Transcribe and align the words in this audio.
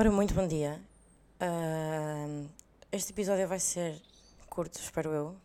Ora, 0.00 0.12
muito 0.12 0.32
bom 0.32 0.46
dia. 0.46 0.80
Uh, 1.42 2.48
este 2.92 3.10
episódio 3.10 3.48
vai 3.48 3.58
ser 3.58 4.00
curto, 4.48 4.78
espero 4.78 5.10
eu, 5.10 5.36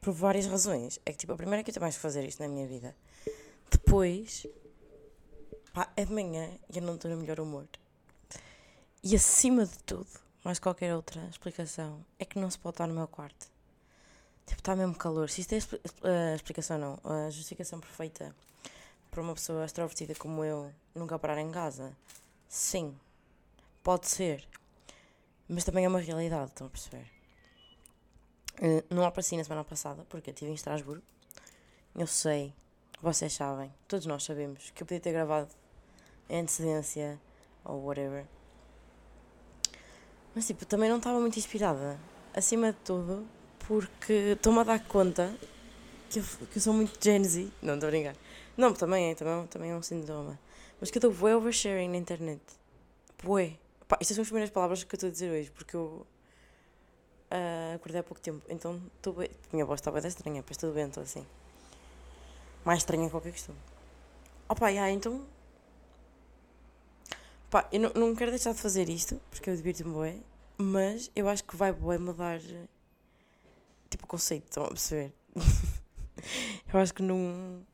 por 0.00 0.12
várias 0.12 0.46
razões. 0.46 1.00
É 1.04 1.10
que, 1.10 1.18
tipo, 1.18 1.32
a 1.32 1.36
primeira 1.36 1.60
é 1.60 1.64
que 1.64 1.70
eu 1.70 1.74
tenho 1.74 1.82
mais 1.82 1.96
que 1.96 2.00
fazer 2.00 2.24
isto 2.24 2.40
na 2.40 2.48
minha 2.48 2.68
vida. 2.68 2.94
Depois, 3.68 4.46
pá, 5.72 5.90
é 5.96 6.04
de 6.04 6.12
manhã 6.12 6.56
e 6.72 6.78
eu 6.78 6.84
não 6.84 6.94
estou 6.94 7.10
no 7.10 7.16
melhor 7.16 7.40
humor. 7.40 7.66
E 9.02 9.16
acima 9.16 9.66
de 9.66 9.76
tudo, 9.80 10.06
mais 10.44 10.60
qualquer 10.60 10.94
outra 10.94 11.26
explicação, 11.28 12.06
é 12.16 12.24
que 12.24 12.38
não 12.38 12.48
se 12.52 12.58
pode 12.60 12.74
estar 12.74 12.86
no 12.86 12.94
meu 12.94 13.08
quarto. 13.08 13.48
Tipo, 14.46 14.60
está 14.60 14.76
mesmo 14.76 14.94
calor. 14.94 15.28
Se 15.28 15.40
isto 15.40 15.52
é 15.52 16.32
a 16.32 16.36
explicação, 16.36 16.78
não, 16.78 17.00
a 17.02 17.28
justificação 17.28 17.80
perfeita 17.80 18.32
para 19.10 19.20
uma 19.20 19.34
pessoa 19.34 19.64
extrovertida 19.64 20.14
como 20.14 20.44
eu 20.44 20.72
nunca 20.94 21.18
parar 21.18 21.40
em 21.40 21.50
casa, 21.50 21.92
sim, 22.48 22.96
pode 23.84 24.08
ser. 24.08 24.48
Mas 25.48 25.62
também 25.62 25.84
é 25.84 25.88
uma 25.88 26.00
realidade, 26.00 26.50
estão 26.50 26.66
a 26.66 26.70
perceber? 26.70 27.06
Uh, 28.54 28.82
não 28.88 29.04
apareci 29.04 29.36
na 29.36 29.44
semana 29.44 29.62
passada, 29.62 30.04
porque 30.08 30.30
eu 30.30 30.32
estive 30.32 30.50
em 30.50 30.54
Estrasburgo. 30.54 31.04
Eu 31.94 32.06
sei, 32.06 32.52
vocês 33.00 33.34
sabem, 33.34 33.72
todos 33.86 34.06
nós 34.06 34.24
sabemos 34.24 34.70
que 34.70 34.82
eu 34.82 34.86
podia 34.86 35.00
ter 35.00 35.12
gravado 35.12 35.50
em 36.28 36.40
antecedência 36.40 37.20
ou 37.64 37.84
whatever. 37.84 38.26
Mas 40.34 40.46
tipo, 40.46 40.64
também 40.64 40.88
não 40.88 40.96
estava 40.96 41.20
muito 41.20 41.38
inspirada. 41.38 42.00
Acima 42.34 42.72
de 42.72 42.78
tudo, 42.78 43.28
porque 43.60 44.32
estou-me 44.32 44.60
a 44.60 44.64
dar 44.64 44.84
conta 44.86 45.32
que 46.10 46.18
eu, 46.18 46.24
que 46.50 46.58
eu 46.58 46.62
sou 46.62 46.72
muito 46.72 46.98
Gen 47.00 47.22
Z. 47.22 47.52
Não, 47.62 47.74
estou 47.74 47.88
a 47.88 47.90
brincar. 47.90 48.16
Não, 48.56 48.72
também 48.72 49.10
é, 49.10 49.14
também, 49.14 49.46
também 49.46 49.70
é 49.70 49.76
um 49.76 49.82
sintoma. 49.82 50.38
Mas 50.80 50.90
que 50.90 50.98
eu 50.98 51.10
estou 51.10 51.36
oversharing 51.36 51.88
na 51.88 51.98
internet. 51.98 52.42
Bué. 53.22 53.58
Pá, 53.88 53.98
estas 54.00 54.14
são 54.14 54.22
as 54.22 54.28
primeiras 54.28 54.50
palavras 54.50 54.82
que 54.84 54.94
eu 54.94 54.96
estou 54.96 55.08
a 55.08 55.12
dizer 55.12 55.30
hoje, 55.30 55.50
porque 55.50 55.76
eu 55.76 56.06
uh, 57.30 57.74
acordei 57.74 58.00
há 58.00 58.04
pouco 58.04 58.20
tempo. 58.20 58.42
Então 58.48 58.80
estou 58.96 59.14
bem. 59.14 59.30
Minha 59.52 59.64
voz 59.64 59.80
está 59.80 59.90
bem 59.90 60.06
estranha, 60.06 60.42
pois 60.42 60.74
bem, 60.74 60.86
estou 60.86 61.02
assim. 61.02 61.26
Mais 62.64 62.78
estranha 62.78 63.04
que 63.04 63.10
qualquer 63.10 63.32
questão. 63.32 63.54
Opa, 64.48 64.68
yeah, 64.68 64.90
então. 64.90 65.24
Pá, 67.50 67.68
eu 67.72 67.80
não, 67.80 67.90
não 67.94 68.14
quero 68.14 68.30
deixar 68.30 68.52
de 68.52 68.60
fazer 68.60 68.88
isto, 68.88 69.20
porque 69.30 69.48
eu 69.50 69.56
divirto-me 69.56 69.92
bué, 69.92 70.16
mas 70.58 71.10
eu 71.14 71.28
acho 71.28 71.44
que 71.44 71.56
vai 71.56 71.72
bué 71.72 71.98
mudar 71.98 72.40
tipo, 73.88 74.04
o 74.04 74.08
conceito, 74.08 74.44
estão 74.48 74.64
a 74.64 74.68
perceber? 74.68 75.12
eu 76.72 76.80
acho 76.80 76.94
que 76.94 77.02
não. 77.02 77.64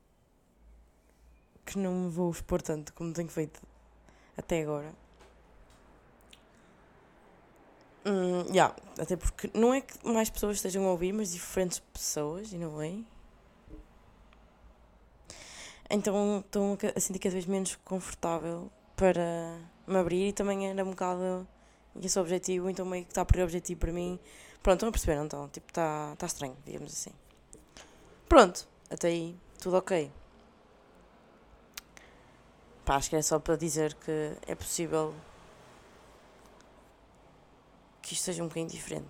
que 1.65 1.77
não 1.77 2.09
vou 2.09 2.31
expor 2.31 2.61
tanto 2.61 2.93
como 2.93 3.13
tenho 3.13 3.29
feito 3.29 3.61
até 4.37 4.61
agora. 4.61 4.93
Hum, 8.05 8.45
yeah, 8.49 8.75
até 8.99 9.15
porque 9.15 9.51
não 9.53 9.73
é 9.73 9.81
que 9.81 9.93
mais 10.07 10.29
pessoas 10.29 10.57
estejam 10.57 10.85
a 10.85 10.91
ouvir, 10.91 11.13
mas 11.13 11.31
diferentes 11.31 11.79
pessoas, 11.79 12.51
e 12.51 12.57
não 12.57 12.81
é? 12.81 12.95
Então 15.89 16.39
estou 16.45 16.77
a 16.95 16.99
sentir 16.99 17.19
cada 17.19 17.33
vez 17.33 17.45
menos 17.45 17.75
confortável 17.83 18.71
para 18.95 19.57
me 19.85 19.97
abrir 19.97 20.29
e 20.29 20.33
também 20.33 20.69
era 20.69 20.83
um 20.83 20.91
bocado 20.91 21.47
esse 22.01 22.17
objetivo, 22.17 22.69
então 22.69 22.85
meio 22.85 23.03
que 23.03 23.11
está 23.11 23.21
o 23.21 23.43
objetivo 23.43 23.79
para 23.79 23.91
mim 23.91 24.19
Pronto, 24.61 24.77
estão 24.77 24.89
a 24.89 24.91
perceber, 24.91 25.15
não? 25.15 25.49
Tipo, 25.49 25.67
está 25.69 26.15
tá 26.17 26.25
estranho, 26.27 26.55
digamos 26.65 26.93
assim. 26.93 27.11
Pronto, 28.29 28.67
até 28.91 29.07
aí, 29.07 29.35
tudo 29.59 29.77
ok. 29.77 30.11
Pá, 32.85 32.95
acho 32.95 33.09
que 33.09 33.15
é 33.15 33.21
só 33.23 33.39
para 33.39 33.55
dizer 33.55 33.95
que 33.95 34.33
é 34.45 34.53
possível 34.53 35.15
que 38.11 38.15
isto 38.15 38.25
seja 38.25 38.43
um 38.43 38.47
bocadinho 38.47 38.69
diferente. 38.69 39.07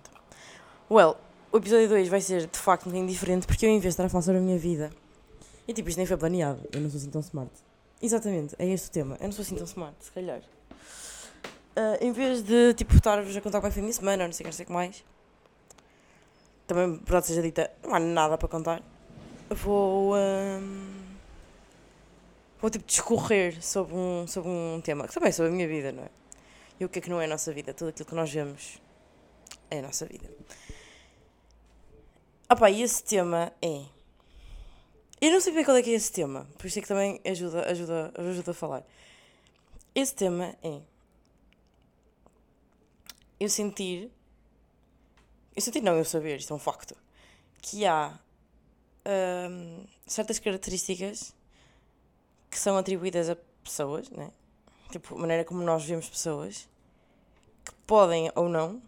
Well, 0.88 1.16
o 1.50 1.56
episódio 1.56 1.88
2 1.88 2.08
vai 2.08 2.20
ser 2.20 2.46
de 2.46 2.58
facto 2.58 2.84
um 2.86 2.90
bocadinho 2.90 3.08
diferente 3.08 3.48
porque 3.48 3.66
eu, 3.66 3.70
em 3.70 3.80
vez 3.80 3.82
de 3.82 3.88
estar 3.88 4.04
a 4.04 4.08
falar 4.08 4.22
sobre 4.22 4.38
a 4.38 4.40
minha 4.40 4.56
vida, 4.56 4.92
e 5.66 5.72
tipo, 5.72 5.88
isto 5.88 5.98
nem 5.98 6.06
foi 6.06 6.16
planeado, 6.16 6.60
eu 6.72 6.80
não 6.80 6.88
sou 6.88 6.98
assim 6.98 7.10
tão 7.10 7.20
smart. 7.20 7.50
Exatamente, 8.00 8.54
é 8.58 8.66
este 8.66 8.88
o 8.88 8.90
tema. 8.92 9.16
Eu 9.20 9.24
não 9.24 9.32
sou 9.32 9.42
assim 9.42 9.56
tão 9.56 9.64
smart, 9.64 9.96
se 10.00 10.12
calhar. 10.12 10.38
Uh, 10.38 11.98
em 12.00 12.12
vez 12.12 12.42
de 12.44 12.74
tipo 12.74 12.94
estar-vos 12.94 13.36
a 13.36 13.40
contar 13.40 13.60
como 13.60 13.72
é 13.72 13.76
a 13.76 13.80
minha 13.80 13.92
semana, 13.92 14.22
ou 14.22 14.28
não 14.28 14.32
sei 14.32 14.44
não 14.44 14.52
sei 14.52 14.62
o 14.64 14.66
que 14.66 14.72
mais, 14.72 15.04
também, 16.66 16.92
verdade 16.98 17.26
seja 17.26 17.42
dita, 17.42 17.70
não 17.82 17.94
há 17.94 17.98
nada 17.98 18.38
para 18.38 18.48
contar. 18.48 18.82
Vou. 19.50 20.14
Um, 20.16 20.92
vou 22.60 22.70
tipo 22.70 22.84
discorrer 22.84 23.60
sobre 23.62 23.94
um, 23.94 24.26
sobre 24.28 24.48
um 24.48 24.80
tema 24.80 25.08
que 25.08 25.14
também 25.14 25.30
é 25.30 25.32
sobre 25.32 25.50
a 25.50 25.54
minha 25.54 25.66
vida, 25.66 25.90
não 25.90 26.04
é? 26.04 26.10
E 26.78 26.84
o 26.84 26.88
que 26.88 26.98
é 26.98 27.02
que 27.02 27.10
não 27.10 27.20
é 27.20 27.24
a 27.24 27.28
nossa 27.28 27.52
vida? 27.52 27.74
Tudo 27.74 27.88
aquilo 27.88 28.08
que 28.08 28.14
nós 28.14 28.32
vemos 28.32 28.81
a 29.78 29.82
nossa 29.82 30.06
vida. 30.06 30.28
Ah 32.48 32.56
pá, 32.56 32.70
e 32.70 32.82
esse 32.82 33.02
tema 33.02 33.52
é. 33.62 33.84
Eu 35.20 35.30
não 35.30 35.40
sei 35.40 35.52
bem 35.52 35.64
qual 35.64 35.76
é 35.76 35.82
que 35.82 35.90
é 35.90 35.94
esse 35.94 36.12
tema, 36.12 36.46
por 36.58 36.66
isso 36.66 36.78
é 36.78 36.82
que 36.82 36.88
também 36.88 37.20
ajuda, 37.24 37.70
ajuda, 37.70 38.12
ajuda 38.16 38.50
a 38.50 38.54
falar. 38.54 38.86
Esse 39.94 40.14
tema 40.14 40.56
é. 40.62 40.80
Eu 43.38 43.48
sentir 43.48 44.10
eu 45.54 45.60
senti 45.60 45.80
não 45.80 45.96
eu 45.96 46.04
saber, 46.04 46.38
isto 46.38 46.52
é 46.52 46.56
um 46.56 46.58
facto, 46.58 46.96
que 47.60 47.84
há 47.84 48.18
hum, 49.50 49.84
certas 50.06 50.38
características 50.38 51.34
que 52.50 52.58
são 52.58 52.76
atribuídas 52.76 53.28
a 53.28 53.36
pessoas, 53.62 54.08
né? 54.10 54.30
tipo, 54.90 55.14
a 55.14 55.18
maneira 55.18 55.44
como 55.44 55.62
nós 55.62 55.84
vemos 55.84 56.08
pessoas, 56.08 56.68
que 57.64 57.72
podem 57.86 58.30
ou 58.34 58.48
não 58.48 58.80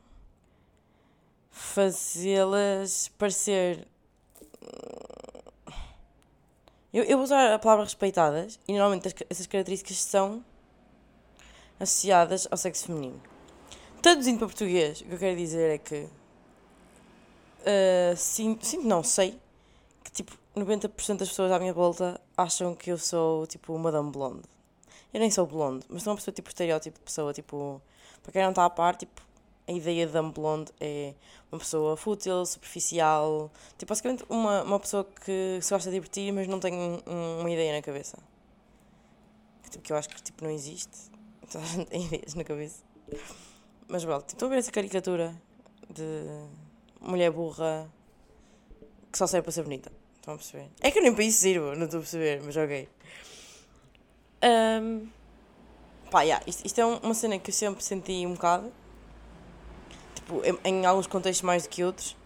fazê-las 1.54 3.08
parecer. 3.16 3.86
Eu, 6.92 7.04
eu 7.04 7.16
vou 7.16 7.24
usar 7.24 7.54
a 7.54 7.58
palavra 7.58 7.84
respeitadas 7.84 8.58
e 8.66 8.72
normalmente 8.72 9.06
as, 9.06 9.14
essas 9.30 9.46
características 9.46 9.98
são 9.98 10.44
associadas 11.78 12.48
ao 12.50 12.58
sexo 12.58 12.86
feminino. 12.86 13.22
Traduzindo 14.02 14.38
para 14.38 14.48
português, 14.48 15.00
o 15.00 15.04
que 15.04 15.12
eu 15.14 15.18
quero 15.18 15.36
dizer 15.36 15.74
é 15.76 15.78
que 15.78 16.02
uh, 17.62 18.16
sinto, 18.16 18.66
sinto, 18.66 18.86
não, 18.86 19.02
sei 19.02 19.38
que 20.02 20.10
tipo 20.10 20.36
90% 20.56 21.18
das 21.18 21.28
pessoas 21.28 21.52
à 21.52 21.58
minha 21.58 21.72
volta 21.72 22.20
acham 22.36 22.74
que 22.74 22.90
eu 22.90 22.98
sou 22.98 23.46
tipo 23.46 23.78
Madame 23.78 24.10
Blonde. 24.10 24.42
Eu 25.12 25.20
nem 25.20 25.30
sou 25.30 25.46
blonde, 25.46 25.86
mas 25.88 26.04
não 26.04 26.16
perceber 26.16 26.34
tipo 26.34 26.48
estereótipo 26.48 26.98
de 26.98 27.04
pessoa, 27.04 27.32
tipo, 27.32 27.80
para 28.20 28.32
quem 28.32 28.42
não 28.42 28.50
está 28.50 28.64
a 28.64 28.70
par, 28.70 28.96
tipo, 28.96 29.22
a 29.66 29.72
ideia 29.72 30.06
de 30.06 30.12
Dame 30.12 30.32
Blonde 30.32 30.72
é 30.80 31.14
uma 31.50 31.58
pessoa 31.58 31.96
fútil, 31.96 32.44
superficial, 32.44 33.50
tipo, 33.78 33.88
basicamente 33.88 34.24
uma, 34.28 34.62
uma 34.62 34.80
pessoa 34.80 35.04
que 35.04 35.58
se 35.60 35.72
gosta 35.72 35.90
de 35.90 35.96
divertir, 35.96 36.32
mas 36.32 36.46
não 36.46 36.60
tem 36.60 36.74
um, 36.74 37.40
uma 37.40 37.50
ideia 37.50 37.72
na 37.72 37.82
cabeça. 37.82 38.18
Tipo, 39.70 39.82
que 39.82 39.92
eu 39.92 39.96
acho 39.96 40.08
que 40.08 40.22
tipo, 40.22 40.44
não 40.44 40.50
existe. 40.50 41.10
Toda 41.50 41.64
a 41.64 41.68
gente 41.68 41.86
tem 41.86 42.04
ideias 42.04 42.34
na 42.34 42.44
cabeça. 42.44 42.82
Mas, 43.88 44.04
well, 44.04 44.20
tipo, 44.20 44.32
estão 44.32 44.48
a 44.48 44.50
ver 44.50 44.58
essa 44.58 44.72
caricatura 44.72 45.34
de 45.88 46.02
mulher 47.00 47.30
burra 47.30 47.90
que 49.10 49.18
só 49.18 49.26
serve 49.26 49.44
para 49.44 49.52
ser 49.52 49.62
bonita. 49.62 49.92
Estão 50.16 50.34
a 50.34 50.36
perceber? 50.36 50.70
É 50.80 50.90
que 50.90 50.98
eu 50.98 51.02
nem 51.02 51.14
para 51.14 51.24
isso 51.24 51.38
sirvo, 51.38 51.74
não 51.76 51.84
estou 51.84 51.98
a 51.98 52.02
perceber, 52.02 52.42
mas 52.42 52.56
ok. 52.56 52.88
Um, 54.42 55.08
pá, 56.10 56.22
yeah, 56.22 56.44
isto, 56.46 56.64
isto 56.66 56.80
é 56.80 56.84
uma 56.84 57.14
cena 57.14 57.38
que 57.38 57.50
eu 57.50 57.54
sempre 57.54 57.84
senti 57.84 58.26
um 58.26 58.34
bocado. 58.34 58.72
Tipo, 60.24 60.42
em, 60.64 60.86
alguns 60.86 61.06
contextos 61.06 61.42
mais 61.42 61.64
do 61.64 61.68
que 61.68 61.84
outros. 61.84 62.16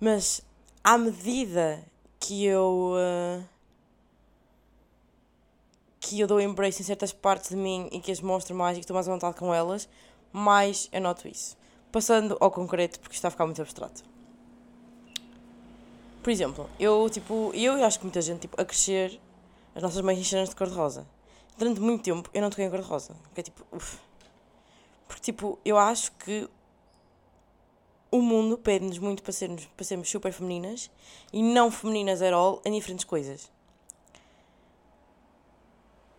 Mas 0.00 0.42
à 0.82 0.98
medida 0.98 1.84
que 2.18 2.44
eu. 2.44 2.94
Uh, 2.96 3.44
que 6.00 6.18
eu 6.18 6.26
dou 6.26 6.40
embrace 6.40 6.82
em 6.82 6.84
certas 6.84 7.12
partes 7.12 7.50
de 7.50 7.56
mim 7.56 7.88
e 7.92 8.00
que 8.00 8.10
as 8.10 8.20
mostro 8.20 8.54
mais 8.54 8.76
e 8.76 8.80
que 8.80 8.84
estou 8.84 8.94
mais 8.94 9.06
à 9.06 9.12
vontade 9.12 9.36
com 9.36 9.54
elas, 9.54 9.88
mais 10.32 10.88
eu 10.90 11.00
noto 11.00 11.28
isso. 11.28 11.56
Passando 11.92 12.36
ao 12.40 12.50
concreto, 12.50 12.98
porque 12.98 13.14
está 13.14 13.28
a 13.28 13.30
ficar 13.30 13.44
muito 13.44 13.60
abstrato. 13.60 14.02
Por 16.22 16.30
exemplo, 16.30 16.68
eu, 16.80 17.08
tipo, 17.10 17.52
eu 17.54 17.84
acho 17.84 17.98
que 17.98 18.04
muita 18.06 18.22
gente, 18.22 18.40
tipo, 18.40 18.60
a 18.60 18.64
crescer, 18.64 19.20
as 19.74 19.82
nossas 19.82 20.00
mães 20.00 20.18
encheram 20.18 20.44
de 20.44 20.56
cor-de-rosa. 20.56 21.06
Durante 21.56 21.80
muito 21.80 22.02
tempo 22.02 22.28
eu 22.32 22.40
não 22.40 22.50
toquei 22.50 22.64
em 22.64 22.70
cor-de-rosa. 22.70 23.14
Que 23.34 23.40
é 23.40 23.44
tipo, 23.44 23.64
uff. 23.70 23.98
Porque, 25.10 25.22
tipo, 25.22 25.58
eu 25.64 25.76
acho 25.76 26.12
que 26.12 26.48
o 28.12 28.22
mundo 28.22 28.56
pede-nos 28.56 28.96
muito 28.96 29.24
para 29.24 29.32
sermos, 29.32 29.66
para 29.76 29.84
sermos 29.84 30.08
super 30.08 30.32
femininas 30.32 30.88
e 31.32 31.42
não 31.42 31.68
femininas 31.68 32.22
at 32.22 32.32
all 32.32 32.62
em 32.64 32.72
diferentes 32.72 33.04
coisas. 33.04 33.50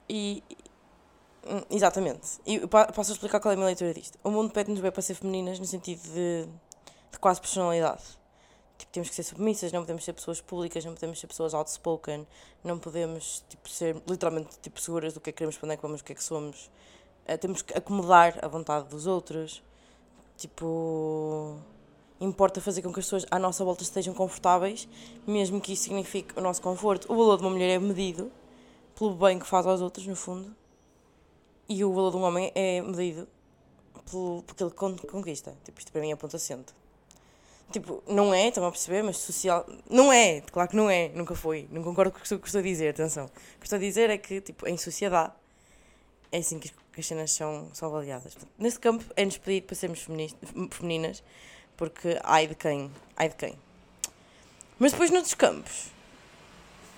E, 0.09 0.43
exatamente. 1.69 2.41
E 2.45 2.59
posso 2.67 3.13
explicar 3.13 3.39
qual 3.39 3.53
é 3.53 3.53
a 3.53 3.55
minha 3.55 3.67
leitura 3.67 3.93
disto. 3.93 4.19
O 4.25 4.29
mundo 4.29 4.51
pede-nos 4.51 4.81
bem 4.81 4.91
para 4.91 5.01
ser 5.01 5.15
femininas 5.15 5.57
no 5.57 5.65
sentido 5.65 6.01
de, 6.01 6.49
de 7.13 7.17
quase 7.17 7.39
personalidade. 7.39 8.03
Tipo, 8.77 8.91
temos 8.91 9.07
que 9.07 9.15
ser 9.15 9.23
submissas, 9.23 9.71
não 9.71 9.83
podemos 9.83 10.03
ser 10.03 10.11
pessoas 10.11 10.41
públicas, 10.41 10.83
não 10.83 10.95
podemos 10.95 11.17
ser 11.17 11.27
pessoas 11.27 11.53
outspoken, 11.53 12.27
não 12.61 12.77
podemos 12.77 13.41
tipo, 13.47 13.69
ser 13.69 14.03
literalmente 14.05 14.59
tipo, 14.61 14.81
seguras 14.81 15.13
do 15.13 15.21
que 15.21 15.29
é 15.29 15.31
que 15.31 15.37
queremos, 15.37 15.55
para 15.55 15.67
onde 15.67 15.73
é 15.75 15.77
que 15.77 15.81
vamos, 15.81 16.01
o 16.01 16.03
que 16.03 16.11
é 16.11 16.15
que 16.15 16.23
somos. 16.23 16.69
Uh, 17.27 17.37
temos 17.37 17.61
que 17.61 17.77
acomodar 17.77 18.37
a 18.41 18.47
vontade 18.47 18.87
dos 18.89 19.07
outros. 19.07 19.63
Tipo, 20.37 21.59
importa 22.19 22.61
fazer 22.61 22.81
com 22.81 22.91
que 22.91 22.99
as 22.99 23.05
pessoas 23.05 23.25
à 23.29 23.37
nossa 23.37 23.63
volta 23.63 23.83
estejam 23.83 24.13
confortáveis, 24.13 24.87
mesmo 25.25 25.59
que 25.61 25.73
isso 25.73 25.83
signifique 25.83 26.37
o 26.37 26.41
nosso 26.41 26.61
conforto. 26.61 27.11
O 27.11 27.15
valor 27.15 27.37
de 27.37 27.43
uma 27.43 27.51
mulher 27.51 27.69
é 27.69 27.79
medido 27.79 28.31
pelo 28.95 29.15
bem 29.15 29.39
que 29.39 29.45
faz 29.45 29.65
aos 29.65 29.81
outros, 29.81 30.05
no 30.05 30.15
fundo, 30.15 30.55
e 31.67 31.83
o 31.83 31.93
valor 31.93 32.11
de 32.11 32.17
um 32.17 32.21
homem 32.21 32.51
é 32.53 32.81
medido 32.81 33.27
pelo, 34.09 34.43
aquilo 34.47 34.71
que 34.95 35.07
conquista. 35.07 35.55
Tipo, 35.63 35.79
isto 35.79 35.91
para 35.91 36.01
mim 36.01 36.11
é 36.11 36.15
ponto 36.15 36.35
assente. 36.35 36.73
Tipo, 37.71 38.03
não 38.05 38.33
é, 38.33 38.49
estão 38.49 38.65
a 38.65 38.71
perceber, 38.71 39.01
mas 39.01 39.17
social. 39.17 39.65
Não 39.89 40.11
é, 40.11 40.41
claro 40.41 40.69
que 40.69 40.75
não 40.75 40.89
é, 40.89 41.09
nunca 41.09 41.33
foi. 41.33 41.67
Não 41.71 41.81
concordo 41.81 42.11
com 42.11 42.17
o 42.17 42.21
que 42.21 42.47
estou 42.47 42.59
a 42.59 42.61
dizer, 42.61 42.89
atenção. 42.89 43.25
O 43.25 43.59
que 43.59 43.65
estou 43.65 43.77
a 43.77 43.79
dizer 43.79 44.09
é 44.09 44.17
que, 44.17 44.41
tipo, 44.41 44.67
em 44.67 44.77
sociedade, 44.77 45.33
é 46.31 46.39
assim 46.39 46.59
que 46.59 46.71
as 46.99 47.07
cenas 47.07 47.31
são, 47.31 47.69
são 47.73 47.87
avaliadas. 47.87 48.37
Nesse 48.57 48.79
campo 48.79 49.05
é-nos 49.15 49.37
pedido 49.37 49.67
para 49.67 49.75
sermos 49.75 50.05
femininas, 50.71 51.23
porque 51.77 52.19
ai 52.23 52.47
de 52.47 52.55
quem, 52.55 52.91
ai 53.15 53.29
de 53.29 53.35
quem. 53.35 53.57
Mas 54.77 54.91
depois 54.91 55.09
noutros 55.09 55.33
campos, 55.33 55.87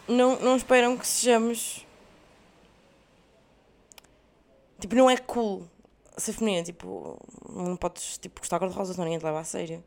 não, 0.07 0.40
não 0.40 0.57
esperam 0.57 0.98
que 0.98 1.06
sejamos. 1.06 1.86
Tipo, 4.80 4.95
não 4.95 5.10
é 5.10 5.18
cool 5.18 5.68
ser 6.18 6.34
feminina, 6.34 6.63
tipo, 6.63 7.19
não 7.50 7.75
podes 7.75 8.18
tipo, 8.18 8.39
gostar 8.39 8.57
de 8.57 8.60
cor-de-rosa, 8.62 8.94
não 8.98 9.04
ninguém 9.06 9.19
te 9.19 9.25
leva 9.25 9.39
a 9.39 9.44
sério. 9.44 9.84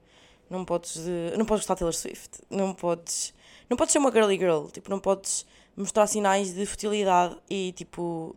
Não 0.49 0.65
podes, 0.65 0.95
de, 0.97 1.37
não 1.37 1.45
podes 1.45 1.63
gostar 1.63 1.75
de 1.75 1.79
Taylor 1.81 1.95
Swift. 1.95 2.41
Não 2.49 2.73
podes, 2.73 3.35
não 3.69 3.77
podes 3.77 3.93
ser 3.93 3.99
uma 3.99 4.13
girly 4.13 4.39
girl. 4.39 4.67
Tipo, 4.69 4.91
não 4.91 5.01
podes 5.01 5.47
mostrar 5.77 6.07
sinais 6.07 6.55
de 6.55 6.65
futilidade 6.65 7.37
e 7.51 7.73
tipo 7.73 8.35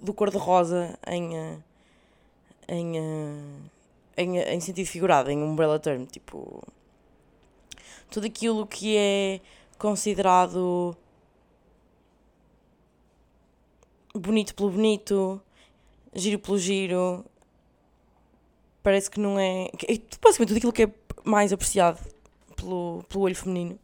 do 0.00 0.14
cor-de-rosa 0.14 0.98
em, 1.06 1.36
eh, 1.36 1.58
em, 2.68 2.98
eh, 2.98 3.42
em, 4.16 4.38
em 4.38 4.60
sentido 4.60 4.86
figurado, 4.86 5.30
em 5.30 5.42
umbrella 5.42 5.78
term. 5.78 6.06
Tipo, 6.06 6.62
tudo 8.10 8.26
aquilo 8.26 8.66
que 8.66 8.96
é 8.96 9.40
considerado 9.78 10.96
bonito 14.14 14.54
pelo 14.54 14.70
bonito, 14.70 15.40
giro 16.14 16.38
pelo 16.38 16.58
giro, 16.58 17.24
parece 18.82 19.10
que 19.10 19.20
não 19.20 19.38
é. 19.38 19.70
Basicamente, 20.22 20.48
tudo 20.48 20.56
aquilo 20.56 20.72
que 20.72 20.84
é 20.84 20.92
mais 21.22 21.52
apreciado 21.52 22.00
pelo, 22.56 23.04
pelo 23.08 23.24
olho 23.24 23.36
feminino 23.36 23.78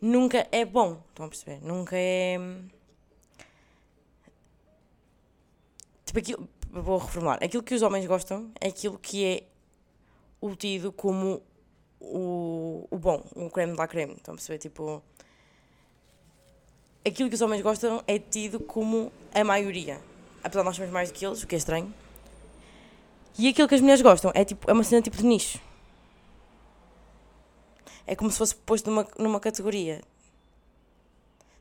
nunca 0.00 0.46
é 0.50 0.64
bom. 0.64 1.02
Estão 1.08 1.26
a 1.26 1.28
perceber? 1.28 1.60
Nunca 1.62 1.96
é. 1.96 2.38
Tipo, 6.04 6.18
aquilo. 6.18 6.48
Vou 6.70 6.98
reformular. 6.98 7.38
Aquilo 7.42 7.62
que 7.62 7.74
os 7.74 7.82
homens 7.82 8.06
gostam 8.06 8.50
é 8.60 8.68
aquilo 8.68 8.98
que 8.98 9.24
é 9.24 9.44
tido 10.56 10.92
como 10.92 11.42
o, 11.98 12.86
o 12.90 12.98
bom, 12.98 13.24
o 13.34 13.50
creme 13.50 13.72
de 13.72 13.78
la 13.78 13.88
creme. 13.88 14.14
Estão 14.14 14.34
a 14.34 14.36
perceber? 14.36 14.58
Tipo. 14.58 15.02
Aquilo 17.04 17.28
que 17.28 17.34
os 17.34 17.40
homens 17.40 17.62
gostam 17.62 18.02
é 18.06 18.18
tido 18.18 18.60
como 18.60 19.10
a 19.34 19.42
maioria. 19.42 20.00
Apesar 20.44 20.60
de 20.60 20.66
nós 20.66 20.76
sermos 20.76 20.92
mais 20.92 21.10
do 21.10 21.14
que 21.14 21.24
eles, 21.24 21.42
o 21.42 21.46
que 21.46 21.54
é 21.54 21.58
estranho. 21.58 21.92
E 23.38 23.48
aquilo 23.48 23.66
que 23.66 23.74
as 23.74 23.80
mulheres 23.80 24.02
gostam 24.02 24.30
é, 24.34 24.44
tipo, 24.44 24.70
é 24.70 24.72
uma 24.72 24.84
cena 24.84 25.00
tipo 25.00 25.16
de 25.16 25.24
nicho. 25.24 25.58
É 28.10 28.16
como 28.16 28.28
se 28.28 28.38
fosse 28.38 28.56
posto 28.56 28.90
numa, 28.90 29.06
numa 29.16 29.38
categoria. 29.38 30.00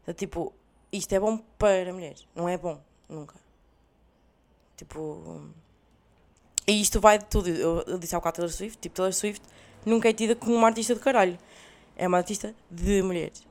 É, 0.08 0.14
tipo, 0.14 0.52
isto 0.92 1.14
é 1.14 1.20
bom 1.20 1.38
para 1.60 1.94
mulheres. 1.94 2.28
Não 2.34 2.50
é 2.50 2.58
bom, 2.58 2.82
nunca. 3.08 3.36
Tipo. 4.76 5.44
E 6.66 6.82
isto 6.82 7.00
vai 7.00 7.20
de 7.20 7.26
tudo. 7.26 7.50
Eu, 7.50 7.84
eu 7.86 8.00
disse 8.00 8.16
ao 8.16 8.22
bocado 8.22 8.38
Taylor 8.38 8.52
Swift. 8.52 8.80
Tipo, 8.80 8.96
Taylor 8.96 9.14
Swift 9.14 9.46
nunca 9.86 10.10
é 10.10 10.14
tida 10.14 10.36
como 10.36 10.56
uma 10.56 10.66
artista 10.66 10.96
de 10.96 11.02
caralho. 11.02 11.38
É 11.96 12.08
uma 12.08 12.18
artista 12.18 12.56
de 12.72 13.04
mulheres. 13.04 13.46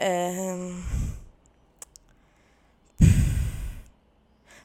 Um... 0.00 0.82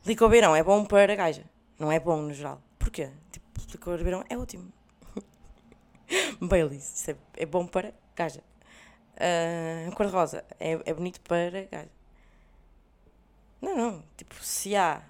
Licor 0.07 0.27
Beirão 0.27 0.55
é 0.55 0.63
bom 0.63 0.83
para 0.83 1.15
gaja. 1.15 1.43
Não 1.77 1.91
é 1.91 1.99
bom 1.99 2.19
no 2.19 2.33
geral. 2.33 2.59
Porquê? 2.79 3.11
Tipo, 3.31 3.45
licor 3.71 3.97
Beirão 3.99 4.23
é 4.27 4.35
ótimo. 4.35 4.73
Baileys, 6.41 7.07
é, 7.09 7.15
é 7.37 7.45
bom 7.45 7.65
para 7.65 7.93
gaja. 8.15 8.43
Uh, 9.15 9.95
Cor-de-rosa 9.95 10.45
é, 10.59 10.79
é 10.85 10.93
bonito 10.93 11.19
para 11.21 11.65
gaja. 11.71 11.89
Não, 13.61 13.75
não. 13.75 14.03
Tipo, 14.15 14.35
se 14.43 14.75
há 14.75 15.01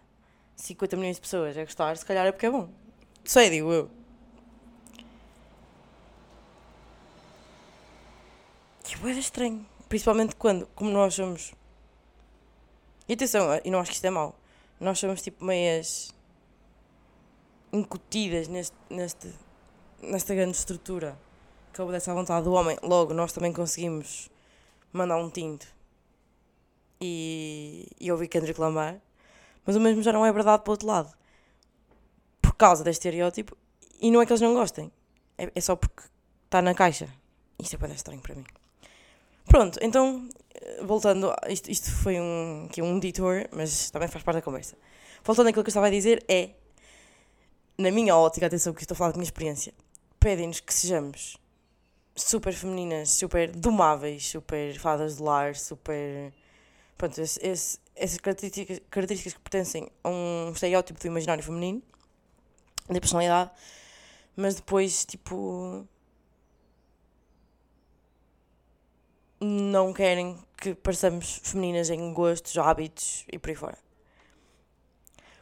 50 0.56 0.96
milhões 0.96 1.18
de 1.18 1.22
pessoas 1.22 1.58
a 1.58 1.64
gostar, 1.64 1.98
se 1.98 2.06
calhar 2.06 2.26
é 2.26 2.32
porque 2.32 2.46
é 2.46 2.52
bom. 2.52 2.70
Sei, 3.24 3.50
digo 3.50 3.72
eu. 3.72 3.92
Que 8.84 8.96
é 9.10 9.12
estranho. 9.12 9.66
Principalmente 9.90 10.36
quando, 10.36 10.66
como 10.68 10.90
nós 10.90 11.14
somos. 11.14 11.54
E 13.08 13.14
atenção, 13.14 13.48
e 13.64 13.70
não 13.70 13.80
acho 13.80 13.92
que 13.92 13.96
isto 13.96 14.06
é 14.06 14.10
mau. 14.10 14.38
Nós 14.80 15.00
somos 15.00 15.22
tipo 15.22 15.44
meias 15.44 16.14
incutidas 17.72 18.48
neste, 18.48 18.76
neste, 18.90 19.34
nesta 20.02 20.34
grande 20.34 20.58
estrutura 20.58 21.18
que 21.74 21.82
obedece 21.82 22.10
à 22.10 22.14
vontade 22.14 22.44
do 22.44 22.54
homem. 22.54 22.78
Logo, 22.82 23.14
nós 23.14 23.32
também 23.32 23.54
conseguimos 23.54 24.30
mandar 24.92 25.18
um 25.18 25.30
tinto 25.30 25.68
e, 27.00 27.88
e 28.00 28.12
ouvir 28.12 28.28
Kendrick 28.28 28.60
Lamar. 28.60 29.00
Mas 29.66 29.76
o 29.76 29.80
mesmo 29.80 30.02
já 30.02 30.12
não 30.12 30.26
é 30.26 30.32
verdade 30.32 30.64
para 30.64 30.72
o 30.72 30.74
outro 30.74 30.88
lado. 30.88 31.14
Por 32.42 32.54
causa 32.56 32.84
deste 32.84 33.00
estereótipo. 33.08 33.56
E 34.00 34.10
não 34.12 34.22
é 34.22 34.26
que 34.26 34.32
eles 34.32 34.42
não 34.42 34.54
gostem. 34.54 34.92
É, 35.38 35.52
é 35.54 35.62
só 35.62 35.76
porque 35.76 36.04
está 36.46 36.62
na 36.62 36.74
caixa. 36.74 37.08
Isto 37.60 37.76
é 37.76 37.80
bem 37.80 37.92
estranho 37.92 38.22
para 38.22 38.36
mim. 38.36 38.46
Pronto, 39.46 39.80
então, 39.82 40.28
voltando, 40.84 41.34
isto, 41.48 41.72
isto 41.72 41.92
foi 41.92 42.20
um, 42.20 42.66
aqui 42.70 42.82
um 42.82 43.00
detour, 43.00 43.48
mas 43.52 43.90
também 43.90 44.08
faz 44.08 44.24
parte 44.24 44.38
da 44.38 44.42
conversa. 44.42 44.76
Voltando 45.24 45.48
àquilo 45.48 45.64
que 45.64 45.70
eu 45.70 45.72
estava 45.72 45.88
a 45.88 45.90
dizer, 45.90 46.24
é, 46.28 46.52
na 47.78 47.89
minha 47.92 48.16
ótica, 48.16 48.46
atenção 48.46 48.74
que 48.74 48.82
estou 48.82 48.94
a 48.94 48.98
falar 48.98 49.12
da 49.12 49.18
minha 49.18 49.25
experiência, 49.25 49.74
pedem-nos 50.19 50.59
que 50.59 50.74
sejamos 50.74 51.38
super 52.15 52.53
femininas, 52.53 53.12
super 53.12 53.51
domáveis, 53.51 54.27
super 54.27 54.77
fadas 54.79 55.17
de 55.17 55.24
lar, 55.24 55.55
super. 55.55 56.33
Pronto, 56.97 57.21
esse, 57.21 57.39
esse, 57.45 57.79
essas 57.95 58.17
características, 58.17 58.81
características 58.89 59.33
que 59.33 59.39
pertencem 59.39 59.91
a 60.03 60.09
um 60.09 60.51
estereótipo 60.53 61.00
do 61.00 61.07
imaginário 61.07 61.43
feminino, 61.43 61.81
da 62.89 63.00
personalidade, 63.00 63.51
mas 64.36 64.55
depois, 64.55 65.05
tipo. 65.05 65.88
Não 69.39 69.93
querem 69.93 70.36
que 70.59 70.74
pareçamos 70.74 71.39
femininas 71.43 71.91
em 71.91 72.12
gostos, 72.12 72.57
hábitos 72.57 73.24
e 73.31 73.38
por 73.38 73.50
aí 73.51 73.55
fora. 73.55 73.77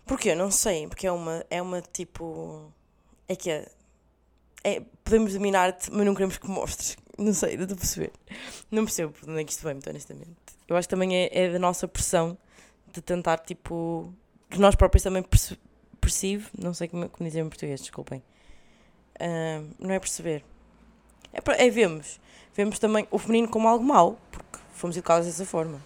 Porquê? 0.05 0.35
Não 0.35 0.51
sei, 0.51 0.85
porque 0.87 1.07
é 1.07 1.11
uma, 1.11 1.45
é 1.49 1.61
uma 1.61 1.81
tipo. 1.81 2.71
É 3.27 3.35
que 3.35 3.49
é 3.49 3.71
é, 4.65 4.81
podemos 5.03 5.33
dominar-te, 5.33 5.91
mas 5.91 6.05
não 6.05 6.15
queremos 6.15 6.39
que 6.39 6.49
mostres. 6.49 6.97
Não 7.17 7.33
sei, 7.33 7.55
não 7.55 7.63
estou 7.63 7.75
a 7.75 7.79
perceber. 7.79 8.11
Não 8.71 8.83
percebo 8.83 9.13
por 9.13 9.29
onde 9.29 9.41
é 9.41 9.43
que 9.43 9.51
isto 9.51 9.63
vem, 9.63 9.75
muito 9.75 9.89
honestamente. 9.89 10.35
Eu 10.67 10.75
acho 10.75 10.87
que 10.87 10.89
também 10.89 11.15
é, 11.15 11.29
é 11.31 11.51
da 11.51 11.59
nossa 11.59 11.87
pressão 11.87 12.35
de 12.91 12.99
tentar, 12.99 13.37
tipo, 13.37 14.11
que 14.49 14.59
nós 14.59 14.75
próprios 14.75 15.03
também 15.03 15.21
perce 15.21 15.57
não 16.55 16.71
sei 16.71 16.87
como, 16.87 17.09
como 17.09 17.27
dizer 17.27 17.39
em 17.39 17.49
português, 17.49 17.79
desculpem. 17.79 18.21
Uh, 19.15 19.67
não 19.79 19.91
é 19.91 19.99
perceber. 19.99 20.43
É, 21.33 21.65
é 21.65 21.69
vemos. 21.69 22.19
Vemos 22.53 22.77
também 22.77 23.07
o 23.09 23.17
feminino 23.17 23.49
como 23.49 23.67
algo 23.67 23.83
mau, 23.83 24.19
porque 24.31 24.59
fomos 24.73 24.95
educados 24.95 25.25
dessa 25.25 25.45
forma. 25.45 25.81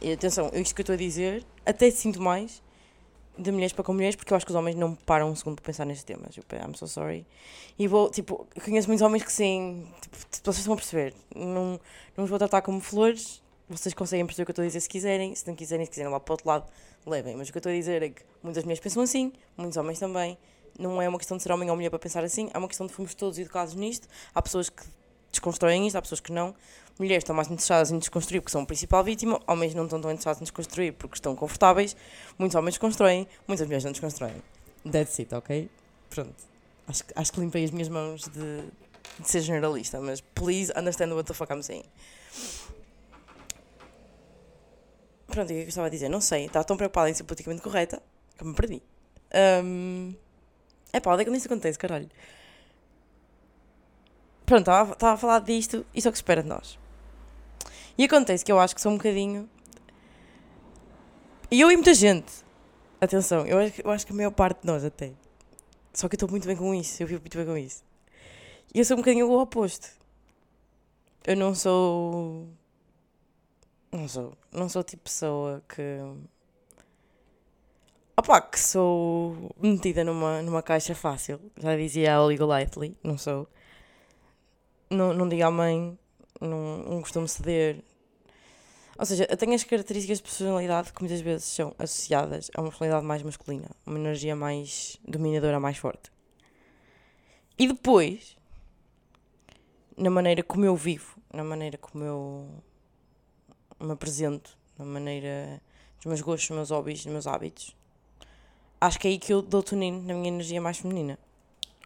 E 0.00 0.12
atenção, 0.12 0.50
isto 0.54 0.74
que 0.74 0.80
eu 0.80 0.84
estou 0.84 0.94
a 0.94 0.96
dizer, 0.96 1.44
até 1.66 1.90
sinto 1.90 2.20
mais 2.20 2.62
de 3.38 3.52
mulheres 3.52 3.72
para 3.72 3.84
com 3.84 3.92
mulheres, 3.92 4.16
porque 4.16 4.32
eu 4.32 4.36
acho 4.36 4.44
que 4.44 4.50
os 4.50 4.56
homens 4.56 4.74
não 4.74 4.94
param 4.94 5.30
um 5.30 5.36
segundo 5.36 5.56
para 5.56 5.64
pensar 5.64 5.84
nestes 5.84 6.04
temas. 6.04 6.36
Eu, 6.36 6.44
I'm 6.52 6.74
so 6.74 6.88
sorry. 6.88 7.24
E 7.78 7.86
vou, 7.86 8.10
tipo, 8.10 8.46
conheço 8.64 8.88
muitos 8.88 9.02
homens 9.02 9.22
que 9.22 9.32
sim, 9.32 9.86
tipo, 10.00 10.16
vocês 10.16 10.58
estão 10.58 10.74
a 10.74 10.76
perceber. 10.76 11.14
Não, 11.34 11.80
não 12.16 12.24
os 12.24 12.30
vou 12.30 12.38
tratar 12.38 12.60
como 12.62 12.80
flores, 12.80 13.40
vocês 13.68 13.94
conseguem 13.94 14.26
perceber 14.26 14.42
o 14.42 14.46
que 14.46 14.50
eu 14.50 14.52
estou 14.52 14.62
a 14.64 14.66
dizer 14.66 14.80
se 14.80 14.88
quiserem. 14.88 15.34
Se 15.34 15.46
não 15.46 15.54
quiserem, 15.54 15.84
se 15.84 15.90
quiserem 15.90 16.10
lá 16.10 16.18
para 16.18 16.32
o 16.32 16.34
outro 16.34 16.48
lado, 16.48 16.66
levem. 17.06 17.36
Mas 17.36 17.48
o 17.48 17.52
que 17.52 17.58
eu 17.58 17.60
estou 17.60 17.70
a 17.70 17.74
dizer 17.74 18.02
é 18.02 18.08
que 18.08 18.22
muitas 18.42 18.64
mulheres 18.64 18.80
pensam 18.80 19.02
assim, 19.02 19.32
muitos 19.56 19.76
homens 19.76 19.98
também. 19.98 20.36
Não 20.78 21.00
é 21.00 21.08
uma 21.08 21.18
questão 21.18 21.36
de 21.36 21.42
ser 21.42 21.52
homem 21.52 21.70
ou 21.70 21.76
mulher 21.76 21.90
para 21.90 21.98
pensar 21.98 22.24
assim, 22.24 22.50
é 22.52 22.58
uma 22.58 22.68
questão 22.68 22.86
de 22.86 22.92
fomos 22.92 23.14
todos 23.14 23.38
educados 23.38 23.74
nisto. 23.74 24.08
Há 24.34 24.42
pessoas 24.42 24.68
que 24.68 24.82
desconstroem 25.30 25.86
isto, 25.86 25.96
há 25.96 26.02
pessoas 26.02 26.20
que 26.20 26.32
não. 26.32 26.54
Mulheres 26.98 27.22
estão 27.22 27.34
mais 27.34 27.48
interessadas 27.48 27.92
em 27.92 27.98
desconstruir 27.98 28.40
porque 28.40 28.50
são 28.50 28.62
a 28.62 28.66
principal 28.66 29.04
vítima, 29.04 29.40
homens 29.46 29.72
não 29.72 29.84
estão 29.84 30.00
tão 30.00 30.10
interessados 30.10 30.40
em 30.40 30.44
desconstruir 30.44 30.92
porque 30.94 31.14
estão 31.14 31.36
confortáveis. 31.36 31.96
Muitos 32.36 32.56
homens 32.56 32.74
desconstroem, 32.74 33.28
muitas 33.46 33.66
mulheres 33.66 33.84
não 33.84 33.92
desconstroem. 33.92 34.34
That's 34.90 35.18
it, 35.20 35.32
ok? 35.32 35.70
Pronto. 36.10 36.34
Acho, 36.88 37.04
acho 37.14 37.32
que 37.32 37.40
limpei 37.40 37.64
as 37.64 37.70
minhas 37.70 37.88
mãos 37.88 38.22
de, 38.22 38.62
de 39.20 39.30
ser 39.30 39.42
generalista, 39.42 40.00
mas 40.00 40.20
please 40.20 40.72
understand 40.76 41.14
what 41.14 41.28
the 41.28 41.34
fuck 41.34 41.52
I'm 41.52 41.62
saying. 41.62 41.84
Pronto, 45.28 45.44
o 45.44 45.46
que 45.48 45.52
é 45.52 45.56
que 45.56 45.66
eu 45.66 45.68
estava 45.68 45.86
a 45.86 45.90
dizer? 45.90 46.08
Não 46.08 46.20
sei, 46.20 46.46
estava 46.46 46.64
tão 46.64 46.76
preocupada 46.76 47.10
em 47.10 47.14
ser 47.14 47.22
politicamente 47.22 47.62
correta 47.62 48.02
que 48.36 48.44
me 48.44 48.54
perdi. 48.54 48.82
Um, 49.62 50.14
é 50.92 50.98
pá, 50.98 51.12
onde 51.12 51.22
é 51.22 51.24
que 51.26 51.30
isso 51.30 51.46
acontece, 51.46 51.78
caralho? 51.78 52.08
Pronto, 54.46 54.68
estava 54.68 55.12
a 55.12 55.16
falar 55.16 55.40
disto, 55.40 55.86
isso 55.94 56.08
é 56.08 56.10
o 56.10 56.12
que 56.12 56.18
se 56.18 56.22
espera 56.22 56.42
de 56.42 56.48
nós. 56.48 56.78
E 57.98 58.04
acontece 58.04 58.44
que 58.44 58.52
eu 58.52 58.60
acho 58.60 58.76
que 58.76 58.80
sou 58.80 58.92
um 58.92 58.96
bocadinho. 58.96 59.50
E 61.50 61.60
eu 61.60 61.70
e 61.70 61.76
muita 61.76 61.92
gente. 61.92 62.32
Atenção, 63.00 63.44
eu 63.44 63.58
acho, 63.58 63.82
eu 63.82 63.90
acho 63.90 64.06
que 64.06 64.12
a 64.12 64.16
maior 64.16 64.30
parte 64.30 64.60
de 64.60 64.66
nós 64.68 64.84
até. 64.84 65.12
Só 65.92 66.08
que 66.08 66.14
eu 66.14 66.16
estou 66.16 66.30
muito 66.30 66.46
bem 66.46 66.56
com 66.56 66.72
isso, 66.72 67.02
eu 67.02 67.06
vivo 67.08 67.20
muito 67.20 67.36
bem 67.36 67.46
com 67.46 67.56
isso. 67.56 67.82
E 68.72 68.78
eu 68.78 68.84
sou 68.84 68.96
um 68.96 69.00
bocadinho 69.00 69.28
o 69.28 69.40
oposto. 69.40 69.88
Eu 71.26 71.36
não 71.36 71.54
sou. 71.54 72.46
Não 73.90 74.06
sou. 74.06 74.32
Não 74.52 74.68
sou 74.68 74.84
tipo 74.84 75.02
pessoa 75.04 75.62
que. 75.68 75.82
Opa, 78.16 78.40
que 78.40 78.58
sou 78.58 79.54
metida 79.60 80.04
numa, 80.04 80.42
numa 80.42 80.62
caixa 80.62 80.94
fácil. 80.94 81.40
Já 81.56 81.76
dizia 81.76 82.14
a 82.14 82.22
Ollie 82.22 82.38
Golightly, 82.38 82.96
não 83.02 83.18
sou. 83.18 83.48
Não, 84.90 85.12
não 85.12 85.28
digo 85.28 85.44
à 85.44 85.50
mãe, 85.50 85.98
não, 86.40 86.78
não 86.78 87.00
costumo 87.00 87.26
ceder. 87.28 87.82
Ou 88.98 89.06
seja, 89.06 89.26
eu 89.30 89.36
tenho 89.36 89.54
as 89.54 89.62
características 89.62 90.18
de 90.18 90.24
personalidade 90.24 90.92
que 90.92 91.00
muitas 91.00 91.20
vezes 91.20 91.44
são 91.44 91.74
associadas 91.78 92.50
a 92.54 92.60
uma 92.60 92.68
personalidade 92.68 93.06
mais 93.06 93.22
masculina, 93.22 93.70
uma 93.86 93.98
energia 93.98 94.34
mais 94.34 94.98
dominadora, 95.06 95.60
mais 95.60 95.78
forte. 95.78 96.10
E 97.58 97.66
depois, 97.66 98.36
na 99.96 100.10
maneira 100.10 100.42
como 100.42 100.64
eu 100.64 100.74
vivo, 100.74 101.16
na 101.32 101.44
maneira 101.44 101.78
como 101.78 102.04
eu 102.04 102.48
me 103.80 103.92
apresento, 103.92 104.56
na 104.76 104.84
maneira 104.84 105.60
dos 105.96 106.06
meus 106.06 106.20
gostos, 106.20 106.48
dos 106.48 106.56
meus 106.56 106.70
hobbies, 106.70 107.04
dos 107.04 107.12
meus 107.12 107.26
hábitos, 107.26 107.76
acho 108.80 108.98
que 108.98 109.08
é 109.08 109.10
aí 109.10 109.18
que 109.18 109.32
eu 109.32 109.42
dou 109.42 109.62
tonino 109.62 110.02
na 110.02 110.14
minha 110.14 110.28
energia 110.28 110.60
mais 110.60 110.78
feminina. 110.78 111.18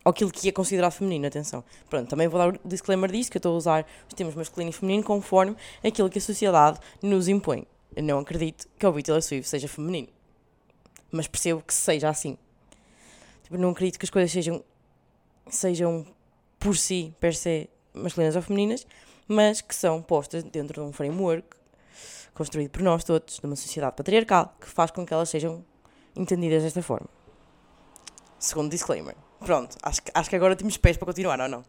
Aquilo 0.04 0.30
que 0.30 0.48
é 0.48 0.52
considerado 0.52 0.92
feminino, 0.92 1.26
atenção. 1.26 1.62
Pronto, 1.88 2.08
também 2.08 2.26
vou 2.26 2.38
dar 2.38 2.48
o 2.48 2.68
disclaimer 2.68 3.10
disso, 3.10 3.30
que 3.30 3.36
eu 3.36 3.40
estou 3.40 3.54
a 3.54 3.56
usar 3.56 3.86
os 4.08 4.14
termos 4.14 4.34
masculino 4.34 4.70
e 4.70 4.72
feminino 4.72 5.04
conforme 5.04 5.56
aquilo 5.84 6.10
que 6.10 6.18
a 6.18 6.22
sociedade 6.22 6.80
nos 7.00 7.28
impõe. 7.28 7.66
Eu 7.94 8.02
não 8.02 8.18
acredito 8.18 8.66
que 8.78 8.86
o 8.86 9.02
Taylor 9.02 9.22
Swift 9.22 9.48
seja 9.48 9.68
feminino. 9.68 10.08
Mas 11.10 11.28
percebo 11.28 11.62
que 11.62 11.74
seja 11.74 12.08
assim. 12.08 12.36
Tipo, 13.44 13.58
não 13.58 13.70
acredito 13.70 13.98
que 13.98 14.04
as 14.04 14.10
coisas 14.10 14.32
sejam, 14.32 14.64
sejam 15.48 16.06
por 16.58 16.76
si, 16.76 17.14
per 17.20 17.34
se, 17.34 17.68
masculinas 17.94 18.34
ou 18.34 18.42
femininas, 18.42 18.86
mas 19.28 19.60
que 19.60 19.74
são 19.74 20.02
postas 20.02 20.42
dentro 20.42 20.82
de 20.82 20.88
um 20.88 20.92
framework 20.92 21.46
construído 22.34 22.70
por 22.70 22.82
nós 22.82 23.04
todos, 23.04 23.38
de 23.38 23.46
uma 23.46 23.56
sociedade 23.56 23.94
patriarcal, 23.94 24.54
que 24.60 24.66
faz 24.66 24.90
com 24.90 25.04
que 25.04 25.12
elas 25.12 25.28
sejam 25.28 25.64
entendidas 26.16 26.62
desta 26.62 26.82
forma. 26.82 27.08
Segundo 28.38 28.70
disclaimer. 28.70 29.14
Pronto, 29.44 29.76
acho, 29.82 30.00
acho 30.14 30.30
que 30.30 30.36
agora 30.36 30.54
temos 30.54 30.76
pés 30.76 30.96
para 30.96 31.06
continuar, 31.06 31.40
ou 31.40 31.48
não? 31.48 31.64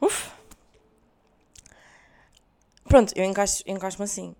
Uf. 0.00 0.30
Pronto, 2.84 3.12
eu 3.16 3.24
encaixo-me 3.24 3.72
encaixo 3.72 4.02
assim. 4.02 4.34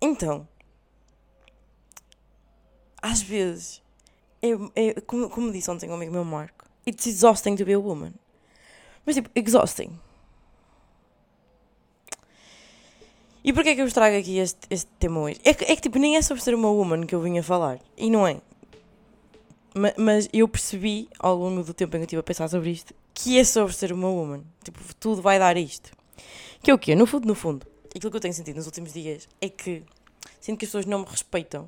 Então, 0.00 0.46
às 3.02 3.22
vezes, 3.22 3.82
eu, 4.40 4.70
eu, 4.74 5.02
como, 5.02 5.28
como 5.28 5.52
disse 5.52 5.70
ontem 5.70 5.90
um 5.90 5.94
amigo 5.94 6.12
meu, 6.12 6.24
Marco, 6.24 6.64
it's 6.86 7.06
exhausting 7.06 7.56
to 7.56 7.64
be 7.64 7.72
a 7.72 7.78
woman. 7.78 8.12
Mas 9.04 9.16
tipo, 9.16 9.30
exhausting. 9.34 9.98
E 13.44 13.52
porquê 13.52 13.70
é 13.70 13.74
que 13.74 13.82
eu 13.82 13.92
trago 13.92 14.16
aqui 14.16 14.38
este, 14.38 14.66
este 14.68 14.90
tema 14.98 15.20
hoje? 15.20 15.40
É 15.44 15.54
que, 15.54 15.64
é 15.64 15.74
que 15.74 15.82
tipo, 15.82 15.98
nem 15.98 16.16
é 16.16 16.22
sobre 16.22 16.42
ser 16.42 16.54
uma 16.54 16.70
woman 16.70 17.06
que 17.06 17.14
eu 17.14 17.20
vim 17.20 17.38
a 17.38 17.42
falar. 17.42 17.80
E 17.96 18.10
não 18.10 18.26
é. 18.26 18.40
Mas, 19.96 20.28
eu 20.32 20.48
percebi 20.48 21.08
ao 21.18 21.36
longo 21.36 21.62
do 21.62 21.72
tempo 21.72 21.96
em 21.96 22.00
que 22.00 22.02
eu 22.02 22.04
estive 22.04 22.20
a 22.20 22.22
pensar 22.22 22.48
sobre 22.48 22.70
isto 22.70 22.94
que 23.14 23.36
é 23.36 23.42
sobre 23.42 23.74
ser 23.74 23.92
uma 23.92 24.08
woman. 24.08 24.44
Tipo, 24.62 24.78
tudo 24.94 25.20
vai 25.20 25.40
dar 25.40 25.56
isto. 25.56 25.90
Que 26.62 26.70
é 26.70 26.74
o 26.74 26.78
quê? 26.78 26.94
No 26.94 27.04
fundo, 27.04 27.26
no 27.26 27.34
fundo, 27.34 27.66
aquilo 27.86 28.10
que 28.10 28.16
eu 28.16 28.20
tenho 28.20 28.32
sentido 28.32 28.56
nos 28.56 28.66
últimos 28.66 28.92
dias 28.92 29.28
é 29.40 29.48
que 29.48 29.82
sinto 30.40 30.58
que 30.58 30.64
as 30.64 30.68
pessoas 30.68 30.86
não 30.86 31.00
me 31.00 31.04
respeitam 31.04 31.64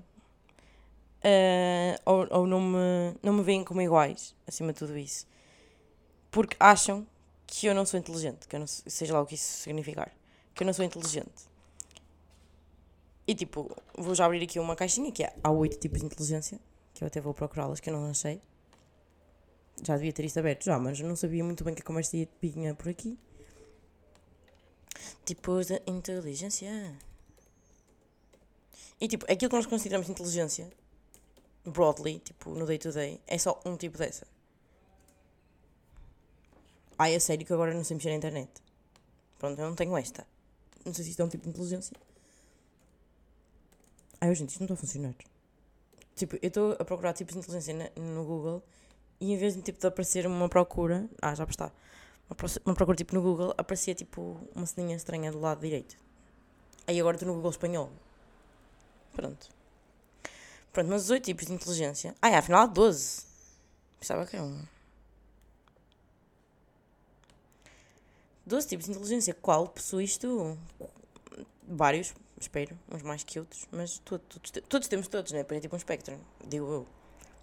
uh, 1.25 2.01
ou, 2.05 2.27
ou 2.31 2.47
não, 2.47 2.61
me, 2.61 3.15
não 3.21 3.33
me 3.33 3.43
veem 3.43 3.65
como 3.65 3.83
iguais, 3.83 4.35
acima 4.47 4.73
de 4.73 4.79
tudo 4.79 4.97
isso. 4.97 5.27
Porque 6.31 6.57
acham 6.61 7.05
que 7.47 7.67
eu 7.67 7.75
não 7.75 7.85
sou 7.85 7.99
inteligente, 7.99 8.47
que 8.47 8.55
eu 8.55 8.61
não, 8.61 8.67
seja 8.67 9.13
lá 9.13 9.21
o 9.21 9.27
que 9.27 9.35
isso 9.35 9.63
significar, 9.63 10.13
que 10.55 10.63
eu 10.63 10.67
não 10.67 10.73
sou 10.73 10.85
inteligente. 10.85 11.51
E 13.27 13.35
tipo, 13.35 13.77
vou 13.97 14.15
já 14.15 14.25
abrir 14.25 14.43
aqui 14.45 14.61
uma 14.61 14.77
caixinha 14.77 15.11
que 15.11 15.25
é, 15.25 15.35
há 15.43 15.51
oito 15.51 15.79
tipos 15.79 15.99
de 15.99 16.07
inteligência, 16.07 16.61
que 17.01 17.05
eu 17.05 17.07
até 17.07 17.19
vou 17.19 17.33
procurá-las, 17.33 17.81
que 17.81 17.89
eu 17.89 17.95
não 17.95 18.11
achei. 18.11 18.43
Já 19.83 19.97
devia 19.97 20.13
ter 20.13 20.27
isto 20.27 20.39
aberto 20.39 20.65
já, 20.65 20.79
mas 20.79 21.01
não 21.01 21.17
sabia 21.17 21.43
muito 21.43 21.65
bem 21.65 21.75
que 21.75 21.81
a 21.81 21.85
conversa 21.85 22.15
ia 22.15 22.29
por 22.77 22.91
aqui. 22.91 23.19
Tipos 25.25 25.69
de 25.69 25.81
inteligência. 25.87 26.71
E 29.01 29.09
tipo, 29.09 29.25
aquilo 29.33 29.49
que 29.49 29.57
nós 29.57 29.65
consideramos 29.65 30.11
inteligência, 30.11 30.71
broadly, 31.65 32.19
tipo, 32.19 32.51
no 32.51 32.67
day 32.67 32.77
to 32.77 32.93
day, 32.93 33.19
é 33.27 33.39
só 33.39 33.59
um 33.65 33.79
tipo 33.79 33.97
dessa. 33.97 34.27
Ai, 36.99 37.15
é 37.15 37.19
sério 37.19 37.47
que 37.47 37.53
agora 37.55 37.73
não 37.73 37.83
sei 37.83 37.97
mexer 37.97 38.11
na 38.11 38.17
internet. 38.17 38.51
Pronto, 39.39 39.59
eu 39.59 39.67
não 39.67 39.75
tenho 39.75 39.97
esta. 39.97 40.27
Não 40.85 40.93
sei 40.93 41.05
se 41.05 41.13
isto 41.13 41.23
é 41.23 41.25
um 41.25 41.31
tipo 41.31 41.45
de 41.45 41.49
inteligência. 41.49 41.97
Ai, 44.21 44.35
gente, 44.35 44.51
isto 44.51 44.61
não 44.61 44.67
está 44.67 44.75
a 44.75 44.77
funcionar. 44.77 45.15
Tipo, 46.21 46.37
eu 46.43 46.49
estou 46.49 46.77
a 46.79 46.85
procurar 46.85 47.15
tipos 47.15 47.33
de 47.33 47.39
inteligência 47.39 47.91
no 47.97 48.25
Google 48.27 48.63
e 49.19 49.33
em 49.33 49.39
vez 49.39 49.55
de, 49.55 49.63
tipo, 49.63 49.81
de 49.81 49.87
aparecer 49.87 50.27
uma 50.27 50.51
procura. 50.51 51.09
Ah, 51.23 51.35
já 51.35 51.45
está. 51.45 51.73
Uma, 52.63 52.75
procura 52.75 52.95
tipo 52.95 53.15
no 53.15 53.23
Google, 53.23 53.55
aparecia 53.57 53.95
tipo 53.95 54.39
uma 54.55 54.67
ceninha 54.67 54.95
estranha 54.97 55.33
do 55.33 55.41
lado 55.41 55.63
direito. 55.63 55.97
Aí 56.87 57.01
agora 57.01 57.17
estou 57.17 57.27
no 57.27 57.37
Google 57.37 57.51
espanhol. 57.51 57.91
Pronto. 59.15 59.49
Pronto, 60.75 60.91
mas 60.91 61.09
os 61.09 61.21
tipos 61.21 61.47
de 61.47 61.55
inteligência. 61.55 62.15
Ah, 62.21 62.29
é, 62.29 62.37
afinal 62.37 62.65
há 62.65 62.67
12. 62.67 63.25
Pensava 63.99 64.27
que 64.27 64.37
era 64.37 64.45
um. 64.45 64.63
12 68.45 68.69
tipos 68.69 68.85
de 68.85 68.93
inteligência. 68.93 69.33
Qual 69.33 69.69
possuis 69.69 70.19
tu? 70.19 70.59
Vários, 71.67 72.13
espero, 72.41 72.77
uns 72.91 73.03
mais 73.03 73.23
que 73.23 73.39
outros, 73.39 73.69
mas 73.71 73.99
todos, 73.99 74.27
todos, 74.27 74.69
todos 74.69 74.89
temos 74.89 75.09
todos, 75.09 75.31
né? 75.33 75.45
é 75.49 75.61
tipo 75.61 75.75
um 75.75 75.79
espectro, 75.79 76.19
digo 76.47 76.67
eu. 76.67 76.87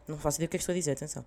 Não 0.07 0.17
faço 0.17 0.37
ideia 0.37 0.47
do 0.47 0.51
que 0.51 0.57
é 0.57 0.59
que 0.59 0.63
estou 0.63 0.73
a 0.73 0.75
dizer, 0.75 0.91
atenção. 0.91 1.23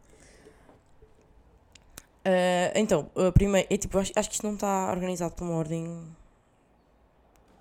Uh, 2.21 2.73
então, 2.75 3.11
uh, 3.15 3.33
primeiro, 3.33 3.67
é 3.71 3.77
tipo, 3.77 3.99
acho, 3.99 4.13
acho 4.17 4.29
que 4.29 4.35
isto 4.35 4.47
não 4.47 4.55
está 4.55 4.91
organizado 4.91 5.35
por 5.35 5.45
uma 5.45 5.55
ordem. 5.55 6.07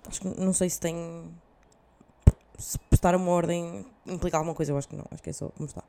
Acho 0.06 0.20
que 0.20 0.40
não 0.40 0.52
sei 0.52 0.68
se 0.68 0.80
tem. 0.80 1.30
Se 2.58 2.78
prestar 2.78 3.14
uma 3.14 3.30
ordem 3.30 3.86
implica 4.06 4.36
alguma 4.36 4.54
coisa, 4.54 4.72
eu 4.72 4.76
acho 4.76 4.88
que 4.88 4.96
não, 4.96 5.04
acho 5.10 5.22
que 5.22 5.30
é 5.30 5.32
só 5.32 5.50
está. 5.60 5.82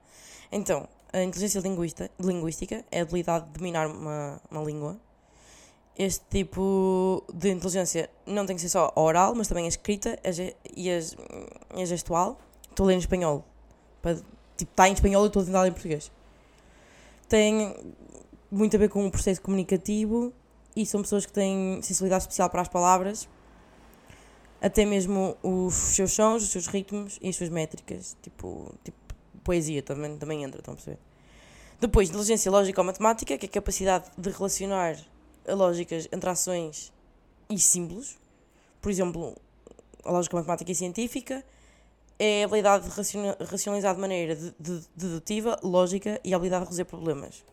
Então, 0.52 0.88
a 1.12 1.22
inteligência 1.22 1.60
linguista, 1.60 2.10
linguística 2.20 2.86
é 2.92 3.00
a 3.00 3.04
habilidade 3.04 3.48
de 3.48 3.52
dominar 3.54 3.88
uma, 3.88 4.42
uma 4.50 4.64
língua 4.64 4.98
este 5.98 6.26
tipo 6.30 7.24
de 7.34 7.50
inteligência 7.50 8.10
não 8.26 8.46
tem 8.46 8.56
que 8.56 8.62
ser 8.62 8.70
só 8.70 8.92
oral, 8.96 9.36
mas 9.36 9.48
também 9.48 9.66
a 9.66 9.68
escrita 9.68 10.18
e 10.76 10.90
a, 10.90 11.86
gestual. 11.86 12.40
Estou 12.70 12.86
a 12.86 12.88
ler 12.88 12.96
em 12.96 13.00
espanhol. 13.00 13.46
Para, 14.02 14.16
tipo, 14.58 14.72
está 14.72 14.88
em 14.88 14.94
espanhol 14.94 15.24
e 15.24 15.28
estou 15.28 15.42
a 15.42 15.46
tentar 15.46 15.62
ler 15.62 15.70
em 15.70 15.74
português. 15.74 16.12
Tem 17.28 17.76
muito 18.50 18.76
a 18.76 18.80
ver 18.80 18.90
com 18.90 19.06
o 19.06 19.12
processo 19.12 19.42
comunicativo 19.42 20.34
e 20.76 20.86
são 20.86 21.02
pessoas 21.02 21.26
que 21.26 21.34
têm 21.34 21.82
sensibilidade 21.82 22.24
especial 22.24 22.50
para 22.50 22.62
as 22.62 22.68
palavras, 22.68 23.28
até 24.62 24.86
mesmo 24.86 25.36
os 25.44 25.74
seus 25.74 26.14
sons, 26.14 26.44
os 26.44 26.50
seus 26.50 26.68
ritmos 26.68 27.20
e 27.22 27.30
as 27.30 27.36
suas 27.36 27.50
métricas. 27.50 28.16
Tipo, 28.22 28.74
tipo 28.84 28.98
poesia 29.44 29.82
também, 29.82 30.18
também 30.18 30.44
entra, 30.44 30.60
estão 30.60 30.74
a 30.74 30.76
perceber? 30.76 31.00
Depois, 31.80 32.10
inteligência 32.10 32.52
lógica 32.52 32.80
ou 32.80 32.86
matemática, 32.86 33.38
que 33.38 33.46
é 33.46 33.50
a 33.50 33.52
capacidade 33.52 34.06
de 34.18 34.30
relacionar 34.30 34.96
lógicas 35.48 36.08
entre 36.12 36.30
ações 36.30 36.92
e 37.50 37.60
símbolos. 37.60 38.18
Por 38.82 38.92
exemplo, 38.92 39.36
a 40.04 40.12
lógica 40.12 40.36
matemática 40.38 40.72
e 40.72 40.76
científica 40.76 41.44
é 42.18 42.44
a 42.44 42.46
habilidade 42.46 42.88
de 42.88 43.44
racionalizar 43.46 43.96
de 43.96 44.02
maneira 44.02 44.38
dedutiva, 44.96 45.60
lógica 45.64 46.20
e 46.24 46.34
a 46.34 46.38
habilidade 46.38 46.66
de 46.66 46.70
resolver 46.70 46.90
problemas. 46.90 47.44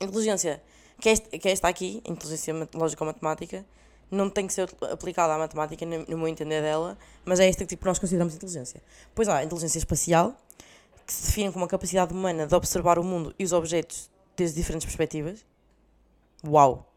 Inteligência, 0.00 0.62
que 1.00 1.08
é, 1.08 1.16
que 1.16 1.48
é 1.48 1.52
esta 1.52 1.68
aqui, 1.68 2.00
inteligência 2.04 2.54
lógica 2.74 3.02
ou 3.02 3.06
matemática, 3.06 3.64
não 4.10 4.30
tem 4.30 4.46
que 4.46 4.52
ser 4.52 4.68
aplicada 4.92 5.34
à 5.34 5.38
matemática, 5.38 5.84
no 5.84 6.18
meu 6.18 6.28
entender 6.28 6.62
dela, 6.62 6.96
mas 7.24 7.40
é 7.40 7.48
esta 7.48 7.64
que 7.64 7.70
tipo, 7.70 7.84
nós 7.86 7.98
consideramos 7.98 8.34
inteligência. 8.34 8.80
Pois 9.14 9.28
há 9.28 9.38
a 9.38 9.44
inteligência 9.44 9.78
espacial, 9.78 10.36
que 11.06 11.12
se 11.12 11.26
define 11.26 11.52
como 11.52 11.64
a 11.64 11.68
capacidade 11.68 12.12
humana 12.12 12.46
de 12.46 12.54
observar 12.54 12.98
o 12.98 13.04
mundo 13.04 13.34
e 13.38 13.44
os 13.44 13.52
objetos 13.52 14.08
desde 14.36 14.56
diferentes 14.56 14.84
perspectivas 14.84 15.44
uau! 16.46 16.90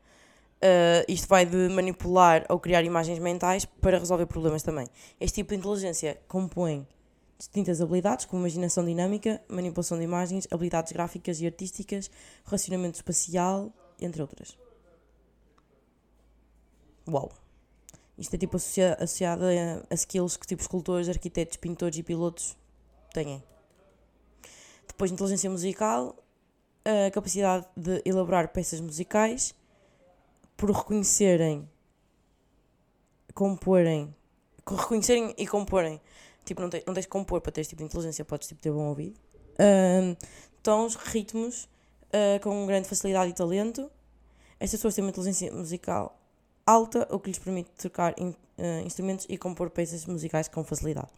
Uh, 0.57 1.05
isto 1.07 1.27
vai 1.27 1.45
de 1.45 1.69
manipular 1.69 2.45
ou 2.49 2.59
criar 2.59 2.83
imagens 2.83 3.19
mentais 3.19 3.63
para 3.63 3.99
resolver 3.99 4.25
problemas 4.25 4.63
também. 4.63 4.87
Este 5.19 5.35
tipo 5.35 5.51
de 5.51 5.57
inteligência 5.57 6.19
compõe 6.27 6.87
distintas 7.37 7.79
habilidades, 7.79 8.25
como 8.25 8.41
imaginação 8.41 8.83
dinâmica, 8.83 9.41
manipulação 9.47 9.97
de 9.97 10.03
imagens, 10.03 10.47
habilidades 10.49 10.91
gráficas 10.91 11.39
e 11.39 11.45
artísticas, 11.45 12.09
relacionamento 12.43 12.95
espacial, 12.95 13.71
entre 14.01 14.21
outras. 14.21 14.57
Uau! 17.07 17.31
Isto 18.17 18.33
é 18.33 18.37
tipo 18.39 18.57
associa 18.57 18.95
associado 18.95 19.43
a, 19.45 19.83
a 19.91 19.93
skills 19.93 20.37
que 20.37 20.47
tipo 20.47 20.61
escultores, 20.61 21.07
arquitetos, 21.07 21.57
pintores 21.57 21.99
e 21.99 22.03
pilotos 22.03 22.57
têm. 23.13 23.43
Depois, 24.87 25.11
inteligência 25.11 25.49
musical, 25.49 26.15
a 26.87 27.11
capacidade 27.11 27.65
de 27.75 28.01
elaborar 28.05 28.47
peças 28.49 28.79
musicais 28.79 29.53
por 30.55 30.71
reconhecerem, 30.71 31.69
comporem, 33.33 34.15
reconhecerem 34.65 35.33
e 35.37 35.45
comporem. 35.45 35.99
Tipo, 36.45 36.61
não, 36.61 36.69
te, 36.69 36.81
não 36.87 36.93
tens 36.93 37.03
de 37.03 37.09
compor 37.09 37.41
para 37.41 37.51
ter 37.51 37.61
este 37.61 37.71
tipo 37.71 37.79
de 37.79 37.85
inteligência, 37.85 38.23
podes 38.23 38.47
tipo, 38.47 38.61
ter 38.61 38.71
bom 38.71 38.87
ouvido. 38.87 39.17
Uh, 39.53 40.15
tons, 40.63 40.95
ritmos, 40.95 41.65
uh, 42.07 42.39
com 42.41 42.65
grande 42.65 42.87
facilidade 42.87 43.31
e 43.31 43.33
talento. 43.33 43.91
Estas 44.59 44.79
pessoas 44.79 44.95
têm 44.95 45.03
uma 45.03 45.09
inteligência 45.09 45.51
musical 45.51 46.17
alta, 46.65 47.07
o 47.11 47.19
que 47.19 47.29
lhes 47.29 47.39
permite 47.39 47.69
trocar 47.77 48.13
in, 48.17 48.29
uh, 48.29 48.85
instrumentos 48.85 49.25
e 49.29 49.37
compor 49.37 49.69
peças 49.69 50.05
musicais 50.05 50.47
com 50.47 50.63
facilidade. 50.63 51.09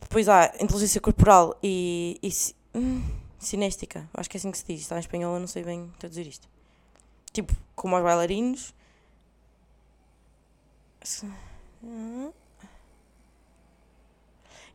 Depois 0.00 0.28
há 0.28 0.52
inteligência 0.60 1.00
corporal 1.00 1.58
e, 1.62 2.18
e 2.22 2.30
hum, 2.76 3.02
cinéstica, 3.46 4.08
acho 4.14 4.28
que 4.30 4.36
é 4.36 4.38
assim 4.38 4.50
que 4.50 4.58
se 4.58 4.64
diz, 4.64 4.82
está 4.82 4.96
em 4.96 5.00
espanhol, 5.00 5.34
eu 5.34 5.40
não 5.40 5.46
sei 5.46 5.62
bem 5.62 5.92
traduzir 5.98 6.26
isto. 6.26 6.48
Tipo, 7.32 7.54
como 7.74 7.96
aos 7.96 8.04
bailarinos. 8.04 8.74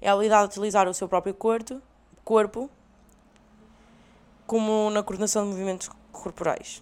É 0.01 0.09
a 0.09 0.13
habilidade 0.13 0.50
de 0.50 0.57
utilizar 0.57 0.88
o 0.88 0.93
seu 0.93 1.07
próprio 1.07 1.33
corpo, 1.33 1.81
corpo 2.24 2.69
como 4.45 4.89
na 4.89 5.03
coordenação 5.03 5.43
de 5.43 5.50
movimentos 5.50 5.89
corporais. 6.12 6.81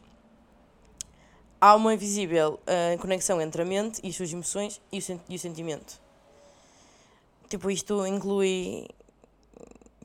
Há 1.60 1.76
uma 1.76 1.94
invisível 1.94 2.60
uh, 2.62 2.98
conexão 3.00 3.42
entre 3.42 3.62
a 3.62 3.66
mente 3.66 4.00
e 4.04 4.10
as 4.10 4.16
suas 4.16 4.32
emoções 4.32 4.82
e 4.92 5.00
o, 5.00 5.02
sen 5.02 5.20
e 5.28 5.36
o 5.36 5.40
sentimento. 5.40 6.00
Tipo, 7.50 7.72
isto 7.72 8.06
inclui 8.06 8.88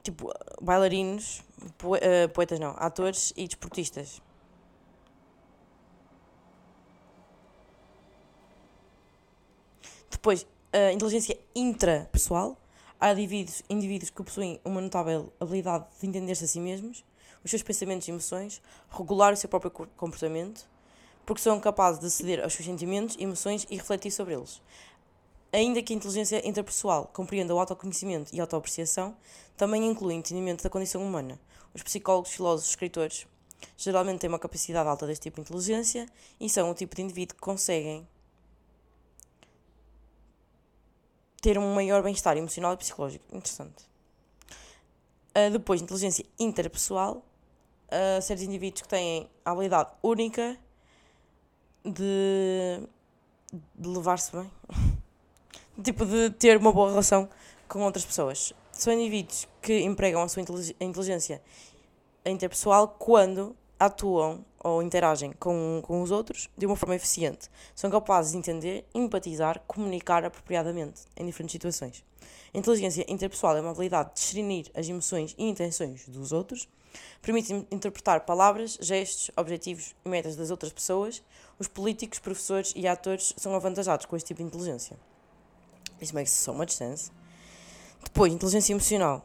tipo, 0.02 0.32
bailarinos, 0.60 1.42
uh, 1.60 2.28
poetas 2.32 2.58
não, 2.58 2.74
atores 2.78 3.32
e 3.36 3.46
desportistas. 3.46 4.22
Depois, 10.10 10.46
a 10.72 10.92
inteligência 10.92 11.38
intrapessoal. 11.54 12.56
Há 13.00 13.12
indivíduos, 13.12 13.62
indivíduos 13.70 14.10
que 14.10 14.22
possuem 14.22 14.60
uma 14.62 14.80
notável 14.80 15.32
habilidade 15.40 15.86
de 15.98 16.06
entender-se 16.06 16.44
a 16.44 16.46
si 16.46 16.60
mesmos, 16.60 17.02
os 17.42 17.50
seus 17.50 17.62
pensamentos 17.62 18.06
e 18.06 18.10
emoções, 18.10 18.60
regular 18.90 19.32
o 19.32 19.36
seu 19.36 19.48
próprio 19.48 19.70
comportamento, 19.96 20.68
porque 21.24 21.40
são 21.40 21.58
capazes 21.58 21.98
de 21.98 22.10
ceder 22.10 22.42
aos 22.42 22.52
seus 22.52 22.66
sentimentos, 22.66 23.16
emoções 23.18 23.66
e 23.70 23.76
refletir 23.76 24.10
sobre 24.10 24.34
eles. 24.34 24.60
Ainda 25.52 25.82
que 25.82 25.92
a 25.92 25.96
inteligência 25.96 26.46
interpessoal 26.48 27.06
compreenda 27.12 27.54
o 27.54 27.58
autoconhecimento 27.58 28.34
e 28.34 28.40
autoapreciação, 28.40 29.16
também 29.56 29.84
inclui 29.86 30.14
o 30.14 30.18
entendimento 30.18 30.62
da 30.62 30.70
condição 30.70 31.04
humana. 31.04 31.40
Os 31.74 31.82
psicólogos, 31.82 32.30
filósofos, 32.30 32.70
escritores 32.70 33.26
geralmente 33.76 34.20
têm 34.20 34.28
uma 34.28 34.38
capacidade 34.38 34.88
alta 34.88 35.06
deste 35.06 35.24
tipo 35.24 35.36
de 35.36 35.42
inteligência 35.42 36.06
e 36.38 36.48
são 36.48 36.70
o 36.70 36.74
tipo 36.74 36.94
de 36.94 37.02
indivíduo 37.02 37.34
que 37.34 37.40
conseguem 37.40 38.06
ter 41.40 41.58
um 41.58 41.74
maior 41.74 42.02
bem-estar 42.02 42.36
emocional 42.36 42.74
e 42.74 42.76
psicológico. 42.76 43.24
Interessante. 43.34 43.84
Uh, 45.30 45.50
depois, 45.50 45.80
inteligência 45.80 46.24
interpessoal. 46.38 47.24
Uh, 47.88 48.22
certos 48.22 48.44
indivíduos 48.44 48.82
que 48.82 48.88
têm 48.88 49.28
a 49.44 49.50
habilidade 49.50 49.90
única 50.00 50.56
de, 51.84 52.86
de 53.74 53.88
levar-se 53.88 54.30
bem. 54.36 54.50
Tipo, 55.80 56.04
de 56.04 56.30
ter 56.30 56.56
uma 56.56 56.72
boa 56.72 56.90
relação 56.90 57.28
com 57.68 57.80
outras 57.82 58.04
pessoas. 58.04 58.52
São 58.72 58.92
indivíduos 58.92 59.48
que 59.60 59.80
empregam 59.80 60.22
a 60.22 60.28
sua 60.28 60.42
inteligência 60.80 61.42
interpessoal 62.24 62.88
quando 62.98 63.56
atuam 63.78 64.44
ou 64.62 64.82
interagem 64.82 65.32
com, 65.32 65.80
com 65.82 66.02
os 66.02 66.10
outros 66.10 66.50
de 66.56 66.66
uma 66.66 66.76
forma 66.76 66.94
eficiente. 66.94 67.48
São 67.74 67.90
capazes 67.90 68.32
de 68.32 68.38
entender, 68.38 68.84
empatizar, 68.94 69.60
comunicar 69.66 70.24
apropriadamente 70.24 71.02
em 71.16 71.24
diferentes 71.24 71.52
situações. 71.52 72.04
A 72.52 72.58
inteligência 72.58 73.06
interpessoal 73.08 73.56
é 73.56 73.60
uma 73.60 73.70
habilidade 73.70 74.10
de 74.10 74.14
discernir 74.16 74.70
as 74.74 74.88
emoções 74.88 75.34
e 75.38 75.48
intenções 75.48 76.06
dos 76.06 76.32
outros, 76.32 76.68
permite 77.22 77.52
interpretar 77.70 78.20
palavras, 78.26 78.76
gestos, 78.80 79.30
objetivos 79.36 79.94
e 80.04 80.08
metas 80.08 80.36
das 80.36 80.50
outras 80.50 80.72
pessoas. 80.72 81.22
Os 81.58 81.68
políticos, 81.68 82.18
professores 82.18 82.72
e 82.76 82.86
atores 82.86 83.32
são 83.36 83.54
avantajados 83.54 84.06
com 84.06 84.16
este 84.16 84.28
tipo 84.28 84.42
de 84.42 84.48
inteligência. 84.48 84.98
This 86.00 86.12
makes 86.12 86.32
so 86.32 86.52
much 86.52 86.72
sense. 86.72 87.12
Depois, 88.02 88.32
inteligência 88.32 88.72
emocional. 88.72 89.24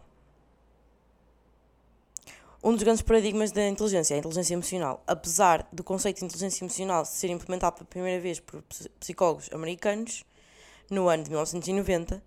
Um 2.62 2.74
dos 2.74 2.84
grandes 2.84 3.02
paradigmas 3.02 3.52
da 3.52 3.68
inteligência 3.68 4.14
é 4.14 4.16
a 4.16 4.20
inteligência 4.20 4.54
emocional. 4.54 5.04
Apesar 5.08 5.68
do 5.72 5.84
conceito 5.84 6.20
de 6.20 6.26
inteligência 6.26 6.64
emocional 6.64 7.06
ser 7.06 7.30
implementado 7.30 7.76
pela 7.76 7.86
primeira 7.86 8.20
vez 8.22 8.40
por 8.40 8.64
psicólogos 9.00 9.50
americanos 9.54 10.26
no 10.90 11.08
ano 11.08 11.24
de 11.24 11.30
1990, 11.30 12.24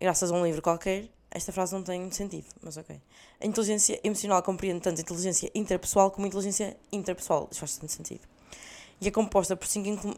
graças 0.00 0.30
a 0.30 0.34
um 0.34 0.44
livro 0.44 0.62
qualquer, 0.62 1.10
esta 1.30 1.52
frase 1.52 1.74
não 1.74 1.82
tem 1.82 2.10
sentido, 2.10 2.46
mas 2.62 2.76
ok. 2.76 3.00
A 3.40 3.46
inteligência 3.46 4.00
emocional 4.02 4.42
compreende 4.42 4.80
tanto 4.80 4.98
a 4.98 5.02
inteligência 5.02 5.50
interpessoal 5.54 6.10
como 6.10 6.26
a 6.26 6.28
inteligência 6.28 6.76
interpessoal. 6.90 7.48
Isso 7.50 7.60
faz 7.60 7.76
tanto 7.76 7.92
sentido. 7.92 8.22
E 9.00 9.08
é 9.08 9.10
composta 9.10 9.56
por 9.56 9.66
cinco 9.66 10.08
uh, 10.08 10.14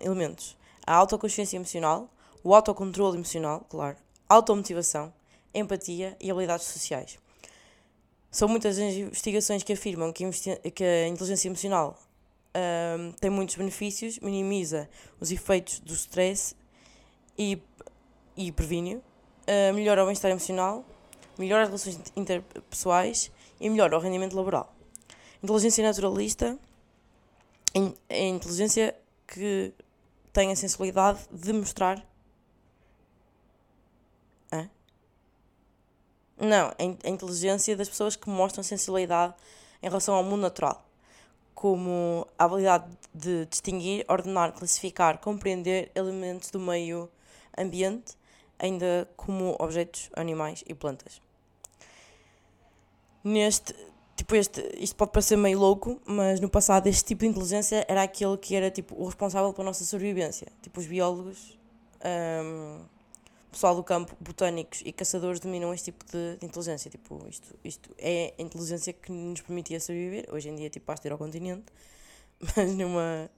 elementos: 0.00 0.56
a 0.86 0.94
autoconsciência 0.94 1.56
emocional, 1.56 2.08
o 2.42 2.54
autocontrole 2.54 3.16
emocional, 3.16 3.64
claro, 3.68 3.96
automotivação, 4.28 5.12
empatia 5.54 6.16
e 6.20 6.30
habilidades 6.30 6.66
sociais. 6.66 7.18
São 8.30 8.48
muitas 8.48 8.78
as 8.78 8.94
investigações 8.94 9.62
que 9.62 9.72
afirmam 9.72 10.12
que, 10.12 10.24
que 10.70 10.84
a 10.84 11.08
inteligência 11.08 11.48
emocional 11.48 11.98
um, 12.54 13.12
tem 13.12 13.30
muitos 13.30 13.56
benefícios, 13.56 14.18
minimiza 14.18 14.88
os 15.20 15.30
efeitos 15.30 15.80
do 15.80 15.92
stress 15.94 16.54
e, 17.38 17.60
e 18.36 18.50
previne, 18.52 18.96
uh, 18.96 19.74
melhora 19.74 20.02
o 20.02 20.06
bem-estar 20.06 20.30
emocional, 20.30 20.84
melhora 21.38 21.62
as 21.62 21.68
relações 21.68 22.00
interpessoais 22.16 23.30
e 23.60 23.68
melhora 23.68 23.96
o 23.96 24.00
rendimento 24.00 24.34
laboral. 24.34 24.74
Inteligência 25.42 25.84
naturalista 25.84 26.58
é 28.08 28.24
a 28.24 28.28
inteligência 28.28 28.94
que 29.26 29.72
tem 30.32 30.52
a 30.52 30.56
sensibilidade 30.56 31.20
de 31.30 31.52
mostrar 31.52 32.06
Não, 36.44 36.72
a 37.04 37.08
inteligência 37.08 37.76
das 37.76 37.88
pessoas 37.88 38.16
que 38.16 38.28
mostram 38.28 38.64
sensibilidade 38.64 39.32
em 39.80 39.86
relação 39.86 40.12
ao 40.12 40.24
mundo 40.24 40.40
natural, 40.40 40.84
como 41.54 42.26
a 42.36 42.44
habilidade 42.44 42.84
de 43.14 43.46
distinguir, 43.46 44.04
ordenar, 44.08 44.52
classificar, 44.52 45.18
compreender 45.18 45.92
elementos 45.94 46.50
do 46.50 46.58
meio 46.58 47.08
ambiente, 47.56 48.16
ainda 48.58 49.08
como 49.16 49.54
objetos, 49.56 50.10
animais 50.16 50.64
e 50.66 50.74
plantas. 50.74 51.22
Neste, 53.22 53.72
tipo 54.16 54.34
este, 54.34 54.68
isto 54.80 54.96
pode 54.96 55.12
parecer 55.12 55.36
meio 55.36 55.60
louco, 55.60 56.02
mas 56.04 56.40
no 56.40 56.48
passado 56.48 56.88
este 56.88 57.04
tipo 57.04 57.20
de 57.20 57.28
inteligência 57.28 57.86
era 57.88 58.02
aquele 58.02 58.36
que 58.36 58.56
era 58.56 58.68
tipo 58.68 59.00
o 59.00 59.06
responsável 59.06 59.52
pela 59.52 59.66
nossa 59.66 59.84
sobrevivência. 59.84 60.48
Tipo 60.60 60.80
os 60.80 60.86
biólogos, 60.86 61.56
um, 62.04 62.80
pessoal 63.52 63.76
do 63.76 63.84
campo, 63.84 64.16
botânicos 64.18 64.82
e 64.84 64.90
caçadores 64.92 65.38
dominam 65.38 65.72
este 65.72 65.92
tipo 65.92 66.04
de, 66.06 66.38
de, 66.38 66.46
inteligência. 66.46 66.90
Tipo, 66.90 67.24
isto, 67.28 67.54
isto 67.62 67.90
é 67.98 68.34
a 68.38 68.42
inteligência 68.42 68.92
que 68.92 69.12
nos 69.12 69.42
permitia 69.42 69.78
sobreviver. 69.78 70.26
Hoje 70.32 70.48
em 70.48 70.56
dia, 70.56 70.70
tipo, 70.70 70.86
basta 70.86 71.06
ir 71.06 71.12
ao 71.12 71.18
continente, 71.18 71.66
mas 72.56 72.74
numa. 72.74 73.30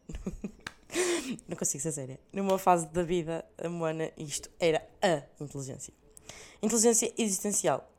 não 1.48 1.57
consigo 1.57 1.83
ser 1.83 1.92
séria. 1.92 2.20
Numa 2.33 2.57
fase 2.59 2.87
da 2.87 3.03
vida 3.03 3.44
humana, 3.62 4.11
isto 4.16 4.48
era 4.61 4.87
a 5.03 5.22
inteligência. 5.42 5.92
Inteligência 6.62 7.12
existencial. 7.18 7.90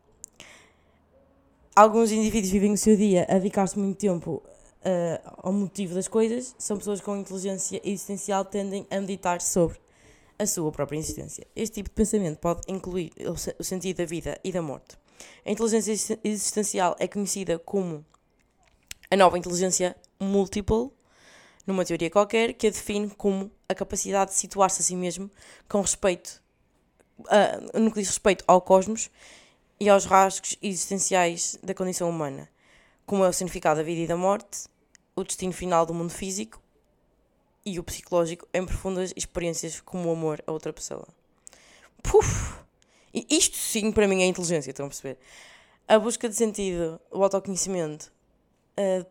Alguns 1.76 2.10
indivíduos 2.12 2.52
vivem 2.52 2.72
o 2.72 2.78
seu 2.78 2.96
dia 2.96 3.26
a 3.30 3.34
dedicar-se 3.34 3.78
muito 3.78 3.98
tempo 3.98 4.42
uh, 4.86 5.40
ao 5.44 5.52
motivo 5.52 5.94
das 5.94 6.08
coisas. 6.08 6.56
São 6.58 6.78
pessoas 6.78 7.02
com 7.02 7.18
inteligência 7.18 7.82
existencial 7.84 8.46
tendem 8.46 8.88
a 8.90 9.02
meditar 9.02 9.42
sobre 9.42 9.78
a 10.38 10.46
sua 10.46 10.72
própria 10.72 10.98
existência. 10.98 11.46
Este 11.56 11.76
tipo 11.76 11.90
de 11.90 11.96
pensamento 11.96 12.40
pode 12.40 12.62
incluir 12.68 13.12
o 13.58 13.64
sentido 13.64 13.98
da 13.98 14.06
vida 14.06 14.40
e 14.44 14.52
da 14.52 14.62
morte. 14.62 14.98
A 15.46 15.52
inteligência 15.52 16.20
existencial 16.24 16.96
é 17.00 17.08
conhecida 17.08 17.58
como 17.60 18.06
a 19.10 19.16
nova 19.16 19.38
inteligência 19.38 19.96
múltiple, 20.20 20.90
numa 21.66 21.86
teoria 21.86 22.10
qualquer, 22.10 22.54
que 22.54 22.68
a 22.68 22.70
define 22.70 23.10
como 23.10 23.52
a 23.68 23.74
capacidade 23.74 24.32
de 24.32 24.38
situar-se 24.38 24.82
a 24.82 24.84
si 24.84 24.96
mesmo 24.96 25.32
com 25.68 25.82
respeito 25.82 26.42
uh, 27.20 27.80
no 27.80 27.92
que 27.92 28.00
diz 28.00 28.10
respeito 28.10 28.44
ao 28.48 28.62
cosmos 28.62 29.10
e 29.80 29.90
aos 29.90 30.06
rasgos 30.06 30.58
existenciais 30.62 31.58
da 31.64 31.74
condição 31.74 32.10
humana, 32.10 32.50
como 33.06 33.24
é 33.24 33.30
o 33.30 33.34
significado 33.34 33.78
da 33.78 33.84
vida 33.84 34.02
e 34.02 34.08
da 34.08 34.18
morte, 34.18 34.68
o 35.16 35.24
destino 35.24 35.54
final 35.54 35.86
do 35.86 35.94
mundo 35.94 36.12
físico 36.12 36.62
e 37.66 37.80
o 37.80 37.84
psicológico 37.84 38.48
em 38.54 38.66
profundas 38.66 39.12
experiências 39.16 39.82
como 39.82 40.10
o 40.10 40.12
amor 40.12 40.44
a 40.46 40.52
outra 40.52 40.72
pessoa. 40.72 41.08
Puf! 42.04 42.60
E 43.14 43.26
isto 43.30 43.58
sim 43.58 43.92
para 43.92 44.08
mim 44.08 44.22
é 44.22 44.26
inteligência, 44.26 44.70
estão 44.70 44.86
a 44.86 44.90
perceber? 44.90 45.18
A 45.88 45.98
busca 45.98 46.28
de 46.30 46.36
sentido, 46.36 47.00
o 47.12 47.24
autoconhecimento, 47.24 48.12
uh, 48.78 49.06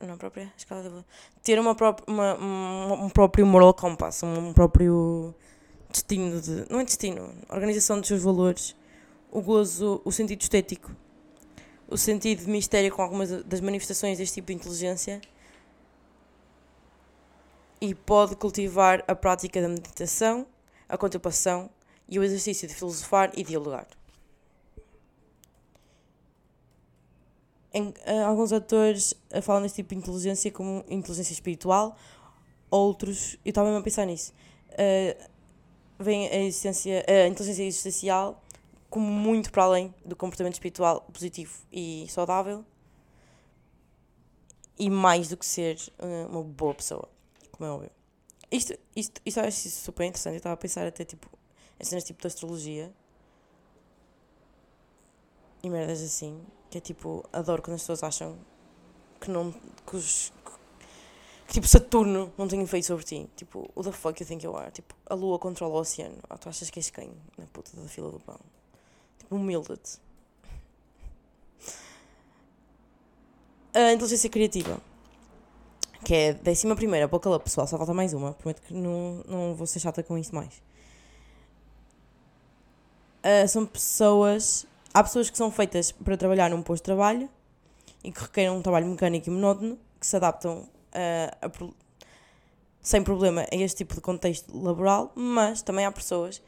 na 0.00 0.16
própria 0.16 0.52
escala 0.56 0.82
de 0.82 1.04
ter 1.42 1.58
uma, 1.58 1.74
própria, 1.74 2.04
uma, 2.06 2.38
um, 2.38 3.04
um 3.06 3.10
próprio 3.10 3.44
moral 3.44 3.74
compass, 3.74 4.22
um 4.22 4.52
próprio 4.52 5.34
destino 5.90 6.40
de. 6.40 6.70
Não 6.70 6.80
é 6.80 6.84
destino, 6.84 7.34
organização 7.48 7.98
dos 7.98 8.06
seus 8.06 8.22
valores, 8.22 8.76
o 9.30 9.40
gozo, 9.40 10.00
o 10.04 10.12
sentido 10.12 10.40
estético, 10.40 10.94
o 11.88 11.98
sentido 11.98 12.44
de 12.44 12.50
mistério 12.50 12.92
com 12.92 13.02
algumas 13.02 13.42
das 13.44 13.60
manifestações 13.60 14.18
deste 14.18 14.36
tipo 14.36 14.48
de 14.48 14.54
inteligência 14.54 15.20
e 17.80 17.94
pode 17.94 18.36
cultivar 18.36 19.04
a 19.06 19.14
prática 19.14 19.60
da 19.60 19.68
meditação, 19.68 20.46
a 20.88 20.96
contemplação 20.96 21.70
e 22.08 22.18
o 22.18 22.22
exercício 22.22 22.66
de 22.68 22.74
filosofar 22.74 23.32
e 23.36 23.42
dialogar. 23.42 23.86
Em, 27.72 27.88
uh, 27.88 28.24
alguns 28.26 28.52
autores 28.52 29.12
uh, 29.34 29.42
falam 29.42 29.62
deste 29.62 29.76
tipo 29.76 29.90
de 29.90 29.96
inteligência 29.96 30.50
como 30.50 30.84
inteligência 30.88 31.32
espiritual, 31.32 31.96
outros, 32.70 33.34
eu 33.44 33.50
estava 33.50 33.68
mesmo 33.68 33.80
a 33.80 33.84
pensar 33.84 34.06
nisso, 34.06 34.32
uh, 34.70 35.30
vem 35.98 36.26
a, 36.28 36.36
existência, 36.36 37.04
a 37.06 37.26
inteligência 37.26 37.64
existencial 37.64 38.42
como 38.88 39.06
muito 39.06 39.52
para 39.52 39.64
além 39.64 39.94
do 40.04 40.16
comportamento 40.16 40.54
espiritual 40.54 41.02
positivo 41.12 41.52
e 41.70 42.06
saudável 42.08 42.64
e 44.78 44.88
mais 44.88 45.28
do 45.28 45.36
que 45.36 45.44
ser 45.44 45.76
uma 46.30 46.42
boa 46.42 46.74
pessoa, 46.74 47.08
como 47.56 47.68
é 47.68 47.72
óbvio. 47.72 47.90
Isto, 48.50 48.74
isto, 48.94 49.20
isto 49.24 49.40
eu 49.40 49.44
acho 49.44 49.68
super 49.70 50.04
interessante, 50.04 50.34
eu 50.34 50.38
estava 50.38 50.54
a 50.54 50.56
pensar 50.56 50.86
até 50.86 51.04
tipo 51.04 51.28
em 51.80 51.84
cenas 51.84 52.04
tipo 52.04 52.20
de 52.20 52.26
astrologia 52.26 52.92
e 55.62 55.68
merdas 55.68 56.00
assim, 56.02 56.40
que 56.70 56.78
é 56.78 56.80
tipo, 56.80 57.24
adoro 57.32 57.62
quando 57.62 57.74
as 57.74 57.82
pessoas 57.82 58.02
acham 58.02 58.38
que 59.20 59.30
não. 59.30 59.52
que, 59.86 59.96
os, 59.96 60.32
que 61.46 61.54
tipo 61.54 61.66
Saturno 61.66 62.32
não 62.38 62.46
tem 62.46 62.60
efeito 62.62 62.86
sobre 62.86 63.04
ti. 63.04 63.28
Tipo, 63.36 63.70
who 63.74 63.82
the 63.82 63.92
fuck 63.92 64.20
you 64.22 64.26
think 64.26 64.44
you 64.44 64.56
are? 64.56 64.70
Tipo, 64.70 64.94
a 65.06 65.14
lua 65.14 65.38
controla 65.38 65.74
o 65.74 65.78
oceano. 65.78 66.18
Ah, 66.28 66.38
tu 66.38 66.48
achas 66.48 66.70
que 66.70 66.78
és 66.78 66.90
quem? 66.90 67.10
Na 67.36 67.46
puta 67.46 67.76
da 67.76 67.88
fila 67.88 68.10
do 68.10 68.20
pão. 68.20 68.38
Tipo, 69.18 69.36
humilde-te. 69.36 69.98
A 73.74 73.92
inteligência 73.92 74.30
criativa. 74.30 74.80
Que 76.04 76.14
é 76.14 76.74
primeira, 76.76 77.08
boca 77.08 77.28
lá, 77.28 77.40
pessoal, 77.40 77.66
só 77.66 77.76
falta 77.76 77.94
mais 77.94 78.12
uma. 78.12 78.32
Prometo 78.32 78.62
que 78.62 78.74
não, 78.74 79.22
não 79.28 79.54
vou 79.54 79.66
ser 79.66 79.80
chata 79.80 80.02
com 80.02 80.16
isso 80.16 80.34
mais. 80.34 80.62
Uh, 83.24 83.48
são 83.48 83.66
pessoas 83.66 84.66
Há 84.96 85.02
pessoas 85.02 85.28
que 85.28 85.36
são 85.36 85.50
feitas 85.50 85.92
para 85.92 86.16
trabalhar 86.16 86.48
num 86.48 86.62
posto 86.62 86.82
de 86.82 86.86
trabalho 86.86 87.28
e 88.02 88.10
que 88.10 88.18
requerem 88.18 88.48
um 88.48 88.62
trabalho 88.62 88.86
mecânico 88.86 89.28
e 89.28 89.30
monótono, 89.30 89.78
que 90.00 90.06
se 90.06 90.16
adaptam 90.16 90.66
a, 90.90 91.46
a, 91.46 91.50
sem 92.80 93.04
problema 93.04 93.42
a 93.42 93.56
este 93.56 93.76
tipo 93.76 93.94
de 93.94 94.00
contexto 94.00 94.58
laboral, 94.58 95.12
mas 95.14 95.60
também 95.60 95.84
há 95.84 95.92
pessoas 95.92 96.40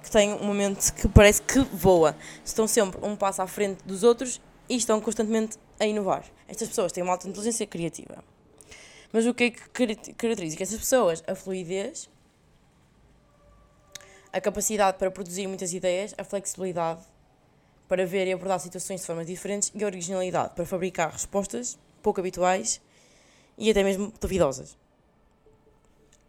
que 0.00 0.08
têm 0.12 0.32
um 0.34 0.44
momento 0.44 0.94
que 0.94 1.08
parece 1.08 1.42
que 1.42 1.58
voa. 1.58 2.14
Estão 2.44 2.68
sempre 2.68 3.04
um 3.04 3.16
passo 3.16 3.42
à 3.42 3.48
frente 3.48 3.82
dos 3.84 4.04
outros 4.04 4.40
e 4.68 4.76
estão 4.76 5.00
constantemente 5.00 5.58
a 5.78 5.86
inovar. 5.86 6.24
Estas 6.48 6.68
pessoas 6.68 6.92
têm 6.92 7.02
uma 7.02 7.12
alta 7.12 7.28
inteligência 7.28 7.66
criativa. 7.66 8.22
Mas 9.12 9.26
o 9.26 9.34
que 9.34 9.44
é 9.44 9.50
que 9.50 10.14
caracteriza 10.14 10.62
essas 10.62 10.78
pessoas? 10.78 11.22
A 11.26 11.34
fluidez 11.34 12.08
a 14.34 14.40
capacidade 14.40 14.98
para 14.98 15.12
produzir 15.12 15.46
muitas 15.46 15.72
ideias, 15.72 16.12
a 16.18 16.24
flexibilidade 16.24 17.00
para 17.86 18.04
ver 18.04 18.26
e 18.26 18.32
abordar 18.32 18.58
situações 18.58 19.00
de 19.00 19.06
formas 19.06 19.28
diferentes 19.28 19.70
e 19.72 19.84
a 19.84 19.86
originalidade 19.86 20.54
para 20.56 20.66
fabricar 20.66 21.12
respostas 21.12 21.78
pouco 22.02 22.18
habituais 22.18 22.80
e 23.56 23.70
até 23.70 23.84
mesmo 23.84 24.12
duvidosas. 24.20 24.76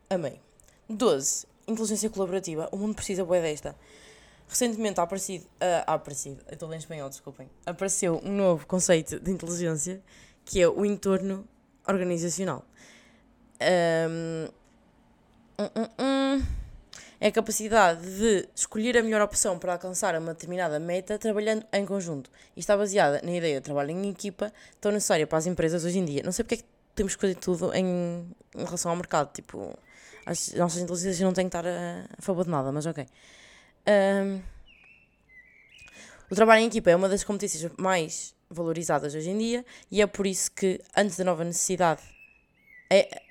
Amém. 0.08 0.40
12. 0.88 1.48
Inteligência 1.68 2.08
colaborativa. 2.12 2.70
O 2.72 2.78
mundo 2.78 2.94
precisa 2.94 3.26
boa 3.26 3.42
desta. 3.42 3.76
Recentemente 4.48 5.00
ha 5.00 5.04
aparecido, 5.04 5.46
uh, 5.46 5.84
aparecido, 5.88 6.42
estou 6.52 6.72
espanhol, 6.74 7.10
desculpem, 7.10 7.50
apareceu 7.66 8.22
um 8.24 8.32
novo 8.32 8.66
conceito 8.68 9.20
de 9.20 9.32
inteligência 9.32 10.02
que 10.46 10.62
é 10.62 10.68
o 10.68 10.86
entorno 10.86 11.48
organizacional. 11.88 12.64
Um, 13.62 14.48
um, 15.60 16.04
um, 16.04 16.46
é 17.20 17.28
a 17.28 17.32
capacidade 17.32 18.02
de 18.18 18.48
escolher 18.54 18.98
a 18.98 19.04
melhor 19.04 19.22
opção 19.22 19.58
para 19.58 19.74
alcançar 19.74 20.16
uma 20.20 20.34
determinada 20.34 20.80
meta 20.80 21.18
trabalhando 21.18 21.66
em 21.74 21.86
conjunto. 21.86 22.30
E 22.56 22.60
está 22.60 22.78
baseada 22.78 23.22
na 23.24 23.32
ideia 23.32 23.60
de 23.60 23.64
trabalho 23.64 23.92
em 23.92 24.10
equipa 24.10 24.54
tão 24.80 24.92
necessária 24.92 25.26
para 25.26 25.38
as 25.38 25.48
empresas 25.48 25.84
hoje 25.84 26.00
em 26.00 26.06
dia. 26.06 26.22
Não 26.24 26.32
sei 26.32 26.44
porque 26.44 26.56
é 26.56 26.58
que 26.58 26.66
temos 26.94 27.16
que 27.16 27.22
fazer 27.22 27.36
tudo 27.36 27.74
em, 27.74 28.28
em 28.56 28.64
relação 28.64 28.92
ao 28.92 28.98
mercado. 28.98 29.32
Tipo, 29.34 29.78
as 30.26 30.54
nossas 30.54 30.82
inteligências 30.82 31.22
não 31.22 31.34
têm 31.34 31.50
que 31.50 31.58
estar 31.58 31.66
a, 31.66 32.06
a 32.18 32.22
favor 32.22 32.44
de 32.44 32.52
nada, 32.52 32.72
mas 32.72 32.86
ok. 32.86 33.08
Um, 33.88 34.42
o 36.30 36.36
trabalho 36.36 36.62
em 36.62 36.68
equipa 36.68 36.90
é 36.90 36.96
uma 36.96 37.10
das 37.10 37.24
competências 37.24 37.72
mais 37.78 38.34
valorizadas 38.50 39.14
hoje 39.14 39.30
em 39.30 39.38
dia 39.38 39.66
e 39.92 40.02
é 40.02 40.08
por 40.08 40.26
isso 40.26 40.52
que, 40.52 40.82
antes 40.96 41.18
da 41.18 41.24
nova 41.24 41.44
necessidade. 41.44 42.02
É, 42.90 43.22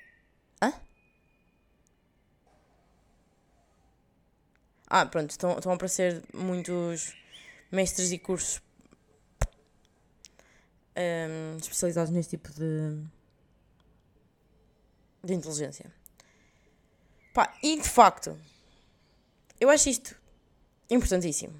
Ah, 4.87 5.05
pronto, 5.05 5.31
estão, 5.31 5.57
estão 5.57 5.71
a 5.71 5.75
aparecer 5.75 6.23
muitos 6.33 7.13
mestres 7.71 8.11
e 8.11 8.19
cursos 8.19 8.61
um, 10.95 11.57
especializados 11.57 12.11
neste 12.11 12.37
tipo 12.37 12.49
de, 12.53 13.03
de 15.23 15.33
inteligência. 15.33 15.91
Pá, 17.33 17.53
e 17.63 17.81
de 17.81 17.89
facto, 17.89 18.39
eu 19.59 19.69
acho 19.69 19.89
isto 19.89 20.15
importantíssimo. 20.89 21.53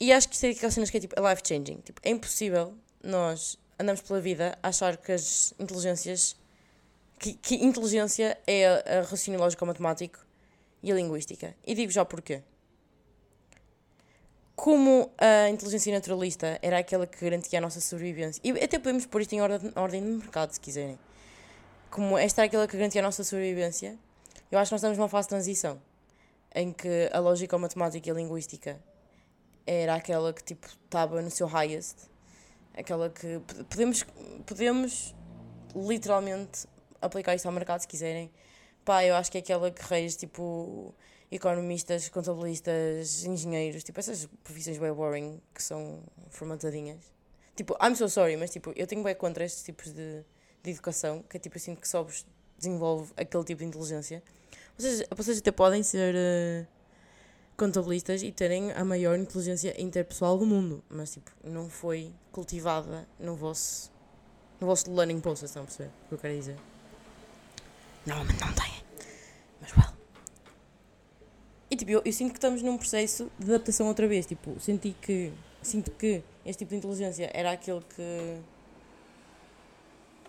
E 0.00 0.12
acho 0.12 0.28
que 0.28 0.34
isto 0.34 0.44
é 0.44 0.50
aquelas 0.50 0.74
cenas 0.74 0.90
que 0.90 0.96
é 0.96 1.00
tipo 1.00 1.14
life 1.20 1.42
changing. 1.44 1.80
Tipo, 1.80 2.00
é 2.04 2.10
impossível 2.10 2.74
nós 3.02 3.58
andamos 3.78 4.00
pela 4.00 4.20
vida 4.20 4.58
a 4.62 4.68
achar 4.68 4.96
que 4.96 5.12
as 5.12 5.52
inteligências. 5.58 6.36
que, 7.18 7.34
que 7.34 7.54
inteligência 7.56 8.38
é 8.46 8.66
a, 8.66 8.98
a 8.98 9.00
raciocínio 9.00 9.40
lógico 9.40 9.66
matemático 9.66 10.18
e 10.82 10.92
a 10.92 10.94
linguística. 10.94 11.54
E 11.66 11.74
digo 11.74 11.90
já 11.90 12.04
porquê. 12.04 12.42
Como 14.54 15.12
a 15.18 15.48
inteligência 15.48 15.92
naturalista 15.92 16.58
era 16.62 16.78
aquela 16.78 17.06
que 17.06 17.24
garantia 17.24 17.60
a 17.60 17.62
nossa 17.62 17.80
sobrevivência, 17.80 18.40
e 18.42 18.50
até 18.50 18.76
podemos 18.76 19.06
pôr 19.06 19.20
isto 19.20 19.32
em 19.32 19.40
ordem, 19.40 19.72
ordem 19.76 20.02
de 20.02 20.08
mercado, 20.08 20.50
se 20.50 20.58
quiserem. 20.58 20.98
Como 21.90 22.18
esta 22.18 22.42
era 22.42 22.46
aquela 22.46 22.66
que 22.66 22.76
garantia 22.76 23.00
a 23.00 23.04
nossa 23.04 23.22
sobrevivência, 23.22 23.96
eu 24.50 24.58
acho 24.58 24.70
que 24.70 24.74
nós 24.74 24.80
estamos 24.80 24.98
numa 24.98 25.08
fase 25.08 25.26
de 25.26 25.30
transição 25.30 25.80
em 26.54 26.72
que 26.72 27.08
a 27.12 27.18
lógica, 27.18 27.56
a 27.56 27.58
matemática 27.58 28.08
e 28.08 28.10
a 28.10 28.14
linguística 28.14 28.80
era 29.66 29.94
aquela 29.94 30.32
que 30.32 30.42
tipo 30.42 30.66
estava 30.66 31.20
no 31.20 31.30
seu 31.30 31.46
highest, 31.46 31.96
aquela 32.74 33.10
que 33.10 33.40
podemos, 33.68 34.04
podemos 34.46 35.14
literalmente 35.74 36.66
aplicar 37.00 37.34
isto 37.34 37.46
ao 37.46 37.52
mercado 37.52 37.80
se 37.80 37.88
quiserem 37.88 38.30
Pá, 38.88 39.04
eu 39.04 39.14
acho 39.16 39.30
que 39.30 39.36
é 39.36 39.40
aquela 39.42 39.70
que 39.70 39.82
reis, 39.84 40.16
tipo, 40.16 40.94
economistas, 41.30 42.08
contabilistas, 42.08 43.22
engenheiros, 43.26 43.84
tipo, 43.84 44.00
essas 44.00 44.24
profissões 44.42 44.78
bem 44.78 44.90
boring 44.90 45.42
que 45.52 45.62
são 45.62 46.02
formatadinhas. 46.30 47.12
Tipo, 47.54 47.76
I'm 47.82 47.94
so 47.94 48.08
sorry, 48.08 48.38
mas 48.38 48.48
tipo, 48.50 48.72
eu 48.74 48.86
tenho 48.86 49.02
bem 49.02 49.14
contra 49.14 49.44
estes 49.44 49.62
tipos 49.62 49.92
de, 49.92 50.24
de 50.62 50.70
educação, 50.70 51.22
que 51.28 51.36
é 51.36 51.40
tipo 51.40 51.58
assim 51.58 51.74
que 51.74 51.86
só 51.86 52.02
vos 52.02 52.24
desenvolve 52.56 53.12
aquele 53.14 53.44
tipo 53.44 53.58
de 53.58 53.66
inteligência. 53.66 54.22
Vocês, 54.78 55.02
vocês 55.10 55.38
até 55.38 55.50
podem 55.50 55.82
ser 55.82 56.14
uh, 56.14 56.66
contabilistas 57.56 58.22
e 58.22 58.30
terem 58.30 58.70
a 58.70 58.84
maior 58.84 59.18
inteligência 59.18 59.74
interpessoal 59.80 60.38
do 60.38 60.46
mundo, 60.46 60.84
mas 60.88 61.14
tipo, 61.14 61.32
não 61.42 61.68
foi 61.68 62.14
cultivada 62.30 63.08
no 63.18 63.34
vosso, 63.34 63.90
no 64.60 64.68
vosso 64.68 64.88
learning 64.94 65.20
process, 65.20 65.56
a 65.56 65.62
perceber 65.62 65.90
o 66.04 66.08
que 66.08 66.14
eu 66.14 66.18
quero 66.18 66.34
dizer? 66.36 66.56
Normalmente 68.06 68.40
não 68.40 68.52
têm. 68.52 68.72
Mas 69.60 69.76
well. 69.76 69.92
E 71.68 71.76
tipo, 71.76 71.90
eu, 71.90 72.00
eu, 72.04 72.12
sinto 72.12 72.30
que 72.30 72.38
estamos 72.38 72.62
num 72.62 72.78
processo 72.78 73.28
de 73.36 73.52
adaptação 73.52 73.88
outra 73.88 74.06
vez. 74.06 74.26
Tipo, 74.26 74.58
senti 74.60 74.94
que. 75.02 75.32
Sinto 75.60 75.90
que 75.90 76.22
este 76.46 76.60
tipo 76.60 76.70
de 76.70 76.76
inteligência 76.76 77.28
era 77.34 77.50
aquele 77.50 77.80
que. 77.80 78.40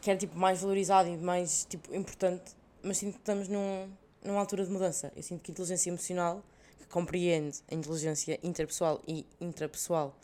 que 0.01 0.09
é 0.09 0.15
tipo 0.15 0.35
mais 0.35 0.59
valorizado 0.61 1.07
e 1.07 1.15
mais 1.15 1.65
tipo 1.65 1.93
importante, 1.95 2.55
mas 2.81 2.97
sinto 2.97 3.13
que 3.13 3.19
estamos 3.19 3.47
num, 3.47 3.87
numa 4.23 4.39
altura 4.39 4.65
de 4.65 4.71
mudança. 4.71 5.11
Eu 5.15 5.23
sinto 5.23 5.41
que 5.41 5.51
a 5.51 5.53
inteligência 5.53 5.89
emocional, 5.89 6.43
que 6.79 6.87
compreende 6.87 7.59
a 7.71 7.75
inteligência 7.75 8.39
interpessoal 8.43 9.01
e 9.07 9.25
intrapessoal, 9.39 10.15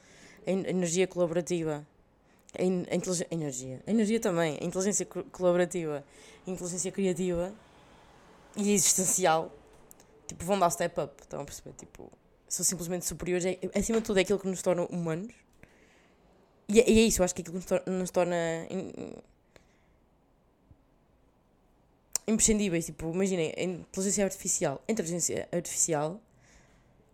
a 0.46 0.52
energia 0.52 1.08
colaborativa, 1.08 1.86
a, 2.54 2.62
a, 2.62 3.34
energia, 3.34 3.82
a 3.86 3.92
energia 3.92 4.20
também, 4.20 4.58
a 4.62 4.64
inteligência 4.64 5.06
colaborativa, 5.06 6.04
a 6.46 6.50
inteligência 6.50 6.92
criativa 6.92 7.54
e 8.56 8.72
existencial, 8.74 9.52
tipo, 10.28 10.44
vão 10.46 10.58
dar 10.60 10.70
step 10.70 11.00
up, 11.00 11.14
estão 11.22 11.42
a 11.42 11.46
perceber? 11.46 11.74
Tipo, 11.74 12.12
são 12.48 12.64
simplesmente 12.64 13.06
superiores, 13.06 13.46
é, 13.46 13.60
acima 13.78 14.00
de 14.00 14.06
tudo 14.06 14.18
é 14.20 14.22
aquilo 14.22 14.40
que 14.40 14.48
nos 14.48 14.62
torna 14.62 14.84
humanos. 14.86 15.34
E 16.68 16.80
é, 16.80 16.84
é 16.84 16.92
isso, 16.92 17.22
eu 17.22 17.26
acho 17.26 17.36
que 17.36 17.42
é 17.42 17.44
aquilo 17.44 17.60
que 17.60 17.72
nos 17.74 17.82
torna, 17.82 18.00
nos 18.00 18.12
torna 18.12 18.36
imprescindíveis. 22.28 22.86
Tipo, 22.86 23.12
imaginem, 23.12 23.54
a 23.56 23.64
inteligência 23.64 24.24
artificial. 24.24 24.84
A 24.88 24.92
inteligência 24.92 25.48
artificial 25.52 26.22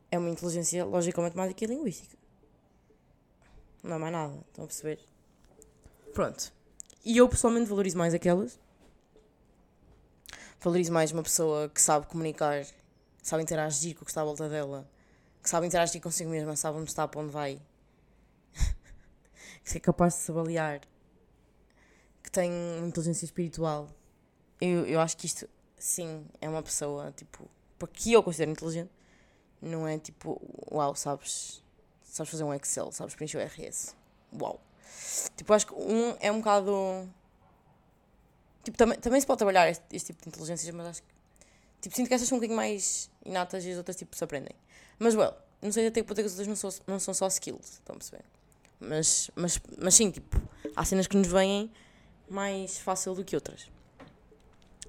é 0.09 0.17
uma 0.17 0.29
inteligência 0.29 0.85
lógico-matemática 0.85 1.63
e 1.63 1.67
linguística. 1.67 2.17
Não 3.83 3.95
há 3.95 3.99
mais 3.99 4.13
nada, 4.13 4.39
estão 4.47 4.63
a 4.63 4.67
perceber? 4.67 4.99
Pronto. 6.13 6.53
E 7.03 7.17
eu 7.17 7.27
pessoalmente 7.27 7.69
valorizo 7.69 7.97
mais 7.97 8.13
aquelas. 8.13 8.59
Valorizo 10.59 10.91
mais 10.91 11.11
uma 11.11 11.23
pessoa 11.23 11.69
que 11.69 11.81
sabe 11.81 12.05
comunicar, 12.05 12.63
sabe 13.23 13.41
interagir 13.41 13.95
com 13.95 14.03
o 14.03 14.05
que 14.05 14.11
está 14.11 14.21
à 14.21 14.23
volta 14.23 14.47
dela, 14.47 14.87
que 15.41 15.49
sabe 15.49 15.65
interagir 15.65 15.99
consigo 15.99 16.29
mesma, 16.29 16.55
sabe 16.55 16.77
onde 16.77 16.89
está, 16.89 17.07
para 17.07 17.19
onde 17.19 17.31
vai, 17.31 17.59
que 19.65 19.77
é 19.77 19.79
capaz 19.79 20.13
de 20.13 20.19
se 20.19 20.29
avaliar, 20.31 20.81
que 22.21 22.29
tem 22.29 22.51
inteligência 22.85 23.25
espiritual 23.25 23.89
eu, 24.61 24.85
eu 24.85 24.99
acho 25.01 25.17
que 25.17 25.25
isto, 25.25 25.49
sim, 25.77 26.25
é 26.39 26.47
uma 26.47 26.61
pessoa, 26.61 27.11
tipo, 27.11 27.49
porque 27.79 28.11
eu 28.11 28.21
considero 28.21 28.51
inteligente, 28.51 28.91
não 29.59 29.87
é 29.87 29.97
tipo, 29.97 30.39
uau, 30.71 30.95
sabes, 30.95 31.63
sabes 32.03 32.31
fazer 32.31 32.43
um 32.43 32.53
Excel, 32.53 32.91
sabes 32.91 33.15
preencher 33.15 33.37
o 33.37 33.41
RS, 33.41 33.95
uau. 34.39 34.61
Tipo, 35.35 35.53
acho 35.53 35.67
que 35.67 35.73
um 35.73 36.15
é 36.19 36.31
um 36.31 36.37
bocado. 36.37 37.09
Tipo, 38.63 38.77
também, 38.77 38.99
também 38.99 39.19
se 39.19 39.25
pode 39.25 39.39
trabalhar 39.39 39.67
este, 39.69 39.83
este 39.91 40.07
tipo 40.07 40.21
de 40.21 40.29
inteligências, 40.29 40.73
mas 40.75 40.87
acho 40.87 41.01
que. 41.01 41.09
Tipo, 41.81 41.95
sinto 41.95 42.07
que 42.07 42.13
estas 42.13 42.29
são 42.29 42.37
um 42.37 42.39
bocadinho 42.39 42.57
mais 42.57 43.09
inatas 43.25 43.65
e 43.65 43.71
as 43.71 43.77
outras, 43.77 43.95
tipo, 43.95 44.15
se 44.15 44.23
aprendem. 44.23 44.55
Mas, 44.99 45.15
well, 45.15 45.33
não 45.61 45.71
sei 45.71 45.87
até 45.87 46.01
que 46.01 46.07
ponto 46.07 46.19
é 46.19 46.21
que 46.21 46.27
as 46.27 46.33
outras 46.33 46.47
não 46.47 46.55
são, 46.55 46.69
não 46.85 46.99
são 46.99 47.13
só 47.13 47.27
skills, 47.27 47.73
estão 47.73 47.95
a 47.95 47.97
perceber? 47.97 48.23
Mas, 48.79 49.31
mas, 49.35 49.59
mas 49.79 49.95
sim, 49.95 50.11
tipo, 50.11 50.39
há 50.75 50.85
cenas 50.85 51.07
que 51.07 51.17
nos 51.17 51.27
vêm 51.27 51.71
mais 52.29 52.77
fácil 52.77 53.15
do 53.15 53.23
que 53.23 53.35
outras. 53.35 53.69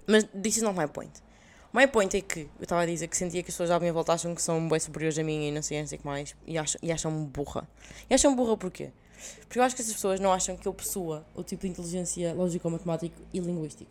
Mas 0.06 0.24
this 0.24 0.56
is 0.56 0.62
not 0.62 0.78
my 0.78 0.86
point. 0.86 1.12
My 1.72 1.86
point 1.86 2.14
é 2.16 2.20
que 2.20 2.40
eu 2.40 2.62
estava 2.62 2.82
a 2.82 2.86
dizer 2.86 3.08
que 3.08 3.16
sentia 3.16 3.42
que 3.42 3.48
as 3.48 3.54
pessoas 3.54 3.70
à 3.70 3.80
minha 3.80 3.92
volta 3.92 4.12
acham 4.12 4.34
que 4.34 4.42
são 4.42 4.68
bem 4.68 4.78
superiores 4.78 5.18
a 5.18 5.22
mim 5.22 5.48
e 5.48 5.50
não 5.50 5.62
sei, 5.62 5.80
não 5.80 5.86
sei 5.86 5.96
o 5.96 6.00
que 6.00 6.06
mais. 6.06 6.36
E 6.46 6.58
acham, 6.58 6.78
e 6.82 6.92
acham-me 6.92 7.26
burra. 7.26 7.66
E 8.10 8.14
acham-me 8.14 8.36
burra 8.36 8.56
porquê? 8.56 8.92
Porque 9.40 9.58
eu 9.58 9.62
acho 9.62 9.74
que 9.74 9.80
essas 9.80 9.94
pessoas 9.94 10.20
não 10.20 10.32
acham 10.32 10.56
que 10.56 10.66
eu 10.66 10.74
possua 10.74 11.24
o 11.34 11.42
tipo 11.42 11.62
de 11.62 11.68
inteligência 11.68 12.34
lógico-matemático 12.34 13.16
e 13.32 13.40
linguístico. 13.40 13.90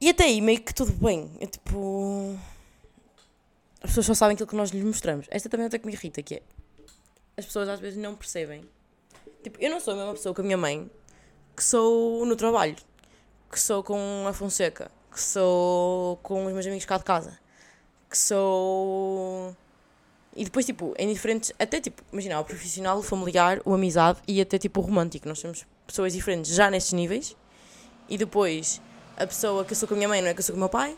E 0.00 0.08
até 0.08 0.24
aí, 0.24 0.40
meio 0.40 0.60
que 0.62 0.72
tudo 0.72 0.92
bem. 0.92 1.30
É 1.40 1.46
tipo. 1.46 2.38
As 3.82 3.90
pessoas 3.90 4.06
só 4.06 4.14
sabem 4.14 4.34
aquilo 4.34 4.48
que 4.48 4.56
nós 4.56 4.70
lhes 4.70 4.84
mostramos. 4.84 5.26
Esta 5.30 5.48
também 5.48 5.64
é 5.64 5.66
outra 5.66 5.78
que 5.78 5.86
me 5.86 5.92
irrita, 5.92 6.22
que 6.22 6.36
é. 6.36 6.42
As 7.36 7.44
pessoas 7.44 7.68
às 7.68 7.80
vezes 7.80 7.98
não 7.98 8.14
percebem. 8.14 8.64
Tipo, 9.42 9.58
eu 9.60 9.70
não 9.70 9.80
sou 9.80 9.94
a 9.94 9.96
mesma 9.96 10.12
pessoa 10.12 10.34
que 10.34 10.40
a 10.40 10.44
minha 10.44 10.56
mãe 10.56 10.90
que 11.60 11.64
sou 11.66 12.24
no 12.24 12.36
trabalho, 12.36 12.74
que 13.52 13.60
sou 13.60 13.84
com 13.84 14.24
a 14.26 14.32
Fonseca, 14.32 14.90
que 15.12 15.20
sou 15.20 16.16
com 16.22 16.46
os 16.46 16.54
meus 16.54 16.64
amigos 16.64 16.86
cá 16.86 16.96
de 16.96 17.04
casa, 17.04 17.38
que 18.08 18.16
sou. 18.16 19.54
E 20.34 20.42
depois, 20.44 20.64
tipo, 20.64 20.94
em 20.96 21.12
diferentes. 21.12 21.52
Até, 21.58 21.78
tipo, 21.78 22.02
imagina, 22.10 22.40
o 22.40 22.44
profissional, 22.46 22.96
o 22.96 23.02
familiar, 23.02 23.60
o 23.66 23.74
amizade 23.74 24.20
e 24.26 24.40
até, 24.40 24.56
tipo, 24.56 24.80
o 24.80 24.84
romântico. 24.84 25.28
Nós 25.28 25.38
somos 25.38 25.66
pessoas 25.86 26.14
diferentes 26.14 26.50
já 26.50 26.70
nestes 26.70 26.94
níveis. 26.94 27.36
E 28.08 28.16
depois, 28.16 28.80
a 29.14 29.26
pessoa 29.26 29.62
que 29.62 29.72
eu 29.72 29.76
sou 29.76 29.86
com 29.86 29.92
a 29.92 29.98
minha 29.98 30.08
mãe 30.08 30.22
não 30.22 30.28
é 30.28 30.32
que 30.32 30.40
eu 30.40 30.44
sou 30.44 30.54
com 30.54 30.60
o 30.60 30.60
meu 30.60 30.70
pai. 30.70 30.96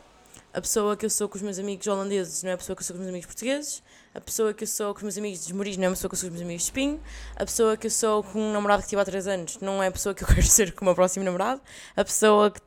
A 0.55 0.61
pessoa 0.61 0.97
que 0.97 1.05
eu 1.05 1.11
sou 1.11 1.29
com 1.29 1.35
os 1.35 1.43
meus 1.43 1.59
amigos 1.59 1.89
holandeses 1.89 2.45
não 2.45 2.53
é 2.53 2.55
a 2.55 2.59
pessoa 2.59 2.77
que 2.77 2.83
eu 2.83 2.87
sou 2.87 2.95
com 2.95 3.01
os 3.01 3.07
meus 3.07 3.11
amigos 3.11 3.27
portugueses. 3.27 3.83
A 4.15 4.21
pessoa 4.21 4.53
que 4.53 4.65
eu 4.65 4.69
sou 4.69 4.93
com 4.93 4.99
os 4.99 5.03
meus 5.05 5.19
amigos 5.19 5.41
de 5.41 5.47
Esmoriz 5.47 5.77
não 5.79 5.85
é 5.85 5.87
a 5.89 5.91
pessoa 5.91 6.11
que 6.11 6.15
eu 6.15 6.19
sou 6.19 6.29
com 6.29 6.35
os 6.35 6.41
meus 6.41 6.47
amigos 6.47 6.63
de 6.63 6.69
Espinho. 6.69 7.01
A 7.35 7.45
pessoa 7.47 7.77
que 7.79 7.87
eu 7.87 7.91
sou 7.91 8.23
com 8.23 8.39
um 8.39 8.53
namorado 8.53 8.83
que 8.83 8.89
tive 8.91 9.01
há 9.01 9.05
3 9.05 9.27
anos 9.27 9.59
não 9.61 9.83
é 9.83 9.87
a 9.87 9.91
pessoa 9.93 10.15
que 10.15 10.23
eu 10.23 10.29
quero 10.35 10.43
ser 10.43 10.75
com 10.75 10.83
o 10.83 10.87
meu 10.87 10.95
próximo 10.95 11.25
namorado. 11.25 11.63
A 11.97 12.05
pessoa 12.05 12.51
que. 12.51 12.61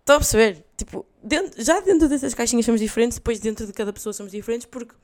Estão 0.00 0.16
a 0.16 0.18
perceber? 0.18 0.64
Tipo, 0.76 1.06
dentro, 1.22 1.62
já 1.62 1.80
dentro 1.80 2.08
dessas 2.08 2.34
caixinhas 2.34 2.66
somos 2.66 2.80
diferentes, 2.80 3.16
depois 3.18 3.40
dentro 3.40 3.66
de 3.66 3.72
cada 3.72 3.90
pessoa 3.90 4.12
somos 4.12 4.32
diferentes, 4.32 4.66
porque 4.66 4.94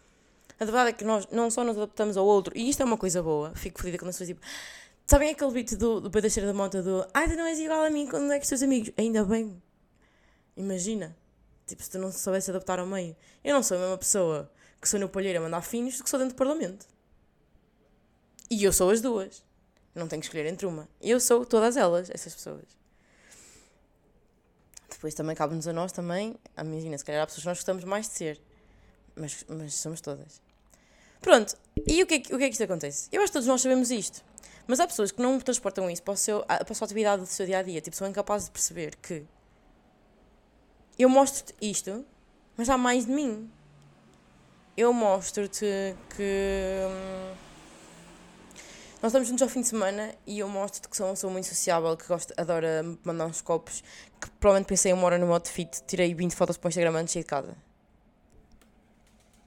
a 0.59 0.65
verdade 0.65 0.91
é 0.91 0.93
que 0.93 1.05
nós 1.05 1.27
não 1.33 1.51
só 1.51 1.65
nos 1.65 1.77
adaptamos 1.79 2.19
ao 2.19 2.27
outro, 2.27 2.53
e 2.55 2.69
isto 2.69 2.83
é 2.83 2.85
uma 2.85 2.99
coisa 2.99 3.23
boa, 3.23 3.51
fico 3.55 3.81
fodida 3.81 3.97
quando 3.97 4.11
as 4.11 4.17
pessoas 4.17 4.29
tipo. 4.29 4.47
Sabem 5.07 5.31
aquele 5.31 5.51
beat 5.53 5.75
do, 5.77 6.01
do 6.01 6.11
Pedro 6.11 6.47
da 6.47 6.53
Mota 6.53 6.83
do 6.83 7.07
Ai, 7.15 7.29
tu 7.29 7.35
não 7.35 7.47
és 7.47 7.59
igual 7.59 7.83
a 7.83 7.91
mim 7.91 8.07
quando 8.07 8.31
é 8.31 8.39
que 8.39 8.43
os 8.43 8.49
teus 8.49 8.63
amigos? 8.63 8.93
Ainda 8.99 9.25
bem. 9.25 9.61
Imagina. 10.57 11.17
Tipo, 11.67 11.83
se 11.83 11.91
tu 11.91 11.99
não 11.99 12.13
soubesse 12.13 12.51
adaptar 12.51 12.79
ao 12.79 12.87
meio. 12.87 13.17
Eu 13.43 13.55
não 13.55 13.63
sou 13.63 13.77
a 13.77 13.81
mesma 13.81 13.99
pessoa 13.99 14.51
que 14.81 14.89
sou 14.89 14.99
no 14.99 15.09
palheiro 15.09 15.39
a 15.39 15.43
mandar 15.43 15.63
finos 15.63 15.99
do 15.99 16.05
que 16.05 16.11
sou 16.11 16.19
dentro 16.19 16.35
do 16.35 16.39
Parlamento. 16.39 16.87
E 18.51 18.65
eu 18.65 18.73
sou 18.73 18.91
as 18.91 19.01
duas. 19.01 19.45
Não 19.95 20.09
tenho 20.09 20.21
que 20.21 20.27
escolher 20.27 20.47
entre 20.47 20.67
uma. 20.67 20.89
Eu 21.01 21.21
sou 21.21 21.45
todas 21.45 21.77
elas, 21.77 22.11
essas 22.11 22.35
pessoas. 22.35 22.65
Depois 24.89 25.15
também 25.15 25.37
cabe-nos 25.37 25.67
a 25.69 25.73
nós 25.73 25.93
também. 25.93 26.37
Imagina, 26.59 26.97
se 26.99 27.05
calhar 27.05 27.23
há 27.23 27.27
pessoas 27.27 27.43
que 27.43 27.49
nós 27.49 27.59
gostamos 27.59 27.85
mais 27.85 28.09
de 28.09 28.15
ser. 28.15 28.41
Mas, 29.15 29.45
mas 29.49 29.75
somos 29.75 30.01
todas. 30.01 30.41
Pronto. 31.21 31.57
E 31.87 32.03
o 32.03 32.07
que, 32.07 32.15
é, 32.15 32.19
o 32.19 32.39
que 32.39 32.45
é 32.45 32.49
que 32.49 32.53
isto 32.53 32.65
acontece? 32.65 33.09
Eu 33.13 33.23
acho 33.23 33.31
que 33.31 33.35
todos 33.35 33.47
nós 33.47 33.61
sabemos 33.61 33.91
isto. 33.91 34.25
Mas 34.67 34.81
há 34.81 34.87
pessoas 34.87 35.11
que 35.11 35.21
não 35.21 35.39
transportam 35.41 35.91
isso 35.91 36.03
para, 36.03 36.15
o 36.15 36.17
seu, 36.17 36.43
para 36.45 36.65
a 36.71 36.75
sua 36.75 36.85
atividade 36.85 37.23
do 37.23 37.27
seu 37.27 37.45
dia 37.45 37.59
a 37.59 37.63
dia. 37.63 37.81
Tipo, 37.81 37.97
são 37.97 38.09
incapazes 38.09 38.47
de 38.47 38.53
perceber 38.53 38.97
que 38.97 39.25
eu 40.99 41.09
mostro-te 41.09 41.55
isto, 41.61 42.05
mas 42.57 42.69
há 42.69 42.77
mais 42.77 43.07
de 43.07 43.13
mim. 43.13 43.51
Eu 44.81 44.95
mostro-te 44.95 45.95
que. 46.17 46.81
Hum, 46.89 47.35
nós 49.03 49.11
estamos 49.11 49.29
juntos 49.29 49.43
ao 49.43 49.49
fim 49.51 49.61
de 49.61 49.69
semana 49.69 50.15
e 50.27 50.39
eu 50.39 50.49
mostro-te 50.49 50.89
que 50.89 50.97
sou 50.97 51.05
uma 51.05 51.13
pessoa 51.13 51.31
muito 51.31 51.49
sociável, 51.49 51.95
que 51.99 52.07
gosta, 52.09 52.33
adora 52.35 52.83
mandar 53.05 53.27
uns 53.27 53.43
copos, 53.43 53.85
que 54.19 54.31
provavelmente 54.41 54.69
pensei 54.69 54.91
uma 54.95 55.05
hora 55.05 55.19
no 55.19 55.27
modo 55.27 55.47
fit, 55.49 55.83
tirei 55.87 56.15
20 56.15 56.35
fotos 56.35 56.57
para 56.57 56.69
o 56.69 56.71
Instagram 56.71 56.93
antes 56.93 57.09
de 57.09 57.13
sair 57.13 57.23
de 57.25 57.29
casa. 57.29 57.55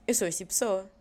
Eu 0.06 0.14
sou 0.14 0.28
este 0.28 0.38
tipo 0.44 0.54
de 0.54 0.60
pessoa. 0.60 0.92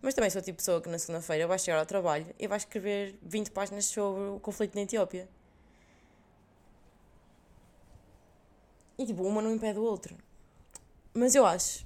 Mas 0.00 0.14
também 0.14 0.30
sou 0.30 0.40
o 0.40 0.42
tipo 0.42 0.56
de 0.56 0.64
pessoa 0.64 0.80
que 0.80 0.88
na 0.88 0.98
segunda-feira 0.98 1.46
vais 1.46 1.62
chegar 1.62 1.78
ao 1.78 1.84
trabalho 1.84 2.34
e 2.38 2.48
vais 2.48 2.62
escrever 2.62 3.18
20 3.20 3.50
páginas 3.50 3.84
sobre 3.84 4.22
o 4.30 4.40
conflito 4.40 4.74
na 4.76 4.80
Etiópia. 4.80 5.28
E 8.96 9.04
tipo, 9.04 9.24
uma 9.24 9.42
não 9.42 9.52
impede 9.52 9.78
o 9.78 9.82
outro. 9.82 10.16
Mas 11.12 11.34
eu 11.34 11.44
acho 11.44 11.84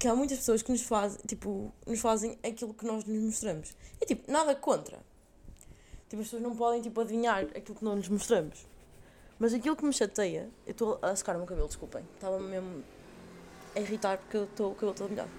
que 0.00 0.08
há 0.08 0.16
muitas 0.16 0.38
pessoas 0.38 0.62
que 0.62 0.72
nos 0.72 0.80
fazem, 0.80 1.20
tipo, 1.26 1.70
nos 1.86 2.00
fazem 2.00 2.38
aquilo 2.42 2.72
que 2.72 2.86
nós 2.86 3.04
nos 3.04 3.22
mostramos. 3.22 3.76
E 4.00 4.06
tipo, 4.06 4.32
nada 4.32 4.54
contra. 4.54 4.98
Tipo, 6.08 6.22
as 6.22 6.28
pessoas 6.28 6.42
não 6.42 6.56
podem 6.56 6.80
tipo, 6.80 6.98
adivinhar 7.02 7.44
aquilo 7.54 7.76
que 7.76 7.84
não 7.84 7.96
nos 7.96 8.08
mostramos. 8.08 8.66
Mas 9.38 9.52
aquilo 9.52 9.76
que 9.76 9.84
me 9.84 9.92
chateia, 9.92 10.48
eu 10.66 10.70
estou 10.70 10.98
a 11.02 11.14
secar 11.14 11.34
o 11.36 11.38
meu 11.38 11.46
cabelo, 11.46 11.68
desculpem. 11.68 12.02
Estava 12.14 12.40
mesmo 12.40 12.82
a 13.76 13.80
irritar 13.80 14.16
porque 14.16 14.38
eu 14.38 14.44
estou 14.44 14.72
o 14.72 14.74
cabelo 14.74 14.94
todo 14.94 15.10
molhado. 15.10 15.30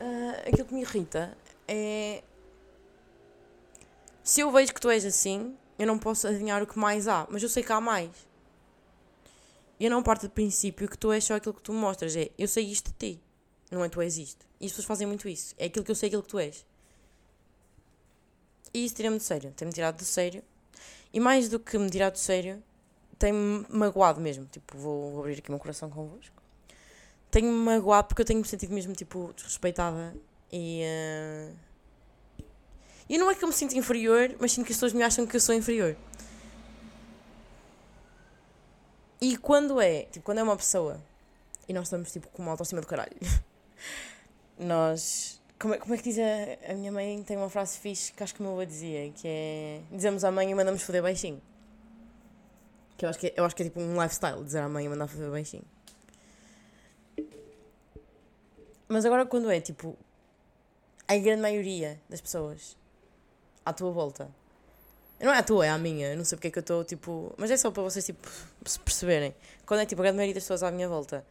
Uh, 0.00 0.48
aquilo 0.48 0.64
que 0.66 0.74
me 0.74 0.80
irrita 0.80 1.36
é. 1.68 2.24
Se 4.24 4.40
eu 4.40 4.50
vejo 4.50 4.72
que 4.72 4.80
tu 4.80 4.88
és 4.88 5.04
assim, 5.04 5.54
eu 5.78 5.86
não 5.86 5.98
posso 5.98 6.26
adivinhar 6.26 6.62
o 6.62 6.66
que 6.66 6.78
mais 6.78 7.06
há, 7.06 7.26
mas 7.30 7.42
eu 7.42 7.50
sei 7.50 7.62
que 7.62 7.70
há 7.70 7.82
mais. 7.82 8.10
Eu 9.78 9.90
não 9.90 10.02
parto 10.02 10.26
do 10.26 10.30
princípio 10.30 10.88
que 10.88 10.96
tu 10.96 11.12
és 11.12 11.22
só 11.22 11.34
aquilo 11.34 11.52
que 11.52 11.60
tu 11.60 11.74
mostras. 11.74 12.16
É, 12.16 12.30
eu 12.38 12.48
sei 12.48 12.64
isto 12.64 12.90
de 12.92 12.96
ti. 12.96 13.21
Não 13.72 13.82
é 13.82 13.88
tu 13.88 14.02
és 14.02 14.18
isto. 14.18 14.46
E 14.60 14.66
as 14.66 14.72
pessoas 14.72 14.86
fazem 14.86 15.06
muito 15.06 15.26
isso. 15.26 15.54
É 15.56 15.64
aquilo 15.64 15.82
que 15.82 15.90
eu 15.90 15.94
sei, 15.94 16.08
aquilo 16.08 16.22
que 16.22 16.28
tu 16.28 16.38
és. 16.38 16.64
E 18.74 18.84
isso 18.84 18.94
tira-me 18.94 19.16
de 19.16 19.24
sério. 19.24 19.50
Tem-me 19.56 19.72
tirado 19.72 19.96
do 19.96 20.04
sério. 20.04 20.42
E 21.10 21.18
mais 21.18 21.48
do 21.48 21.58
que 21.58 21.78
me 21.78 21.88
tirar 21.88 22.10
do 22.10 22.18
sério, 22.18 22.62
tem-me 23.18 23.64
magoado 23.70 24.20
mesmo. 24.20 24.44
Tipo, 24.44 24.76
vou, 24.76 25.10
vou 25.12 25.20
abrir 25.20 25.38
aqui 25.38 25.48
o 25.48 25.52
meu 25.52 25.58
coração 25.58 25.88
convosco. 25.88 26.36
Tenho-me 27.30 27.64
magoado 27.64 28.08
porque 28.08 28.20
eu 28.20 28.26
tenho-me 28.26 28.46
sentido 28.46 28.74
mesmo, 28.74 28.92
tipo, 28.92 29.32
desrespeitada. 29.34 30.14
E. 30.52 30.82
Uh... 30.84 31.56
E 33.08 33.18
não 33.18 33.30
é 33.30 33.34
que 33.34 33.42
eu 33.42 33.48
me 33.48 33.54
sinto 33.54 33.76
inferior, 33.76 34.36
mas 34.38 34.52
sinto 34.52 34.66
que 34.66 34.72
as 34.72 34.76
pessoas 34.76 34.92
me 34.92 35.02
acham 35.02 35.26
que 35.26 35.34
eu 35.34 35.40
sou 35.40 35.54
inferior. 35.54 35.96
E 39.20 39.36
quando 39.36 39.80
é, 39.80 40.02
tipo, 40.04 40.24
quando 40.24 40.38
é 40.38 40.42
uma 40.42 40.56
pessoa 40.56 41.00
e 41.68 41.72
nós 41.72 41.84
estamos 41.84 42.10
tipo 42.12 42.28
com 42.28 42.42
uma 42.42 42.50
autoestima 42.52 42.80
do 42.80 42.86
caralho, 42.86 43.16
nós 44.58 45.40
Como 45.58 45.74
é, 45.74 45.78
como 45.78 45.94
é 45.94 45.96
que 45.96 46.02
diz 46.02 46.18
a, 46.18 46.72
a 46.72 46.74
minha 46.74 46.90
mãe? 46.90 47.22
Tem 47.22 47.36
uma 47.36 47.48
frase 47.48 47.78
fixe 47.78 48.12
que 48.12 48.22
acho 48.22 48.34
que 48.34 48.40
o 48.40 48.42
meu 48.42 48.52
avô 48.52 48.64
dizia, 48.64 49.12
que 49.12 49.28
é 49.28 49.80
dizemos 49.92 50.24
à 50.24 50.30
mãe 50.32 50.50
e 50.50 50.54
mandamos 50.54 50.82
foder 50.82 51.02
baixinho. 51.02 51.40
Que 52.96 53.04
eu 53.04 53.08
acho 53.08 53.18
que, 53.18 53.28
é, 53.28 53.34
eu 53.36 53.44
acho 53.44 53.54
que 53.54 53.62
é 53.62 53.66
tipo 53.66 53.80
um 53.80 54.02
lifestyle, 54.02 54.42
dizer 54.42 54.58
à 54.60 54.68
mãe 54.68 54.84
e 54.84 54.88
mandar 54.88 55.06
foder 55.06 55.30
baixinho. 55.30 55.64
Mas 58.88 59.04
agora 59.04 59.24
quando 59.24 59.50
é 59.50 59.60
tipo 59.60 59.96
a 61.06 61.16
grande 61.16 61.42
maioria 61.42 62.00
das 62.08 62.20
pessoas 62.20 62.76
à 63.64 63.72
tua 63.72 63.90
volta. 63.92 64.28
Não 65.20 65.32
é 65.32 65.38
à 65.38 65.42
tua, 65.42 65.64
é 65.64 65.70
à 65.70 65.78
minha. 65.78 66.10
Eu 66.10 66.16
não 66.16 66.24
sei 66.24 66.36
porque 66.36 66.48
é 66.48 66.50
que 66.50 66.58
eu 66.58 66.62
estou 66.62 66.84
tipo. 66.84 67.32
Mas 67.36 67.50
é 67.52 67.56
só 67.56 67.70
para 67.70 67.84
vocês 67.84 68.04
tipo, 68.04 68.28
se 68.66 68.80
perceberem. 68.80 69.32
Quando 69.64 69.80
é 69.80 69.86
tipo 69.86 70.02
a 70.02 70.04
grande 70.04 70.16
maioria 70.16 70.34
das 70.34 70.42
pessoas 70.42 70.64
à 70.64 70.70
minha 70.72 70.88
volta, 70.88 71.24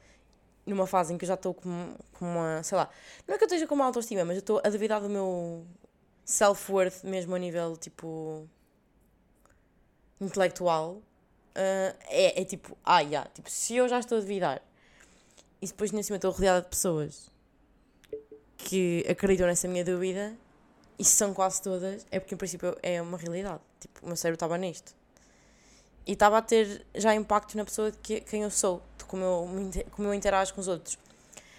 numa 0.65 0.87
fase 0.87 1.13
em 1.13 1.17
que 1.17 1.25
eu 1.25 1.27
já 1.27 1.33
estou 1.33 1.53
com, 1.53 1.95
com 2.13 2.25
uma. 2.25 2.63
Sei 2.63 2.77
lá. 2.77 2.89
Não 3.27 3.35
é 3.35 3.37
que 3.37 3.43
eu 3.43 3.47
esteja 3.47 3.67
com 3.67 3.75
uma 3.75 3.85
autoestima, 3.85 4.23
mas 4.25 4.37
eu 4.37 4.41
estou 4.41 4.61
a 4.63 4.69
duvidar 4.69 5.01
do 5.01 5.09
meu 5.09 5.65
self-worth 6.25 7.03
mesmo 7.03 7.35
a 7.35 7.39
nível 7.39 7.75
tipo. 7.77 8.47
intelectual. 10.19 11.01
Uh, 11.53 11.93
é, 12.07 12.41
é 12.41 12.45
tipo, 12.45 12.77
ah, 12.83 13.01
yeah, 13.01 13.29
tipo, 13.31 13.49
se 13.49 13.75
eu 13.75 13.89
já 13.89 13.99
estou 13.99 14.17
a 14.17 14.21
duvidar 14.21 14.61
e 15.61 15.67
depois 15.67 15.91
nem 15.91 16.01
cima 16.01 16.15
estou 16.15 16.31
rodeada 16.31 16.61
de 16.61 16.69
pessoas 16.69 17.29
que 18.57 19.05
acreditam 19.09 19.47
nessa 19.47 19.67
minha 19.67 19.83
dúvida, 19.83 20.33
e 21.01 21.03
são 21.03 21.33
quase 21.33 21.61
todas, 21.61 22.05
é 22.11 22.19
porque 22.19 22.35
em 22.35 22.37
princípio 22.37 22.77
é 22.83 23.01
uma 23.01 23.17
realidade. 23.17 23.59
Tipo, 23.79 24.03
o 24.03 24.07
meu 24.07 24.15
cérebro 24.15 24.35
estava 24.35 24.55
nisto. 24.55 24.95
E 26.05 26.13
estava 26.13 26.37
a 26.37 26.41
ter 26.41 26.85
já 26.95 27.13
impacto 27.13 27.55
na 27.55 27.63
pessoa 27.63 27.91
de 27.91 27.97
que, 27.99 28.21
quem 28.21 28.43
eu 28.43 28.49
sou, 28.49 28.81
de 28.97 29.05
como 29.05 29.23
eu, 29.23 29.49
como 29.91 30.07
eu 30.07 30.13
interajo 30.13 30.53
com 30.53 30.61
os 30.61 30.67
outros. 30.67 30.97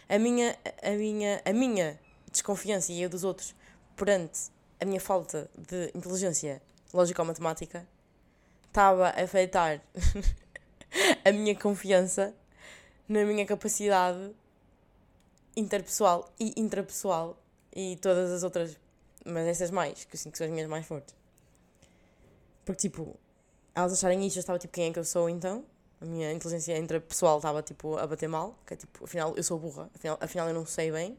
A 0.09 0.19
minha, 0.19 0.57
a, 0.83 0.91
minha, 0.91 1.43
a 1.45 1.53
minha 1.53 1.99
desconfiança 2.31 2.93
e 2.93 3.05
a 3.05 3.09
dos 3.09 3.25
outros 3.25 3.55
perante 3.97 4.51
a 4.81 4.85
minha 4.85 5.01
falta 5.01 5.49
de 5.57 5.91
inteligência 5.95 6.61
lógica 6.93 7.23
ou 7.23 7.27
matemática 7.27 7.87
estava 8.67 9.09
a 9.09 9.23
afetar 9.23 9.81
a 11.25 11.33
minha 11.33 11.55
confiança 11.55 12.35
na 13.09 13.25
minha 13.25 13.47
capacidade 13.47 14.35
interpessoal 15.57 16.33
e 16.41 16.53
intrapessoal 16.57 17.39
e 17.75 17.97
todas 17.97 18.31
as 18.31 18.43
outras, 18.43 18.79
mas 19.25 19.47
essas 19.47 19.71
mais, 19.71 20.05
que 20.05 20.15
eu 20.15 20.19
sinto 20.19 20.33
que 20.33 20.39
são 20.39 20.47
as 20.47 20.53
minhas 20.53 20.69
mais 20.69 20.87
fortes. 20.87 21.15
Porque, 22.65 22.89
tipo, 22.89 23.19
elas 23.75 23.93
acharem 23.93 24.27
isto, 24.27 24.37
eu 24.37 24.41
estava 24.41 24.59
tipo, 24.59 24.73
quem 24.73 24.91
é 24.91 24.93
que 24.93 24.99
eu 24.99 25.05
sou 25.05 25.29
então? 25.29 25.65
A 26.01 26.05
minha 26.05 26.33
inteligência 26.33 26.77
intrapessoal 26.77 27.37
estava, 27.39 27.63
tipo, 27.63 27.97
a 27.97 28.07
bater 28.07 28.29
mal, 28.29 28.59
que 28.67 28.75
é 28.75 28.77
tipo, 28.77 29.05
afinal, 29.05 29.35
eu 29.37 29.43
sou 29.43 29.59
burra, 29.59 29.89
afinal, 29.95 30.19
afinal 30.21 30.49
eu 30.49 30.55
não 30.55 30.67
sei 30.67 30.91
bem. 30.91 31.17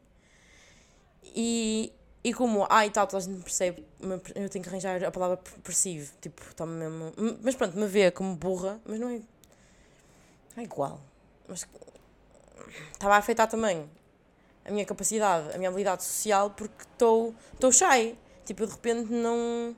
E, 1.22 1.92
e 2.22 2.34
como, 2.34 2.66
ai, 2.68 2.90
tal, 2.90 3.06
toda 3.06 3.22
a 3.22 3.26
gente 3.26 3.42
percebe, 3.42 3.86
eu 4.34 4.48
tenho 4.48 4.62
que 4.62 4.68
arranjar 4.68 5.02
a 5.02 5.10
palavra 5.10 5.38
perceive, 5.62 6.10
tipo, 6.20 6.42
está 6.42 6.66
mesmo. 6.66 7.12
Mas 7.42 7.54
pronto, 7.54 7.78
me 7.78 7.86
vê 7.86 8.10
como 8.10 8.36
burra, 8.36 8.80
mas 8.84 9.00
não 9.00 9.08
é. 9.08 9.20
É 10.56 10.62
igual. 10.62 11.00
Mas 11.48 11.66
estava 12.92 13.14
a 13.14 13.18
afetar 13.18 13.48
também 13.48 13.88
a 14.64 14.70
minha 14.70 14.84
capacidade, 14.84 15.54
a 15.54 15.58
minha 15.58 15.68
habilidade 15.68 16.04
social, 16.04 16.50
porque 16.50 16.84
estou 16.92 17.34
shy. 17.72 18.16
Tipo, 18.44 18.66
de 18.66 18.72
repente 18.72 19.12
não. 19.12 19.74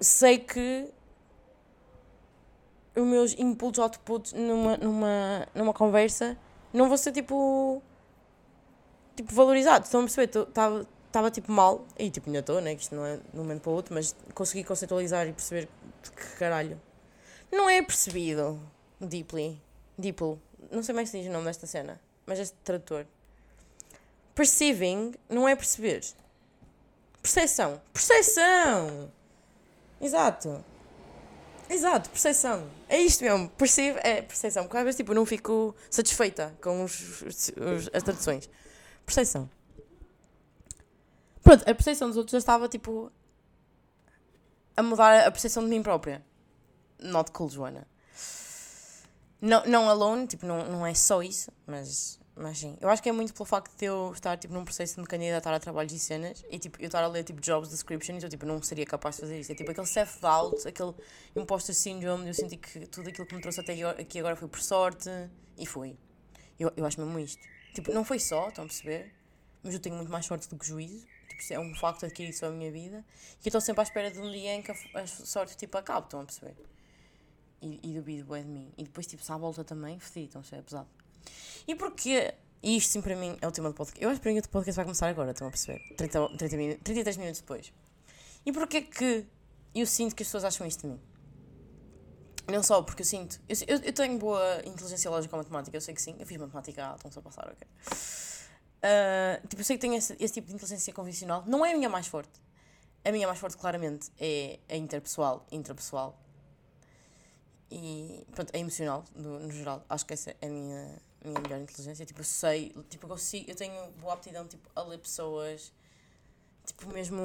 Sei 0.00 0.38
que 0.38 0.88
os 2.94 3.06
meus 3.06 3.34
inputs, 3.38 3.78
outputs 3.78 4.32
numa, 4.32 4.76
numa, 4.76 5.48
numa 5.54 5.72
conversa 5.72 6.36
não 6.72 6.88
vão 6.88 6.96
ser 6.96 7.12
tipo. 7.12 7.82
Tipo, 9.16 9.34
valorizados. 9.34 9.88
Estão 9.88 10.00
a 10.00 10.04
perceber? 10.04 10.30
Estava 11.06 11.30
tipo 11.30 11.50
mal, 11.50 11.86
e 11.98 12.10
tipo, 12.10 12.28
ainda 12.28 12.40
estou, 12.40 12.60
né? 12.60 12.74
Que 12.74 12.82
isto 12.82 12.94
não 12.94 13.04
é 13.04 13.16
de 13.16 13.22
um 13.34 13.38
momento 13.38 13.62
para 13.62 13.70
o 13.70 13.74
outro, 13.74 13.94
mas 13.94 14.14
consegui 14.34 14.62
conceitualizar 14.62 15.26
e 15.26 15.32
perceber 15.32 15.68
que 16.02 16.36
caralho. 16.36 16.80
Não 17.50 17.68
é 17.68 17.82
percebido. 17.82 18.60
Deeply. 19.00 19.60
Deeply. 19.96 20.38
Não 20.70 20.82
sei 20.82 20.94
mais 20.94 21.08
se 21.08 21.18
diz 21.18 21.28
o 21.28 21.32
nome 21.32 21.46
desta 21.46 21.66
cena 21.66 21.98
mas 22.28 22.38
este 22.38 22.54
tradutor. 22.62 23.06
Perceiving 24.34 25.14
não 25.28 25.48
é 25.48 25.56
perceber. 25.56 26.04
Percepção. 27.22 27.80
Percepção! 27.92 29.10
Exato. 30.00 30.64
Exato, 31.68 32.08
percepção. 32.10 32.68
É 32.88 32.98
isto 32.98 33.22
mesmo. 33.22 33.50
Perceive 33.50 33.98
é 34.02 34.22
percepção. 34.22 34.64
Porque 34.64 34.78
às 34.78 34.84
vezes 34.84 34.96
tipo, 34.96 35.12
não 35.12 35.26
fico 35.26 35.74
satisfeita 35.90 36.56
com 36.62 36.84
os, 36.84 37.22
os, 37.22 37.90
as 37.92 38.02
traduções. 38.02 38.48
Percepção. 39.04 39.48
Pronto, 41.42 41.62
a 41.62 41.74
percepção 41.74 42.08
dos 42.08 42.16
outros 42.16 42.32
já 42.32 42.38
estava 42.38 42.68
tipo 42.68 43.12
a 44.76 44.82
mudar 44.82 45.26
a 45.26 45.30
percepção 45.30 45.64
de 45.64 45.70
mim 45.70 45.82
própria. 45.82 46.24
Not 47.00 47.30
cool, 47.32 47.50
Joana. 47.50 47.86
Não, 49.40 49.64
não 49.66 49.88
alone, 49.88 50.26
tipo, 50.26 50.46
não, 50.46 50.64
não 50.66 50.86
é 50.86 50.94
só 50.94 51.22
isso, 51.22 51.50
mas, 51.66 52.17
mas 52.38 52.58
sim. 52.58 52.76
Eu 52.80 52.88
acho 52.88 53.02
que 53.02 53.08
é 53.08 53.12
muito 53.12 53.34
pelo 53.34 53.44
facto 53.44 53.76
de 53.76 53.84
eu 53.84 54.12
estar 54.12 54.36
tipo, 54.36 54.54
num 54.54 54.64
processo 54.64 54.94
de 54.94 55.00
me 55.00 55.06
candidatar 55.06 55.52
a 55.52 55.58
trabalhos 55.58 55.92
e 55.92 55.98
cenas 55.98 56.44
e 56.50 56.58
tipo, 56.58 56.80
eu 56.80 56.86
estar 56.86 57.02
a 57.02 57.08
ler 57.08 57.24
tipo, 57.24 57.40
jobs 57.40 57.68
descriptions, 57.68 58.22
eu 58.22 58.28
tipo, 58.28 58.46
não 58.46 58.62
seria 58.62 58.86
capaz 58.86 59.16
de 59.16 59.22
fazer 59.22 59.40
isso. 59.40 59.52
É 59.52 59.54
tipo 59.54 59.70
aquele 59.70 59.86
self-doubt, 59.86 60.66
aquele 60.68 60.94
imposter 61.34 61.74
syndrome, 61.74 62.28
eu 62.28 62.34
senti 62.34 62.56
que 62.56 62.86
tudo 62.86 63.08
aquilo 63.08 63.26
que 63.26 63.34
me 63.34 63.40
trouxe 63.40 63.60
até 63.60 63.72
aqui 63.90 64.18
agora 64.20 64.36
foi 64.36 64.48
por 64.48 64.60
sorte 64.60 65.10
e 65.56 65.66
foi. 65.66 65.96
Eu, 66.58 66.72
eu 66.76 66.86
acho 66.86 67.00
mesmo 67.00 67.18
isto. 67.18 67.42
Tipo, 67.74 67.92
não 67.92 68.04
foi 68.04 68.18
só, 68.20 68.48
estão 68.48 68.64
a 68.64 68.66
perceber? 68.66 69.12
Mas 69.62 69.74
eu 69.74 69.80
tenho 69.80 69.96
muito 69.96 70.10
mais 70.10 70.24
sorte 70.24 70.48
do 70.48 70.56
que 70.56 70.66
juízo. 70.66 71.06
Tipo, 71.28 71.54
é 71.54 71.58
um 71.58 71.74
facto 71.74 72.06
adquirido 72.06 72.34
sobre 72.34 72.54
a 72.54 72.58
minha 72.58 72.70
vida. 72.70 73.04
E 73.44 73.46
eu 73.46 73.48
estou 73.48 73.60
sempre 73.60 73.80
à 73.80 73.84
espera 73.84 74.10
de 74.10 74.18
um 74.20 74.30
dia 74.30 74.54
em 74.54 74.62
que 74.62 74.70
a, 74.70 74.74
a 74.94 75.06
sorte 75.06 75.56
tipo 75.56 75.76
acabe, 75.76 76.06
estão 76.06 76.20
a 76.20 76.24
perceber? 76.24 76.56
e, 77.60 77.80
e 77.82 77.94
duvido 77.94 78.32
bem 78.32 78.42
de 78.42 78.48
mim. 78.48 78.72
E 78.76 78.84
depois, 78.84 79.06
tipo, 79.06 79.22
se 79.22 79.32
à 79.32 79.36
volta 79.36 79.64
também, 79.64 79.98
fedi, 79.98 80.26
então 80.26 80.40
isso 80.40 80.54
é 80.54 80.62
pesado. 80.62 80.88
E 81.66 81.74
porquê? 81.74 82.34
E 82.62 82.76
isto, 82.76 82.92
sim, 82.92 83.00
para 83.00 83.14
mim, 83.14 83.36
é 83.40 83.46
o 83.46 83.52
tema 83.52 83.68
do 83.68 83.74
podcast. 83.74 84.02
Eu 84.02 84.10
acho 84.10 84.18
que 84.18 84.22
para 84.22 84.32
mim 84.32 84.38
o 84.38 84.48
podcast 84.48 84.76
vai 84.76 84.84
começar 84.84 85.08
agora, 85.08 85.30
estão 85.30 85.46
a 85.46 85.50
perceber? 85.50 85.80
30, 85.96 86.36
30 86.36 86.56
minutos, 86.56 86.82
33 86.84 87.16
minutos 87.16 87.40
depois. 87.40 87.72
E 88.44 88.52
porquê 88.52 88.82
que 88.82 89.26
eu 89.74 89.86
sinto 89.86 90.14
que 90.14 90.22
as 90.22 90.28
pessoas 90.28 90.44
acham 90.44 90.66
isto 90.66 90.82
de 90.82 90.88
mim? 90.88 91.00
Não 92.50 92.62
só 92.62 92.82
porque 92.82 93.02
eu 93.02 93.06
sinto. 93.06 93.40
Eu, 93.48 93.56
eu, 93.66 93.82
eu 93.84 93.92
tenho 93.92 94.18
boa 94.18 94.62
inteligência 94.64 95.10
lógica 95.10 95.36
ou 95.36 95.42
matemática, 95.42 95.76
eu 95.76 95.80
sei 95.80 95.94
que 95.94 96.00
sim. 96.00 96.16
Eu 96.18 96.26
fiz 96.26 96.38
matemática 96.38 96.84
alta, 96.84 97.08
estão 97.08 97.12
só 97.12 97.20
a 97.20 97.22
passar, 97.22 97.52
ok. 97.52 97.68
Uh, 98.78 99.46
tipo, 99.48 99.60
eu 99.60 99.64
sei 99.64 99.76
que 99.76 99.80
tenho 99.80 99.94
esse, 99.94 100.16
esse, 100.18 100.34
tipo 100.34 100.46
de 100.48 100.54
inteligência 100.54 100.92
convencional. 100.92 101.44
Não 101.46 101.64
é 101.64 101.72
a 101.72 101.76
minha 101.76 101.88
mais 101.88 102.06
forte. 102.06 102.40
A 103.04 103.12
minha 103.12 103.26
mais 103.26 103.38
forte, 103.38 103.56
claramente, 103.56 104.10
é 104.18 104.58
a 104.68 104.76
interpessoal, 104.76 105.46
intrapessoal 105.52 106.18
e 107.70 108.26
pronto, 108.32 108.50
é 108.54 108.58
emocional 108.58 109.04
no, 109.14 109.38
no 109.40 109.50
geral. 109.50 109.84
Acho 109.88 110.06
que 110.06 110.14
essa 110.14 110.30
é 110.40 110.46
a 110.46 110.48
minha, 110.48 111.02
a 111.07 111.07
minha 111.24 111.40
melhor 111.40 111.60
inteligência. 111.60 112.04
Tipo, 112.04 112.20
eu 112.20 112.24
sei, 112.24 112.74
tipo, 112.88 113.06
eu 113.06 113.10
consigo, 113.10 113.50
eu 113.50 113.54
tenho 113.54 113.90
boa 114.00 114.14
aptidão 114.14 114.46
tipo, 114.46 114.68
a 114.74 114.82
ler 114.82 114.98
pessoas, 114.98 115.72
tipo, 116.66 116.88
mesmo 116.92 117.18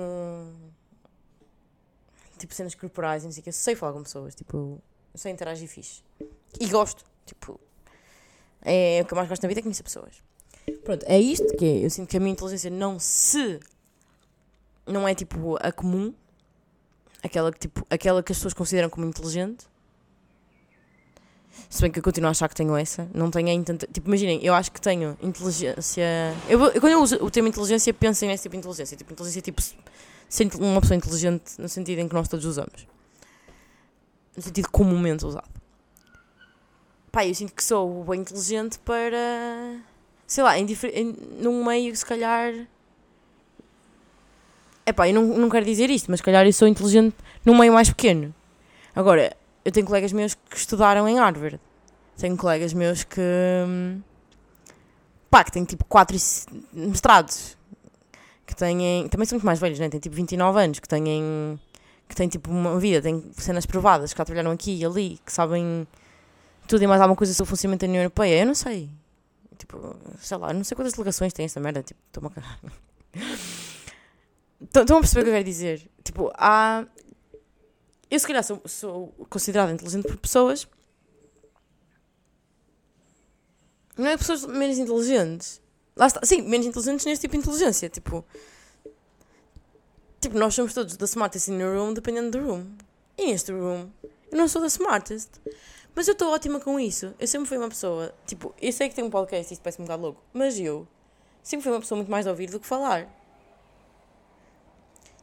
tipo 2.38 2.54
cenas 2.54 2.76
corporais 2.76 3.24
e 3.24 3.26
não 3.26 3.32
sei 3.32 3.42
o 3.42 3.44
que. 3.44 3.50
Eu 3.50 3.54
sei 3.54 3.76
falar 3.76 3.94
com 3.94 4.04
pessoas, 4.04 4.36
tipo, 4.36 4.82
eu 5.14 5.20
sei 5.20 5.32
interagir 5.32 5.68
fixe. 5.68 6.04
E 6.60 6.68
gosto, 6.68 7.06
tipo, 7.26 7.60
é 8.62 9.02
o 9.02 9.06
que 9.06 9.14
eu 9.14 9.16
mais 9.16 9.30
gosto 9.30 9.44
na 9.44 9.50
vida 9.50 9.60
é 9.60 9.64
conhecer 9.64 9.84
pessoas. 9.84 10.24
Pronto, 10.84 11.04
é 11.08 11.20
isto 11.20 11.56
que 11.58 11.66
é. 11.66 11.86
Eu 11.86 11.90
sinto 11.90 12.10
que 12.10 12.18
a 12.18 12.20
minha 12.20 12.32
inteligência 12.32 12.70
não 12.70 13.00
se. 13.00 13.60
não 14.88 15.08
é 15.08 15.14
tipo 15.14 15.58
a 15.58 15.72
comum, 15.72 16.14
aquela 17.22 17.52
que, 17.52 17.60
tipo, 17.60 17.86
aquela 17.89 18.24
que 18.24 18.32
as 18.32 18.38
pessoas 18.38 18.54
consideram 18.54 18.89
como 18.89 19.06
inteligente 19.06 19.68
se 21.70 21.82
bem 21.82 21.91
que 21.91 21.99
eu 21.99 22.04
continuo 22.04 22.28
a 22.28 22.32
achar 22.32 22.47
que 22.47 22.56
tenho 22.56 22.76
essa. 22.76 23.10
Não 23.14 23.32
tenho 23.32 23.47
ainda 23.47 23.66
tanta. 23.66 23.88
Tipo, 23.88 24.08
imaginem, 24.08 24.39
eu 24.43 24.54
acho 24.54 24.72
que 24.72 24.80
tenho 24.80 25.18
inteligência. 25.22 26.04
Eu, 26.47 26.64
eu, 26.66 26.80
quando 26.80 26.93
eu 26.93 27.01
uso 27.01 27.16
o 27.24 27.32
termo 27.32 27.49
inteligência, 27.49 27.93
penso 27.93 28.26
nesse 28.26 28.43
tipo 28.43 28.54
de 28.54 28.60
inteligência. 28.60 28.95
Tipo, 28.95 29.14
inteligência 29.14 29.41
tipo. 29.41 29.62
Uma 30.60 30.82
pessoa 30.82 30.97
inteligente 30.97 31.60
no 31.60 31.70
sentido 31.70 31.99
em 31.99 32.08
que 32.08 32.14
nós 32.14 32.28
todos 32.28 32.45
usamos. 32.45 32.88
No 34.36 34.41
sentido 34.43 34.70
comumente 34.70 35.26
usado. 35.26 35.49
Pá, 37.12 37.26
eu 37.26 37.36
sinto 37.36 37.54
que 37.54 37.64
sou 37.64 38.04
bem 38.04 38.22
inteligente 38.22 38.80
para. 38.80 39.80
Sei 40.26 40.43
lá, 40.43 40.58
em, 40.58 40.66
em, 40.93 41.16
num 41.39 41.64
meio, 41.64 41.95
se 41.95 42.06
calhar. 42.06 42.54
É 44.86 44.91
pá, 44.91 45.08
eu 45.08 45.14
não, 45.14 45.24
não 45.24 45.49
quero 45.49 45.66
dizer 45.66 45.89
isto, 45.89 46.10
mas 46.10 46.20
se 46.20 46.24
calhar 46.24 46.45
eu 46.45 46.54
sou 46.54 46.68
inteligente 46.68 47.16
num 47.45 47.58
meio 47.58 47.74
mais 47.74 47.89
pequeno. 47.89 48.34
Agora, 48.95 49.36
eu 49.66 49.72
tenho 49.72 49.86
colegas 49.86 50.11
meus 50.11 50.36
que 50.36 50.57
estudaram 50.57 51.07
em 51.07 51.18
Harvard. 51.18 51.59
Tenho 52.18 52.38
colegas 52.38 52.74
meus 52.74 53.03
que. 53.03 53.22
pá, 55.30 55.43
que 55.43 55.51
têm 55.51 55.64
tipo 55.64 55.86
4 55.86 56.18
mestrados. 56.74 57.57
Que 58.45 58.55
têm. 58.55 59.07
também 59.09 59.26
são 59.26 59.38
muito 59.38 59.45
mais 59.45 59.59
velhos, 59.59 59.80
né? 59.80 59.89
Têm 59.89 59.99
tipo 59.99 60.16
29 60.16 60.59
anos, 60.59 60.80
que 60.80 60.88
têm. 60.88 61.59
que 62.07 62.16
têm 62.16 62.28
tipo 62.28 62.51
uma 62.51 62.80
vida, 62.80 63.01
têm 63.01 63.32
cenas 63.38 63.66
provadas, 63.66 64.14
que 64.14 64.18
já 64.18 64.26
trabalharam 64.26 64.51
aqui 64.51 64.76
e 64.76 64.86
ali, 64.86 65.20
que 65.26 65.32
sabem 65.32 65.88
tudo 66.68 66.84
e 66.84 66.88
mais 66.88 67.01
alguma 67.01 67.16
coisa 67.16 67.34
sobre 67.34 67.47
o 67.47 67.49
funcionamento 67.49 67.86
da 67.86 67.89
União 67.89 68.01
Europeia. 68.01 68.41
Eu 68.41 68.47
não 68.47 68.55
sei. 68.55 68.89
Tipo, 69.57 69.95
sei 70.20 70.38
lá, 70.38 70.53
não 70.53 70.64
sei 70.64 70.76
quantas 70.76 70.93
delegações 70.93 71.34
tem 71.34 71.45
esta 71.45 71.59
merda. 71.59 71.82
Tipo, 71.84 71.99
estou-me 72.07 72.28
a 72.28 72.32
cagar. 72.32 72.59
Estão 74.61 74.97
a 74.97 74.99
perceber 74.99 75.22
o 75.22 75.24
que 75.24 75.30
eu 75.30 75.34
quero 75.34 75.45
dizer? 75.45 75.89
Tipo, 76.03 76.32
há. 76.36 76.86
Eu, 78.14 78.20
se 78.20 78.28
calhar, 78.28 78.43
sou, 78.43 78.61
sou 78.68 79.07
considerada 79.28 79.72
inteligente 79.72 80.05
por 80.05 80.18
pessoas. 80.18 80.68
Não 83.97 84.05
é 84.05 84.16
pessoas 84.16 84.45
menos 84.45 84.78
inteligentes. 84.78 85.59
Lá 85.95 86.05
está. 86.05 86.24
Sim, 86.24 86.43
menos 86.43 86.68
inteligentes 86.68 87.07
neste 87.07 87.22
tipo 87.22 87.32
de 87.32 87.39
inteligência. 87.39 87.89
Tipo. 87.89 88.24
Tipo, 90.22 90.38
nós 90.38 90.53
somos 90.53 90.76
todos 90.76 90.95
da 90.95 91.05
smartest 91.05 91.47
in 91.47 91.57
the 91.57 91.64
room, 91.64 91.91
dependendo 91.95 92.38
do 92.38 92.45
room. 92.45 92.68
E 93.18 93.26
neste 93.26 93.51
room, 93.51 93.89
eu 94.32 94.38
não 94.38 94.47
sou 94.47 94.61
da 94.61 94.68
smartest. 94.68 95.32
Mas 95.95 96.07
eu 96.07 96.11
estou 96.11 96.32
ótima 96.32 96.59
com 96.59 96.80
isso. 96.80 97.16
Eu 97.20 97.28
sempre 97.28 97.47
fui 97.47 97.57
uma 97.57 97.70
pessoa. 97.70 98.14
Tipo, 98.28 98.53
eu 98.61 98.72
sei 98.72 98.89
que 98.89 98.93
tenho 98.93 99.07
um 99.07 99.09
podcast 99.09 99.51
e 99.51 99.53
isso 99.53 99.61
parece 99.64 99.82
um 99.82 99.86
bocado 99.86 100.03
louco. 100.03 100.24
Mas 100.32 100.59
eu 100.59 100.88
sempre 101.41 101.64
fui 101.64 101.72
uma 101.72 101.80
pessoa 101.80 101.97
muito 101.97 102.11
mais 102.11 102.28
a 102.28 102.30
ouvir 102.30 102.51
do 102.51 102.59
que 102.59 102.68
falar. 102.68 103.09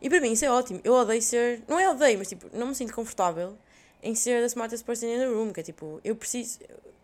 E 0.01 0.09
para 0.09 0.20
mim 0.20 0.32
isso 0.32 0.44
é 0.44 0.51
ótimo. 0.51 0.80
Eu 0.82 0.94
odeio 0.94 1.20
ser. 1.20 1.62
Não 1.68 1.78
é 1.78 1.88
odeio, 1.90 2.18
mas 2.18 2.28
tipo, 2.28 2.46
não 2.53 2.68
me 2.68 2.74
sinto 2.74 2.94
confortável 2.94 3.57
em 4.03 4.14
ser 4.14 4.40
the 4.40 4.46
smartest 4.46 4.84
person 4.84 5.07
in 5.07 5.18
the 5.18 5.26
room. 5.26 5.53
Que 5.53 5.61
é 5.61 5.62
tipo, 5.62 6.01
eu 6.03 6.16
preciso. 6.16 6.59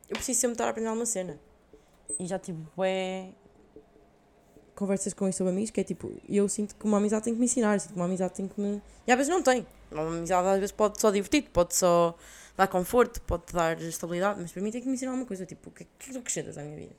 Eu 0.09 0.17
preciso 0.17 0.41
sempre 0.41 0.55
estar 0.55 0.67
a 0.67 0.71
aprender 0.71 0.89
alguma 0.89 1.07
cena. 1.07 1.39
E 2.19 2.27
já 2.27 2.39
tipo, 2.39 2.83
é. 2.83 3.29
Conversas 4.75 5.15
com 5.15 5.27
isso 5.27 5.39
sobre 5.39 5.53
amigos, 5.53 5.71
que 5.71 5.81
é 5.81 5.85
tipo, 5.85 6.13
eu 6.29 6.47
sinto 6.49 6.77
que 6.77 6.85
uma 6.85 6.99
amizade 6.99 7.25
tem 7.25 7.33
que 7.33 7.41
me 7.41 7.47
ensinar, 7.47 7.81
sinto 7.81 7.95
que 7.95 7.97
uma 7.97 8.05
amizade 8.05 8.35
tem 8.35 8.47
que 8.47 8.61
me. 8.61 8.83
E 9.07 9.11
às 9.11 9.17
vezes 9.17 9.33
não 9.33 9.43
tem. 9.43 9.67
Uma 9.91 10.03
amizade 10.03 10.47
às 10.49 10.57
vezes 10.57 10.73
pode 10.73 11.01
só 11.01 11.11
divertir, 11.11 11.49
pode 11.51 11.75
só 11.75 12.15
dar 12.57 12.67
conforto, 12.67 13.21
pode 13.23 13.53
dar 13.55 13.81
estabilidade, 13.81 14.41
mas 14.41 14.53
para 14.53 14.63
mim 14.63 14.71
tem 14.71 14.83
que 14.83 14.87
me 14.87 14.95
ensinar 14.95 15.13
alguma 15.13 15.27
coisa. 15.27 15.47
Tipo, 15.47 15.71
o 15.71 15.73
que, 15.73 15.85
é 15.85 15.87
que 15.99 16.13
tu 16.13 16.19
acrescentas 16.19 16.59
à 16.59 16.63
minha 16.63 16.77
vida? 16.77 16.95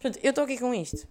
Portanto, 0.00 0.22
eu 0.22 0.30
estou 0.30 0.44
aqui 0.44 0.58
com 0.58 0.72
isto. 0.72 1.08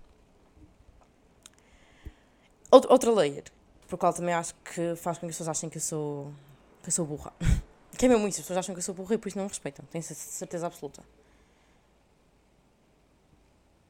Outra 2.76 3.12
layer, 3.12 3.44
por 3.88 4.00
qual 4.00 4.12
também 4.12 4.34
acho 4.34 4.56
que 4.56 4.96
faz 4.96 5.20
com 5.20 5.28
que 5.28 5.30
as 5.30 5.38
pessoas 5.38 5.50
achem 5.50 5.70
que 5.70 5.78
eu 5.78 5.82
sou, 5.82 6.34
que 6.82 6.90
eu 6.90 6.92
sou 6.92 7.06
burra. 7.06 7.32
Que 7.96 8.08
é 8.08 8.10
mesmo 8.10 8.28
isso, 8.28 8.40
as 8.40 8.46
pessoas 8.46 8.58
acham 8.58 8.74
que 8.74 8.80
eu 8.80 8.84
sou 8.84 8.96
burra 8.96 9.14
e 9.14 9.18
por 9.20 9.28
isso 9.28 9.38
não 9.38 9.46
me 9.46 9.50
respeitam, 9.50 9.86
tenho 9.86 10.04
certeza 10.04 10.66
absoluta. 10.66 11.04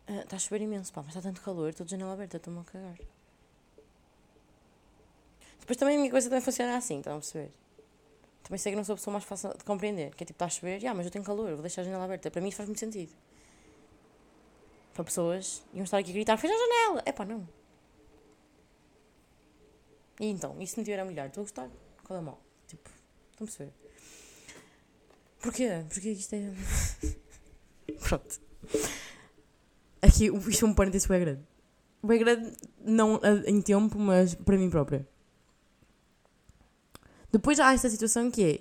Uh, 0.10 0.20
está 0.20 0.36
a 0.36 0.40
chover 0.40 0.60
imenso, 0.60 0.92
pá, 0.92 1.02
mas 1.02 1.16
está 1.16 1.22
tanto 1.22 1.42
calor, 1.42 1.70
estou 1.70 1.86
de 1.86 1.92
janela 1.92 2.12
aberta, 2.12 2.36
estou-me 2.36 2.60
a 2.60 2.64
cagar. 2.66 2.98
Depois 5.58 5.78
também 5.78 5.96
a 5.96 6.00
minha 6.00 6.12
coisa 6.12 6.28
também 6.28 6.44
funciona 6.44 6.76
assim, 6.76 6.98
estão 6.98 7.14
a 7.14 7.20
perceber? 7.20 7.50
Também 8.44 8.58
sei 8.58 8.74
que 8.74 8.76
não 8.76 8.84
sou 8.84 8.92
a 8.92 8.98
pessoa 8.98 9.14
mais 9.14 9.24
fácil 9.24 9.58
de 9.58 9.64
compreender, 9.64 10.14
que 10.14 10.24
é 10.24 10.26
tipo, 10.26 10.36
está 10.36 10.48
a 10.48 10.50
chover, 10.50 10.86
ah, 10.86 10.94
mas 10.94 11.06
eu 11.06 11.12
tenho 11.12 11.24
calor, 11.24 11.54
vou 11.54 11.62
deixar 11.62 11.84
a 11.84 11.86
janela 11.86 12.04
aberta. 12.04 12.30
Para 12.30 12.42
mim 12.42 12.50
isso 12.50 12.58
faz 12.58 12.68
muito 12.68 12.80
sentido. 12.80 13.14
Para 14.94 15.06
pessoas 15.06 15.64
iam 15.74 15.86
estar 15.86 15.98
aqui 15.98 16.10
a 16.10 16.14
gritar, 16.14 16.36
fecha 16.36 16.54
a 16.54 16.58
janela! 16.58 17.04
É 17.06 17.14
pá, 17.14 17.24
não. 17.24 17.48
E 20.20 20.28
então, 20.28 20.55
e 20.61 20.68
se 20.68 20.78
não 20.78 20.84
tiver 20.84 20.99
a 20.99 21.05
mulher, 21.05 21.28
estou 21.28 21.41
a 21.41 21.43
gostar? 21.43 21.70
Qual 22.03 22.20
é 22.20 22.22
mal? 22.22 22.41
Tipo, 22.68 22.89
estão 23.32 23.45
a 23.45 23.47
perceber? 23.47 23.74
Porquê? 25.39 25.86
Porque 25.89 26.09
isto 26.11 26.34
é. 26.34 26.53
Pronto. 27.99 28.39
Aqui, 30.01 30.26
isto 30.49 30.66
é 30.66 30.70
um 30.70 30.74
parênteses 30.74 31.07
bem 31.07 31.20
grande. 31.20 31.41
Bem 32.03 32.20
grande, 32.20 32.51
não 32.80 33.20
em 33.45 33.61
tempo, 33.61 33.97
mas 33.97 34.36
para 34.36 34.57
mim 34.57 34.70
própria. 34.70 35.07
Depois 37.32 37.59
há 37.59 37.74
esta 37.74 37.89
situação 37.89 38.30
que 38.30 38.43
é. 38.43 38.59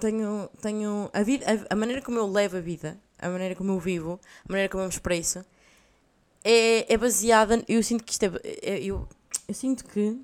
Tenho, 0.00 0.48
tenho 0.62 1.10
a, 1.12 1.22
vida, 1.22 1.44
a, 1.44 1.74
a 1.74 1.76
maneira 1.76 2.00
como 2.00 2.18
eu 2.18 2.26
levo 2.30 2.56
a 2.56 2.60
vida, 2.60 2.98
a 3.18 3.28
maneira 3.28 3.56
como 3.56 3.72
eu 3.72 3.80
vivo, 3.80 4.20
a 4.48 4.52
maneira 4.52 4.70
como 4.70 4.82
eu 4.82 4.86
me 4.86 4.92
expresso, 4.92 5.44
é, 6.44 6.92
é 6.92 6.96
baseada. 6.96 7.62
Eu 7.68 7.82
sinto 7.82 8.04
que 8.04 8.12
isto 8.12 8.24
é, 8.24 8.30
é 8.62 8.82
eu, 8.82 9.08
eu 9.48 9.54
sinto 9.54 9.86
que 9.86 10.20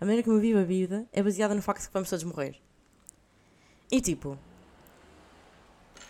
a 0.00 0.04
maneira 0.04 0.22
como 0.22 0.38
eu 0.38 0.40
vivo 0.40 0.58
a 0.58 0.64
vida 0.64 1.06
é 1.12 1.22
baseada 1.22 1.54
no 1.54 1.60
facto 1.60 1.82
de 1.82 1.88
que 1.88 1.92
vamos 1.92 2.08
todos 2.08 2.24
morrer. 2.24 2.56
E 3.90 4.00
tipo, 4.00 4.38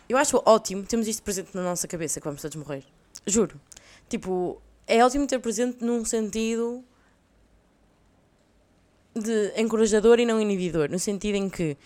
eu 0.08 0.16
acho 0.16 0.40
ótimo 0.46 0.84
termos 0.84 1.08
isto 1.08 1.24
presente 1.24 1.50
na 1.54 1.62
nossa 1.62 1.88
cabeça 1.88 2.20
que 2.20 2.24
vamos 2.24 2.40
todos 2.40 2.56
morrer. 2.56 2.84
Juro. 3.26 3.60
Tipo, 4.08 4.62
é 4.86 5.04
ótimo 5.04 5.26
ter 5.26 5.40
presente 5.40 5.84
num 5.84 6.04
sentido 6.04 6.84
de 9.14 9.52
encorajador 9.60 10.20
e 10.20 10.24
não 10.24 10.40
inibidor, 10.40 10.88
no 10.88 10.98
sentido 10.98 11.34
em 11.34 11.50
que 11.50 11.76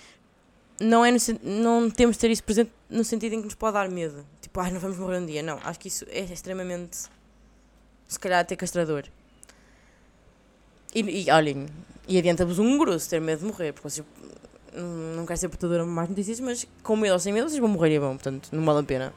não, 0.79 1.05
é 1.05 1.11
no, 1.11 1.19
não 1.43 1.91
temos 1.91 2.17
de 2.17 2.21
ter 2.21 2.31
isso 2.31 2.45
presente 2.45 2.71
no 2.91 3.03
sentido 3.03 3.33
em 3.33 3.39
que 3.39 3.47
nos 3.47 3.55
pode 3.55 3.73
dar 3.73 3.89
medo. 3.89 4.27
Tipo, 4.43 4.61
ai, 4.61 4.71
não 4.71 4.79
vamos 4.79 4.99
morrer 4.99 5.21
um 5.21 5.27
dia. 5.27 5.43
Não, 5.43 5.59
acho 5.65 5.81
que 5.81 5.89
isso 5.89 6.05
é 6.11 6.21
extremamente, 6.21 7.09
se 8.07 8.19
calhar, 8.19 8.41
até 8.41 8.55
castrador. 8.55 9.05
E, 10.97 11.27
e 11.27 11.31
olhem, 11.31 11.67
e 12.09 12.17
adianta-vos 12.17 12.59
um 12.59 12.79
grosso 12.79 13.11
ter 13.11 13.21
medo 13.21 13.41
de 13.41 13.45
morrer, 13.45 13.71
porque 13.75 13.91
vocês 13.91 14.07
não 15.15 15.27
quero 15.27 15.39
ser 15.39 15.51
portadora 15.51 15.85
de 15.85 15.91
mais 15.91 16.09
notícias, 16.09 16.41
mas 16.41 16.67
com 16.83 16.97
medo 16.97 17.13
ou 17.13 17.19
sem 17.19 17.35
medo 17.35 17.51
vocês 17.51 17.61
vão 17.61 17.69
morrer 17.69 17.95
e 17.95 17.99
vão, 17.99 18.15
portanto, 18.15 18.49
não 18.51 18.65
vale 18.65 18.81
a 18.81 18.83
pena. 18.83 19.13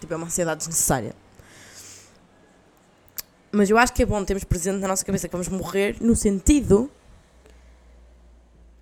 Tipo, 0.00 0.14
é 0.14 0.16
uma 0.16 0.26
ansiedade 0.26 0.58
desnecessária. 0.58 1.14
Mas 3.52 3.70
eu 3.70 3.78
acho 3.78 3.92
que 3.92 4.02
é 4.02 4.06
bom 4.06 4.24
termos 4.24 4.42
presente 4.42 4.80
na 4.80 4.88
nossa 4.88 5.04
cabeça 5.04 5.28
que 5.28 5.32
vamos 5.32 5.46
morrer 5.46 5.96
no 6.00 6.16
sentido 6.16 6.90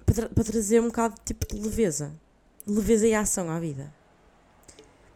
para, 0.06 0.14
tra 0.14 0.28
para 0.30 0.44
trazer 0.44 0.80
um 0.80 0.86
bocado 0.86 1.14
tipo 1.26 1.46
de 1.46 1.60
leveza. 1.60 2.14
Leveza 2.66 3.06
e 3.06 3.14
ação 3.14 3.50
à 3.50 3.60
vida. 3.60 3.92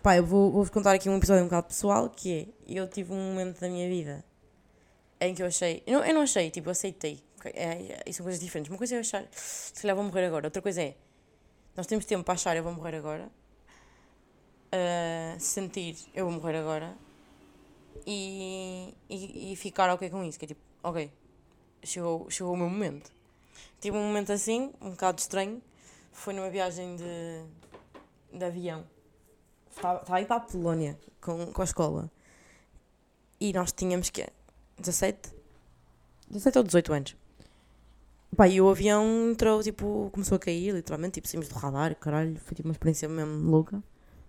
Pá, 0.02 0.18
eu 0.18 0.26
vou-vos 0.26 0.68
vou 0.68 0.70
contar 0.70 0.92
aqui 0.92 1.08
um 1.08 1.16
episódio 1.16 1.42
um 1.42 1.46
bocado 1.46 1.68
pessoal 1.68 2.10
que 2.10 2.52
é, 2.68 2.80
eu 2.80 2.86
tive 2.86 3.14
um 3.14 3.30
momento 3.30 3.58
da 3.60 3.68
minha 3.68 3.88
vida 3.88 4.22
em 5.28 5.34
que 5.34 5.42
eu 5.42 5.46
achei, 5.46 5.82
eu 5.86 5.98
não, 5.98 6.06
eu 6.06 6.14
não 6.14 6.22
achei, 6.22 6.50
tipo, 6.50 6.70
aceitei. 6.70 7.22
É, 7.44 8.02
é, 8.06 8.12
são 8.12 8.24
coisas 8.24 8.40
diferentes. 8.40 8.70
Uma 8.70 8.78
coisa 8.78 8.96
é 8.96 8.98
achar, 9.00 9.26
se 9.30 9.80
calhar 9.80 9.96
vou 9.96 10.04
morrer 10.04 10.26
agora. 10.26 10.46
Outra 10.46 10.62
coisa 10.62 10.82
é, 10.82 10.94
nós 11.76 11.86
temos 11.86 12.04
tempo 12.04 12.24
para 12.24 12.34
achar, 12.34 12.56
eu 12.56 12.62
vou 12.62 12.72
morrer 12.72 12.96
agora. 12.96 13.30
Uh, 14.74 15.38
sentir, 15.38 15.96
eu 16.14 16.26
vou 16.26 16.34
morrer 16.34 16.56
agora. 16.56 16.96
E, 18.06 18.94
e, 19.08 19.52
e 19.52 19.56
ficar 19.56 19.90
ok 19.90 20.08
com 20.10 20.24
isso. 20.24 20.38
Que 20.38 20.44
é 20.44 20.48
tipo, 20.48 20.60
ok, 20.82 21.10
chegou, 21.82 22.30
chegou 22.30 22.52
o 22.52 22.56
meu 22.56 22.68
momento. 22.68 23.12
Tive 23.80 23.96
um 23.96 24.06
momento 24.06 24.32
assim, 24.32 24.72
um 24.80 24.90
bocado 24.90 25.20
estranho. 25.20 25.62
Foi 26.12 26.32
numa 26.32 26.50
viagem 26.50 26.96
de, 26.96 28.38
de 28.38 28.44
avião. 28.44 28.84
Estava, 29.70 30.00
estava 30.00 30.16
a 30.18 30.20
ir 30.20 30.26
para 30.26 30.36
a 30.36 30.40
Polónia 30.40 30.98
com, 31.20 31.46
com 31.46 31.62
a 31.62 31.64
escola. 31.64 32.10
E 33.40 33.52
nós 33.52 33.72
tínhamos 33.72 34.10
que 34.10 34.26
17? 34.78 35.30
17 36.30 36.58
ou 36.58 36.64
18 36.64 36.92
anos. 36.92 37.16
Pá, 38.36 38.48
e 38.48 38.60
o 38.60 38.68
avião 38.70 39.30
entrou, 39.30 39.62
tipo, 39.62 40.08
começou 40.12 40.36
a 40.36 40.38
cair, 40.38 40.74
literalmente, 40.74 41.14
tipo, 41.14 41.28
saímos 41.28 41.48
do 41.48 41.54
radar, 41.54 41.94
caralho, 41.96 42.36
foi 42.40 42.54
tipo 42.54 42.66
uma 42.68 42.72
experiência 42.72 43.06
mesmo 43.08 43.50
louca, 43.50 43.82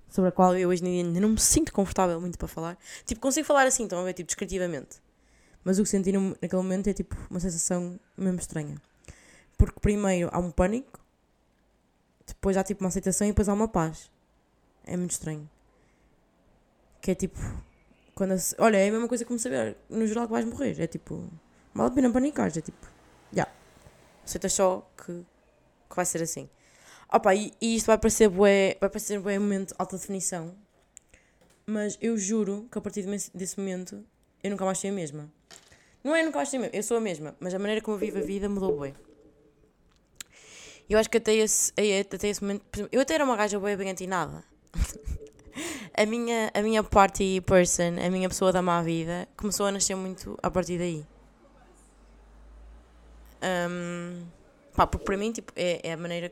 sobre 0.09 0.27
a 0.27 0.31
qual 0.31 0.57
eu 0.57 0.69
hoje 0.69 0.85
ainda 0.85 1.19
não 1.21 1.29
me 1.29 1.39
sinto 1.39 1.71
confortável 1.71 2.19
muito 2.19 2.37
para 2.37 2.47
falar. 2.47 2.77
Tipo, 3.05 3.21
consigo 3.21 3.47
falar 3.47 3.65
assim, 3.65 3.83
estão 3.83 3.99
a 3.99 4.03
ver, 4.03 4.13
tipo, 4.13 4.27
descritivamente. 4.27 5.01
Mas 5.63 5.79
o 5.79 5.83
que 5.83 5.89
senti 5.89 6.11
naquele 6.11 6.61
momento 6.61 6.87
é, 6.87 6.93
tipo, 6.93 7.15
uma 7.29 7.39
sensação 7.39 7.97
mesmo 8.17 8.39
estranha. 8.39 8.75
Porque 9.57 9.79
primeiro 9.79 10.29
há 10.33 10.39
um 10.39 10.51
pânico, 10.51 10.99
depois 12.25 12.57
há 12.57 12.63
tipo 12.63 12.83
uma 12.83 12.89
aceitação 12.89 13.27
e 13.27 13.31
depois 13.31 13.47
há 13.47 13.53
uma 13.53 13.67
paz. 13.67 14.11
É 14.85 14.97
muito 14.97 15.11
estranho. 15.11 15.49
Que 17.01 17.11
é 17.11 17.15
tipo. 17.15 17.39
Quando 18.15 18.35
olha, 18.59 18.77
é 18.77 18.87
a 18.87 18.91
mesma 18.91 19.07
coisa 19.07 19.25
como 19.25 19.39
saber 19.39 19.75
no 19.89 20.05
geral 20.05 20.25
que 20.27 20.31
vais 20.31 20.45
morrer. 20.45 20.79
É 20.79 20.87
tipo. 20.87 21.27
Vale 21.73 21.89
a 21.89 21.93
pena 21.93 22.11
panicar. 22.11 22.47
É 22.47 22.61
tipo. 22.61 22.85
Já. 23.31 23.43
Yeah. 23.43 23.51
Aceita 24.23 24.49
só 24.49 24.87
que, 24.97 25.25
que 25.89 25.95
vai 25.95 26.05
ser 26.05 26.21
assim. 26.21 26.49
Opa, 27.11 27.33
e, 27.35 27.53
e 27.61 27.75
isto 27.75 27.87
vai 27.87 27.97
parecer 27.97 28.29
bué, 28.29 28.77
vai 28.79 28.89
parecer 28.89 29.19
bué 29.19 29.37
momento 29.37 29.69
de 29.69 29.75
alta 29.77 29.97
definição. 29.97 30.55
Mas 31.65 31.97
eu 32.01 32.17
juro 32.17 32.67
que 32.71 32.77
a 32.77 32.81
partir 32.81 33.05
desse 33.33 33.57
momento 33.59 34.03
eu 34.43 34.51
nunca 34.51 34.65
mais 34.65 34.79
fui 34.79 34.89
a 34.89 34.93
mesma. 34.93 35.31
Não 36.03 36.15
é 36.15 36.23
nunca 36.23 36.37
mais 36.37 36.49
fui 36.49 36.57
a 36.57 36.61
mesma, 36.61 36.75
eu 36.75 36.83
sou 36.83 36.97
a 36.97 37.01
mesma. 37.01 37.35
Mas 37.39 37.53
a 37.53 37.59
maneira 37.59 37.81
como 37.81 37.95
eu 37.95 37.99
vivo 37.99 38.19
a 38.19 38.21
vida 38.21 38.49
mudou 38.49 38.75
bué. 38.77 38.93
Eu 40.89 40.99
acho 40.99 41.09
que 41.09 41.17
até 41.17 41.33
esse, 41.33 41.71
até 42.13 42.27
esse 42.27 42.41
momento. 42.41 42.63
Eu 42.91 43.01
até 43.01 43.15
era 43.15 43.23
uma 43.23 43.37
gaja 43.37 43.59
bem 43.59 43.75
bem 43.75 43.89
antinada. 43.89 44.43
a 45.95 46.05
minha, 46.05 46.51
a 46.53 46.61
minha 46.61 46.83
party 46.83 47.41
person, 47.41 47.95
a 48.05 48.09
minha 48.09 48.29
pessoa 48.29 48.51
da 48.51 48.61
má 48.61 48.81
vida, 48.81 49.27
começou 49.37 49.65
a 49.65 49.71
nascer 49.71 49.95
muito 49.95 50.37
a 50.41 50.49
partir 50.49 50.77
daí. 50.77 51.05
Um, 53.69 54.25
pá, 54.75 54.87
porque 54.87 55.05
para 55.05 55.17
mim 55.17 55.31
tipo, 55.31 55.51
é, 55.55 55.89
é 55.89 55.93
a 55.93 55.97
maneira 55.97 56.31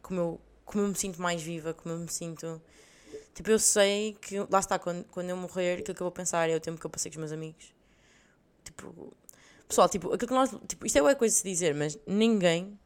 como 0.00 0.20
eu, 0.20 0.40
como 0.64 0.84
eu 0.84 0.88
me 0.88 0.94
sinto 0.94 1.20
mais 1.20 1.42
viva, 1.42 1.74
como 1.74 1.94
eu 1.94 1.98
me 1.98 2.10
sinto. 2.10 2.60
Tipo, 3.34 3.50
eu 3.50 3.58
sei 3.58 4.16
que, 4.20 4.38
lá 4.48 4.60
está, 4.60 4.78
quando, 4.78 5.04
quando 5.06 5.30
eu 5.30 5.36
morrer, 5.36 5.80
aquilo 5.80 5.94
que 5.94 6.02
eu 6.02 6.04
vou 6.04 6.12
pensar 6.12 6.48
é 6.48 6.54
o 6.54 6.60
tempo 6.60 6.78
que 6.78 6.86
eu 6.86 6.90
passei 6.90 7.10
com 7.10 7.16
os 7.16 7.20
meus 7.20 7.32
amigos. 7.32 7.74
Tipo, 8.62 9.12
pessoal, 9.66 9.88
tipo, 9.88 10.12
aquilo 10.12 10.28
que 10.28 10.34
nós. 10.34 10.50
Tipo, 10.68 10.86
isto 10.86 10.98
é 10.98 11.02
uma 11.02 11.14
coisa 11.16 11.34
de 11.34 11.40
se 11.40 11.48
dizer, 11.48 11.74
mas 11.74 11.98
ninguém 12.06 12.78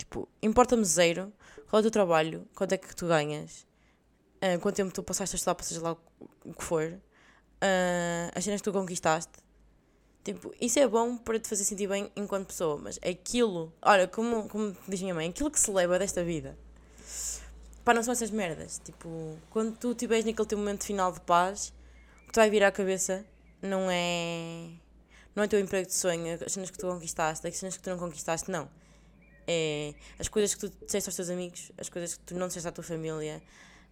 Tipo, 0.00 0.26
importa-me 0.42 0.82
zero 0.82 1.30
qual 1.68 1.78
é 1.78 1.80
o 1.80 1.82
teu 1.82 1.90
trabalho, 1.90 2.48
quanto 2.54 2.72
é 2.72 2.78
que 2.78 2.96
tu 2.96 3.06
ganhas. 3.06 3.66
Uh, 4.42 4.58
quanto 4.60 4.76
tempo 4.76 4.92
tu 4.92 5.02
passaste 5.02 5.34
a 5.34 5.38
estudar 5.38 5.62
seja 5.62 5.80
lá 5.80 5.96
o 6.44 6.52
que 6.54 6.64
for, 6.64 6.84
uh, 6.84 8.32
as 8.34 8.44
cenas 8.44 8.60
que 8.60 8.64
tu 8.64 8.72
conquistaste, 8.72 9.32
tipo, 10.24 10.52
isso 10.60 10.78
é 10.78 10.86
bom 10.86 11.16
para 11.16 11.38
te 11.38 11.48
fazer 11.48 11.64
sentir 11.64 11.86
bem 11.86 12.10
enquanto 12.16 12.48
pessoa, 12.48 12.76
mas 12.76 12.98
aquilo, 13.06 13.72
olha, 13.82 14.06
como, 14.08 14.48
como 14.48 14.76
diz 14.88 15.00
minha 15.00 15.14
mãe, 15.14 15.28
aquilo 15.28 15.50
que 15.50 15.60
se 15.60 15.70
leva 15.70 15.98
desta 15.98 16.24
vida, 16.24 16.56
pá, 17.84 17.94
não 17.94 18.02
são 18.02 18.12
essas 18.12 18.30
merdas, 18.30 18.80
tipo, 18.84 19.38
quando 19.50 19.76
tu 19.76 19.92
estiveres 19.92 20.24
naquele 20.24 20.48
teu 20.48 20.58
momento 20.58 20.84
final 20.84 21.12
de 21.12 21.20
paz, 21.20 21.72
o 22.22 22.26
que 22.26 22.32
te 22.32 22.36
vai 22.36 22.50
vir 22.50 22.62
à 22.62 22.70
cabeça 22.70 23.24
não 23.62 23.90
é 23.90 24.70
não 25.34 25.44
é 25.44 25.46
o 25.46 25.48
teu 25.48 25.60
emprego 25.60 25.86
de 25.86 25.94
sonho, 25.94 26.38
as 26.44 26.52
cenas 26.52 26.70
que 26.70 26.78
tu 26.78 26.86
conquistaste, 26.86 27.46
as 27.46 27.56
cenas 27.56 27.76
que 27.76 27.82
tu 27.82 27.90
não 27.90 27.98
conquistaste, 27.98 28.50
não. 28.50 28.68
É 29.46 29.94
as 30.18 30.28
coisas 30.28 30.54
que 30.54 30.68
tu 30.68 30.84
disseste 30.84 31.08
aos 31.08 31.16
teus 31.16 31.30
amigos, 31.30 31.72
as 31.78 31.88
coisas 31.88 32.16
que 32.16 32.24
tu 32.24 32.34
não 32.34 32.48
disseste 32.48 32.68
à 32.68 32.72
tua 32.72 32.84
família, 32.84 33.42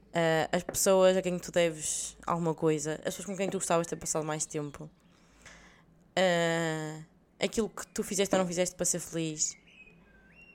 uh, 0.08 0.48
as 0.52 0.62
pessoas 0.62 1.16
a 1.16 1.22
quem 1.22 1.38
tu 1.38 1.50
deves 1.50 2.16
alguma 2.26 2.54
coisa, 2.54 2.94
as 3.04 3.14
pessoas 3.14 3.26
com 3.26 3.36
quem 3.36 3.48
tu 3.48 3.58
gostavas 3.58 3.86
de 3.86 3.90
ter 3.90 3.96
passado 3.96 4.24
mais 4.24 4.46
tempo, 4.46 4.84
uh, 6.18 7.04
aquilo 7.40 7.68
que 7.68 7.86
tu 7.88 8.02
fizeste 8.02 8.34
ou 8.34 8.40
não 8.40 8.46
fizeste 8.46 8.74
para 8.74 8.84
ser 8.84 9.00
feliz. 9.00 9.56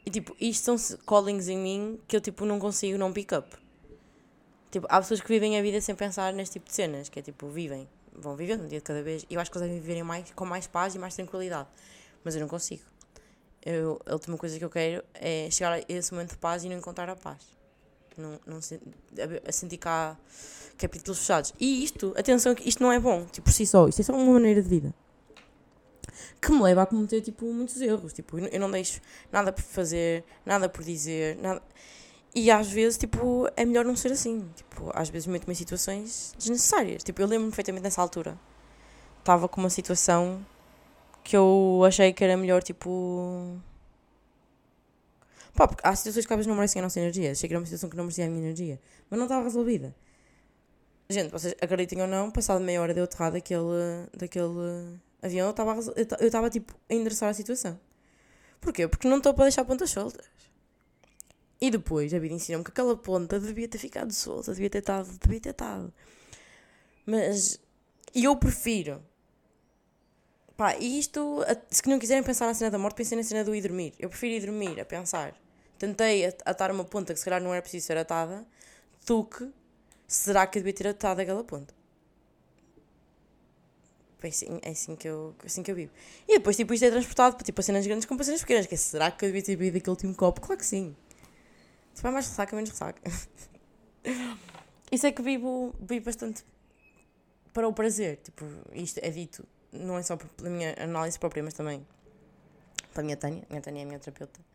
E 0.06 0.12
tipo, 0.12 0.36
isto 0.40 0.78
são 0.78 0.98
callings 1.06 1.48
em 1.48 1.58
mim 1.58 2.00
que 2.08 2.16
eu 2.16 2.22
tipo 2.22 2.46
não 2.46 2.60
consigo 2.60 2.98
não 2.98 3.14
pick 3.14 3.32
up. 3.32 3.64
Tipo, 4.70 4.88
há 4.90 5.00
pessoas 5.00 5.22
que 5.22 5.28
vivem 5.28 5.58
a 5.58 5.62
vida 5.62 5.80
sem 5.80 5.94
pensar 5.94 6.34
neste 6.34 6.54
tipo 6.54 6.66
de 6.68 6.74
cenas, 6.74 7.08
que 7.08 7.20
é 7.20 7.22
tipo, 7.22 7.48
vivem, 7.48 7.88
vão 8.12 8.36
vivendo 8.36 8.64
um 8.64 8.68
dia 8.68 8.80
de 8.80 8.84
cada 8.84 9.04
vez. 9.04 9.24
E 9.30 9.36
eu 9.36 9.40
acho 9.40 9.52
que 9.52 9.58
eles 9.58 9.68
devem 9.68 9.80
viverem 9.80 10.02
mais, 10.04 10.32
com 10.32 10.46
mais 10.46 10.66
paz 10.66 10.96
e 10.96 11.00
mais 11.00 11.14
tranquilidade. 11.14 11.70
Mas 12.24 12.34
eu 12.34 12.42
não 12.42 12.48
consigo. 12.48 12.82
Eu, 13.64 14.02
a 14.06 14.14
última 14.14 14.36
coisa 14.36 14.58
que 14.58 14.66
eu 14.66 14.72
quero 14.72 15.04
é 15.14 15.48
chegar 15.52 15.74
a 15.74 15.84
esse 15.88 16.12
momento 16.12 16.32
de 16.32 16.38
paz 16.38 16.64
e 16.64 16.70
não 16.70 16.76
encontrar 16.76 17.08
a 17.08 17.16
paz. 17.16 17.56
Não, 18.18 18.40
não 18.46 18.58
a, 18.58 19.50
a 19.50 19.52
sentir 19.52 19.78
cá 19.78 20.18
capítulos 20.78 21.20
fechados. 21.20 21.54
E 21.60 21.84
isto, 21.84 22.14
atenção, 22.18 22.56
que 22.56 22.68
isto 22.68 22.82
não 22.82 22.92
é 22.92 23.00
bom, 23.00 23.26
tipo, 23.26 23.46
por 23.46 23.54
si 23.54 23.66
só. 23.66 23.88
Isto 23.88 24.02
é 24.02 24.04
só 24.04 24.14
uma 24.14 24.34
maneira 24.34 24.62
de 24.62 24.70
vida. 24.70 24.94
Que 26.42 26.52
me 26.52 26.62
leva 26.62 26.84
a 26.84 26.86
cometer, 26.86 27.22
tipo, 27.22 27.46
muitos 27.46 27.80
erros. 27.82 28.14
Tipo, 28.14 28.40
eu 28.40 28.60
não 28.60 28.70
deixo 28.70 29.02
nada 29.32 29.52
por 29.52 29.64
fazer, 29.64 30.24
nada 30.46 30.68
por 30.70 30.84
dizer, 30.84 31.38
nada... 31.38 31.62
E 32.36 32.50
às 32.50 32.68
vezes, 32.68 32.98
tipo, 32.98 33.48
é 33.56 33.64
melhor 33.64 33.86
não 33.86 33.96
ser 33.96 34.12
assim. 34.12 34.50
Tipo, 34.56 34.92
às 34.94 35.10
vezes 35.10 35.28
meto-me 35.28 35.54
em 35.54 35.56
situações 35.56 36.34
desnecessárias. 36.38 37.04
Tipo, 37.04 37.22
eu 37.22 37.28
lembro-me 37.28 37.52
perfeitamente 37.52 37.84
nessa 37.84 38.02
altura. 38.02 38.38
Estava 39.20 39.48
com 39.48 39.62
uma 39.62 39.70
situação 39.70 40.44
que 41.24 41.38
eu 41.38 41.84
achei 41.86 42.12
que 42.12 42.24
era 42.24 42.36
melhor, 42.36 42.64
tipo. 42.64 43.56
Pá, 45.56 45.68
porque 45.68 45.86
há 45.86 45.96
situações 45.96 46.26
que 46.26 46.34
às 46.34 46.38
vezes 46.38 46.48
não 46.48 46.56
merecem 46.56 46.80
a 46.80 46.84
nossa 46.84 47.00
energia. 47.00 47.32
Achei 47.32 47.48
que 47.48 47.54
era 47.54 47.60
uma 47.60 47.66
situação 47.66 47.90
que 47.90 47.96
não 47.96 48.06
merecia 48.06 48.26
a 48.26 48.30
minha 48.30 48.42
energia. 48.42 48.80
Mas 49.10 49.18
não 49.18 49.26
estava 49.26 49.44
resolvida. 49.44 49.96
Gente, 51.10 51.32
vocês 51.32 51.54
acreditem 51.62 52.02
ou 52.02 52.08
não, 52.08 52.32
passado 52.32 52.62
meia 52.62 52.82
hora 52.82 52.94
de 52.94 53.00
eu 53.00 53.04
aterrar 53.04 53.32
daquele, 53.32 54.08
daquele 54.18 54.98
avião, 55.22 55.48
eu 55.48 55.52
estava, 55.52 55.80
eu 56.20 56.28
estava 56.28 56.50
tipo 56.50 56.74
a 56.90 56.94
endereçar 56.94 57.30
a 57.30 57.34
situação. 57.34 57.80
Porquê? 58.60 58.88
Porque 58.88 59.08
não 59.08 59.18
estou 59.18 59.34
para 59.34 59.44
deixar 59.44 59.66
pontas 59.66 59.92
soltas. 59.92 60.26
E 61.62 61.70
depois 61.70 62.14
a 62.14 62.20
vida 62.20 62.34
ensinou-me 62.34 62.64
que 62.64 62.72
aquela 62.72 62.96
ponta 62.96 63.40
devia 63.40 63.68
ter 63.68 63.78
ficado 63.78 64.12
solta, 64.12 64.54
devia 64.54 64.70
ter 64.70 64.80
estado, 64.80 65.10
devia 65.22 65.40
ter 65.40 65.50
estado. 65.52 65.94
Mas 67.06 67.60
e 68.14 68.26
eu 68.26 68.36
prefiro. 68.36 69.02
Pá, 70.56 70.76
e 70.78 71.00
isto, 71.00 71.40
se 71.70 71.88
não 71.90 71.98
quiserem 71.98 72.24
pensar 72.24 72.46
na 72.46 72.54
cena 72.54 72.70
da 72.70 72.78
morte, 72.78 72.96
pensem 72.96 73.18
na 73.18 73.24
cena 73.24 73.44
do 73.44 73.56
ir 73.56 73.62
dormir. 73.62 73.94
Eu 74.00 74.10
prefiro 74.10 74.34
ir 74.34 74.46
dormir 74.46 74.80
a 74.80 74.86
pensar. 74.86 75.34
Tentei 75.84 76.26
atar 76.46 76.72
uma 76.72 76.86
ponta 76.86 77.12
que 77.14 77.20
se 77.20 77.26
calhar 77.26 77.42
não 77.42 77.52
era 77.52 77.62
preciso 77.62 77.88
ser 77.88 77.98
atada, 77.98 78.48
do 79.06 79.26
que 79.26 79.52
será 80.08 80.48
que 80.48 80.58
eu 80.58 80.62
devia 80.62 80.74
ter 80.74 80.88
atado 80.88 81.20
aquela 81.20 81.44
ponta. 81.44 81.74
É 84.22 84.28
assim, 84.30 84.60
é 84.62 84.70
assim, 84.70 84.96
que 84.96 85.10
eu, 85.10 85.36
assim 85.44 85.62
que 85.62 85.70
eu 85.70 85.76
vivo. 85.76 85.92
E 86.26 86.38
depois, 86.38 86.56
tipo, 86.56 86.74
isto 86.74 86.86
é 86.86 86.90
transportado 86.90 87.36
para, 87.36 87.44
tipo, 87.44 87.62
cenas 87.62 87.86
grandes 87.86 88.06
como 88.06 88.18
para 88.18 88.24
cenas 88.24 88.40
pequenas. 88.40 88.66
Que 88.66 88.76
é, 88.76 88.78
será 88.78 89.12
que 89.12 89.26
eu 89.26 89.28
devia 89.28 89.44
ter 89.44 89.58
bebido 89.58 89.80
aquele 89.80 89.92
último 89.92 90.16
copo? 90.16 90.40
Claro 90.40 90.58
que 90.58 90.66
sim. 90.66 90.96
Se 91.94 92.02
vai 92.02 92.14
mais 92.14 92.30
ressaca, 92.30 92.56
menos 92.56 92.70
ressaca. 92.70 93.02
Isso 94.90 95.06
é 95.06 95.12
que 95.12 95.22
vivo, 95.22 95.76
vivo 95.82 96.06
bastante 96.06 96.46
para 97.52 97.68
o 97.68 97.74
prazer. 97.74 98.22
Tipo, 98.24 98.46
isto 98.74 99.02
é 99.04 99.10
dito, 99.10 99.46
não 99.70 99.98
é 99.98 100.02
só 100.02 100.16
pela 100.16 100.50
minha 100.50 100.82
análise 100.82 101.20
própria, 101.20 101.44
mas 101.44 101.54
também 101.54 101.86
pela 102.94 103.04
minha 103.04 103.18
Tânia. 103.18 103.44
Minha 103.50 103.62
Tânia 103.62 103.82
é 103.82 103.84
a 103.84 103.86
minha 103.86 104.00
terapeuta. 104.00 104.53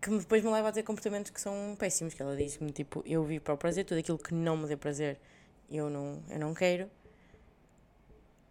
Que 0.00 0.10
depois 0.10 0.42
me 0.44 0.50
leva 0.50 0.68
a 0.68 0.72
ter 0.72 0.82
comportamentos 0.82 1.30
que 1.30 1.40
são 1.40 1.76
péssimos. 1.78 2.14
Que 2.14 2.22
ela 2.22 2.36
diz-me, 2.36 2.70
tipo, 2.72 3.02
eu 3.06 3.24
vivo 3.24 3.44
para 3.44 3.54
o 3.54 3.58
prazer, 3.58 3.84
tudo 3.84 3.98
aquilo 3.98 4.18
que 4.18 4.34
não 4.34 4.56
me 4.56 4.66
dê 4.66 4.76
prazer, 4.76 5.18
eu 5.70 5.90
não, 5.90 6.22
eu 6.30 6.38
não 6.38 6.54
quero. 6.54 6.90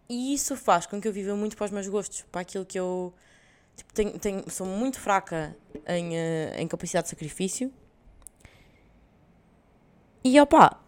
E 0.08 0.34
isso 0.34 0.56
faz 0.56 0.86
com 0.86 1.00
que 1.00 1.08
eu 1.08 1.12
viva 1.12 1.34
muito 1.34 1.56
para 1.56 1.66
os 1.66 1.70
meus 1.70 1.88
gostos, 1.88 2.22
para 2.30 2.40
aquilo 2.40 2.64
que 2.64 2.78
eu 2.78 3.12
Tipo, 3.78 3.94
tenho, 3.94 4.18
tenho, 4.18 4.50
sou 4.50 4.66
muito 4.66 4.98
fraca 4.98 5.56
em, 5.86 6.10
uh, 6.10 6.54
em 6.56 6.66
capacidade 6.66 7.04
de 7.04 7.10
sacrifício. 7.10 7.72
E 10.24 10.40
opá, 10.40 10.80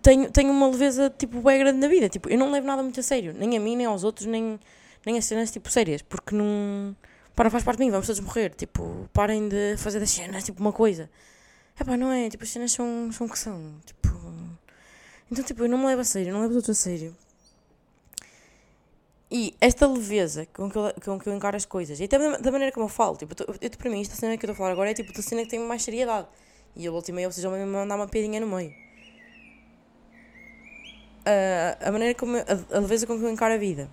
tenho, 0.00 0.30
tenho 0.30 0.52
uma 0.52 0.68
leveza 0.68 1.10
tipo 1.10 1.40
bem 1.42 1.58
grande 1.58 1.78
na 1.80 1.88
vida. 1.88 2.08
Tipo, 2.08 2.28
eu 2.30 2.38
não 2.38 2.52
levo 2.52 2.64
nada 2.64 2.80
muito 2.80 3.00
a 3.00 3.02
sério, 3.02 3.34
nem 3.34 3.56
a 3.56 3.60
mim, 3.60 3.74
nem 3.74 3.86
aos 3.86 4.04
outros, 4.04 4.26
nem, 4.26 4.60
nem 5.04 5.18
a 5.18 5.22
cenas 5.22 5.50
tipo 5.50 5.68
sérias, 5.68 6.00
porque 6.00 6.32
não. 6.32 6.94
Pá, 7.02 7.09
não 7.44 7.50
faz 7.50 7.64
parte 7.64 7.78
de 7.78 7.84
mim, 7.84 7.90
vamos 7.90 8.06
todos 8.06 8.20
morrer. 8.20 8.50
Tipo, 8.54 9.08
parem 9.12 9.48
de 9.48 9.76
fazer 9.78 10.00
das 10.00 10.10
cenas 10.10 10.44
tipo 10.44 10.60
uma 10.60 10.72
coisa. 10.72 11.10
É 11.78 11.84
pá, 11.84 11.96
não 11.96 12.12
é? 12.12 12.28
Tipo, 12.28 12.44
as 12.44 12.50
cenas 12.50 12.72
são, 12.72 13.10
são 13.12 13.26
o 13.26 13.30
que 13.30 13.38
são. 13.38 13.76
Tipo. 13.84 14.10
Então, 15.30 15.44
tipo, 15.44 15.64
eu 15.64 15.68
não 15.68 15.78
me 15.78 15.86
levo 15.86 16.00
a 16.00 16.04
sério, 16.04 16.32
não 16.32 16.42
levo 16.42 16.54
outros 16.54 16.78
a 16.78 16.82
sério. 16.82 17.16
E 19.30 19.54
esta 19.60 19.86
leveza 19.86 20.44
com 20.46 20.68
que, 20.68 20.76
eu, 20.76 20.92
com 21.04 21.18
que 21.20 21.28
eu 21.28 21.32
encaro 21.32 21.56
as 21.56 21.64
coisas, 21.64 22.00
e 22.00 22.04
até 22.04 22.18
da 22.18 22.50
maneira 22.50 22.72
como 22.72 22.86
eu 22.86 22.88
falo, 22.88 23.16
tipo, 23.16 23.32
eu, 23.46 23.54
eu, 23.60 23.70
para 23.70 23.88
mim, 23.88 24.00
esta 24.00 24.16
cena 24.16 24.36
que 24.36 24.44
eu 24.44 24.50
estou 24.50 24.54
a 24.54 24.56
falar 24.56 24.72
agora 24.72 24.90
é 24.90 24.94
tipo 24.94 25.16
a 25.16 25.22
cena 25.22 25.42
que 25.42 25.48
tem 25.50 25.60
mais 25.60 25.82
seriedade. 25.84 26.26
E 26.74 26.86
a 26.86 26.92
última 26.92 27.20
vocês 27.20 27.42
vão 27.44 27.52
me 27.52 27.64
mandar 27.64 27.94
uma 27.94 28.08
pedinha 28.08 28.40
no 28.40 28.46
meio. 28.48 28.70
Uh, 31.20 31.76
a 31.80 31.92
maneira 31.92 32.14
como 32.14 32.36
eu, 32.36 32.44
a, 32.72 32.78
leveza 32.80 33.06
com 33.06 33.16
que 33.18 33.24
eu 33.24 33.30
encaro 33.30 33.54
a 33.54 33.56
vida. 33.56 33.88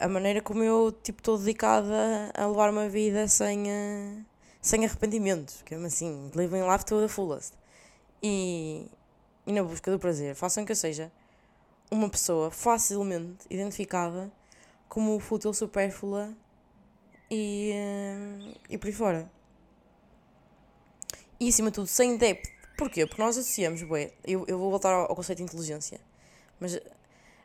A 0.00 0.08
maneira 0.08 0.40
como 0.42 0.62
eu 0.62 0.90
tipo 0.90 1.20
estou 1.20 1.38
dedicada 1.38 2.32
a 2.34 2.46
levar 2.46 2.70
uma 2.70 2.88
vida 2.88 3.28
sem, 3.28 3.64
uh, 3.64 4.24
sem 4.60 4.84
arrependimentos. 4.84 5.62
Que 5.62 5.74
é 5.74 5.78
assim, 5.78 6.30
living 6.34 6.62
life 6.68 6.84
to 6.84 7.00
the 7.00 7.08
fullest. 7.08 7.52
E, 8.22 8.86
e 9.46 9.52
na 9.52 9.62
busca 9.62 9.90
do 9.90 9.98
prazer. 9.98 10.34
Façam 10.34 10.64
que 10.64 10.72
eu 10.72 10.76
seja 10.76 11.12
uma 11.90 12.08
pessoa 12.08 12.50
facilmente 12.50 13.46
identificada 13.48 14.30
como 14.88 15.18
fútil, 15.20 15.54
supérflua 15.54 16.34
e, 17.30 17.72
uh, 17.72 18.58
e 18.68 18.76
por 18.76 18.88
aí 18.88 18.92
fora. 18.92 19.30
E 21.38 21.48
acima 21.48 21.70
de 21.70 21.76
tudo, 21.76 21.86
sem 21.86 22.16
depth. 22.16 22.50
Porquê? 22.76 23.06
Porque 23.06 23.22
nós 23.22 23.36
associamos, 23.36 23.82
bué, 23.82 24.12
eu, 24.24 24.44
eu 24.48 24.58
vou 24.58 24.70
voltar 24.70 24.92
ao, 24.92 25.02
ao, 25.02 25.14
conceito 25.14 25.38
de 25.38 25.44
inteligência, 25.44 26.00
mas 26.58 26.80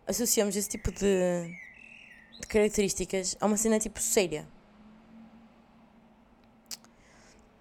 associamos 0.07 0.55
esse 0.55 0.69
tipo 0.69 0.91
de, 0.91 1.53
de 2.39 2.47
características 2.47 3.35
a 3.39 3.45
uma 3.45 3.57
cena 3.57 3.79
tipo 3.79 3.99
séria. 3.99 4.47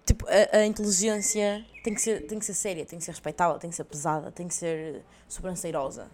Tipo, 0.05 0.27
a, 0.29 0.59
a, 0.59 0.67
inteligência 0.67 1.65
tem 1.83 1.95
que, 1.95 2.01
ser, 2.01 2.27
tem 2.27 2.39
que 2.39 2.45
ser 2.45 2.55
séria, 2.55 2.85
tem 2.85 2.99
que 2.99 3.05
ser 3.05 3.13
respeitável, 3.13 3.59
tem 3.59 3.71
que 3.71 3.77
ser 3.77 3.85
pesada, 3.85 4.31
tem 4.31 4.47
que 4.47 4.55
ser 4.55 5.03
sobranceirosa. 5.27 6.11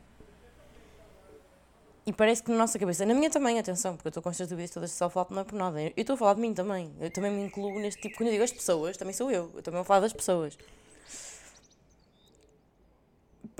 E 2.07 2.13
parece 2.13 2.43
que 2.43 2.51
na 2.51 2.57
nossa 2.57 2.79
cabeça, 2.79 3.05
na 3.05 3.15
minha 3.15 3.31
também, 3.31 3.59
atenção, 3.59 3.95
porque 3.95 4.09
eu 4.09 4.11
estou 4.11 4.23
com 4.23 4.31
estas 4.31 4.49
dúvidas 4.49 4.71
todas 4.71 4.91
de 4.91 4.97
self-help, 4.97 5.31
não 5.31 5.43
é 5.43 5.45
por 5.45 5.57
nada. 5.57 5.83
Eu 5.83 5.93
estou 5.97 6.15
a 6.15 6.17
falar 6.17 6.35
de 6.35 6.41
mim 6.41 6.55
também. 6.55 6.93
Eu 7.01 7.11
também 7.11 7.31
me 7.31 7.45
incluo 7.45 7.79
neste 7.79 8.01
tipo. 8.01 8.17
Quando 8.17 8.29
eu 8.29 8.33
digo 8.33 8.45
as 8.45 8.53
pessoas, 8.53 8.97
também 8.97 9.13
sou 9.13 9.31
eu. 9.31 9.51
Eu 9.55 9.63
também 9.63 9.79
vou 9.79 9.85
falar 9.85 10.01
das 10.01 10.13
pessoas. 10.13 10.57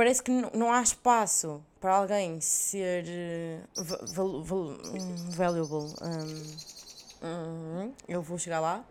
Parece 0.01 0.23
que 0.23 0.31
não, 0.31 0.73
há 0.73 0.81
espaço 0.81 1.63
para 1.79 1.95
alguém 1.95 2.41
ser 2.41 3.05
uh, 3.77 3.85
val, 3.85 4.43
val, 4.43 4.59
um, 4.59 5.31
valuable. 5.31 5.95
Um, 6.01 7.27
um, 7.27 7.93
eu 8.09 8.23
vou 8.23 8.39
chegar 8.39 8.61
lá. 8.61 8.83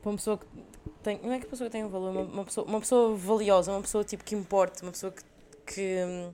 Para 0.00 0.10
uma 0.10 0.16
pessoa 0.16 0.38
que 0.38 0.46
tem. 1.02 1.20
Não 1.20 1.30
é 1.30 1.38
que 1.38 1.44
a 1.44 1.48
pessoa 1.50 1.68
tem 1.68 1.84
um 1.84 1.90
valor, 1.90 2.10
uma, 2.10 2.22
uma, 2.22 2.44
pessoa, 2.46 2.66
uma 2.66 2.80
pessoa 2.80 3.14
valiosa, 3.18 3.70
uma 3.70 3.82
pessoa 3.82 4.02
tipo 4.02 4.24
que 4.24 4.34
importe, 4.34 4.80
uma 4.80 4.92
pessoa 4.92 5.12
que. 5.12 5.22
que 5.66 6.04
hum, 6.06 6.32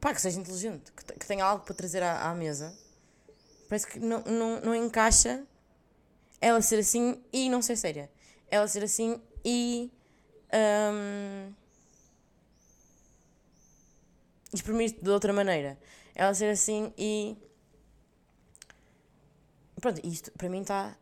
pá, 0.00 0.14
que 0.14 0.20
seja 0.20 0.38
inteligente, 0.38 0.92
que, 0.92 1.04
que 1.12 1.26
tenha 1.26 1.44
algo 1.44 1.64
para 1.64 1.74
trazer 1.74 2.00
à, 2.00 2.30
à 2.30 2.32
mesa. 2.32 2.72
Parece 3.68 3.88
que 3.88 3.98
não, 3.98 4.20
não, 4.20 4.60
não 4.60 4.74
encaixa 4.76 5.42
ela 6.40 6.62
ser 6.62 6.78
assim 6.78 7.20
e 7.32 7.50
não 7.50 7.60
ser 7.60 7.74
séria. 7.74 8.08
Ela 8.48 8.68
ser 8.68 8.84
assim 8.84 9.20
e. 9.44 9.90
Um, 10.54 11.58
exprimir 14.52 14.94
de 15.00 15.10
outra 15.10 15.32
maneira. 15.32 15.78
Ela 16.14 16.34
ser 16.34 16.50
assim 16.50 16.92
e. 16.98 17.36
Pronto, 19.80 20.00
isto 20.04 20.30
para 20.32 20.48
mim 20.48 20.60
está 20.62 20.96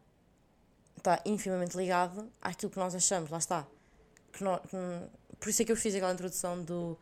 está 0.96 1.22
infinitamente 1.24 1.76
ligado 1.76 2.30
àquilo 2.40 2.70
que 2.70 2.78
nós 2.78 2.94
achamos, 2.94 3.30
lá 3.30 3.38
está. 3.38 3.66
que 4.32 4.44
que, 4.44 4.60
por 5.38 5.48
isso 5.48 5.62
é 5.62 5.64
que 5.64 5.72
eu 5.72 5.76
fiz 5.76 5.94
aquela 5.94 6.12
introdução 6.12 6.62
do 6.62 6.98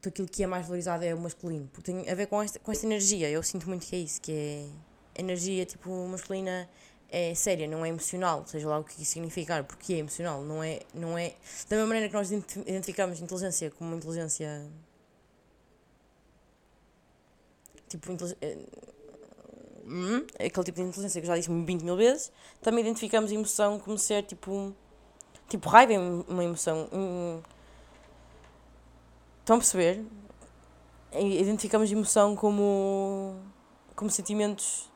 daquilo 0.00 0.28
que 0.28 0.44
é 0.44 0.46
mais 0.46 0.64
valorizado 0.64 1.04
é 1.04 1.12
o 1.12 1.18
masculino, 1.18 1.68
porque 1.72 1.92
tem 1.92 2.08
a 2.08 2.14
ver 2.14 2.26
com 2.26 2.40
esta, 2.40 2.58
com 2.60 2.70
esta 2.70 2.86
energia, 2.86 3.28
eu 3.28 3.42
sinto 3.42 3.68
muito 3.68 3.84
que 3.84 3.96
é 3.96 3.98
isso, 3.98 4.20
que 4.20 4.32
é 4.32 4.66
energia 5.20 5.66
tipo 5.66 5.90
masculina 6.06 6.68
é 7.10 7.34
séria, 7.34 7.66
não 7.66 7.84
é 7.84 7.88
emocional, 7.88 8.46
seja 8.46 8.68
lá 8.68 8.78
o 8.78 8.84
que 8.84 9.02
isso 9.02 9.12
significar, 9.12 9.64
porque 9.64 9.94
é 9.94 9.96
emocional, 9.98 10.42
não 10.42 10.62
é, 10.62 10.80
não 10.94 11.18
é 11.18 11.34
da 11.68 11.76
mesma 11.76 11.86
maneira 11.88 12.08
que 12.08 12.14
nós 12.14 12.30
identificamos 12.30 13.20
inteligência 13.20 13.70
como 13.72 13.90
uma 13.90 13.96
inteligência 13.96 14.70
tipo 17.88 18.12
eh, 18.40 18.58
hum, 19.86 20.26
aquele 20.34 20.64
tipo 20.64 20.76
de 20.76 20.82
inteligência 20.82 21.20
que 21.20 21.26
já 21.26 21.36
disse 21.36 21.50
20 21.50 21.82
mil 21.82 21.96
vezes, 21.96 22.30
também 22.62 22.82
identificamos 22.82 23.32
emoção 23.32 23.78
como 23.78 23.98
ser 23.98 24.22
tipo 24.24 24.74
tipo 25.48 25.68
raiva 25.68 25.94
é 25.94 25.98
uma 25.98 26.44
emoção 26.44 26.88
hum, 26.92 27.40
Estão 29.48 29.56
a 29.56 29.60
perceber? 29.60 30.04
Identificamos 31.10 31.90
emoção 31.90 32.36
como, 32.36 33.34
como 33.96 34.10
sentimentos, 34.10 34.92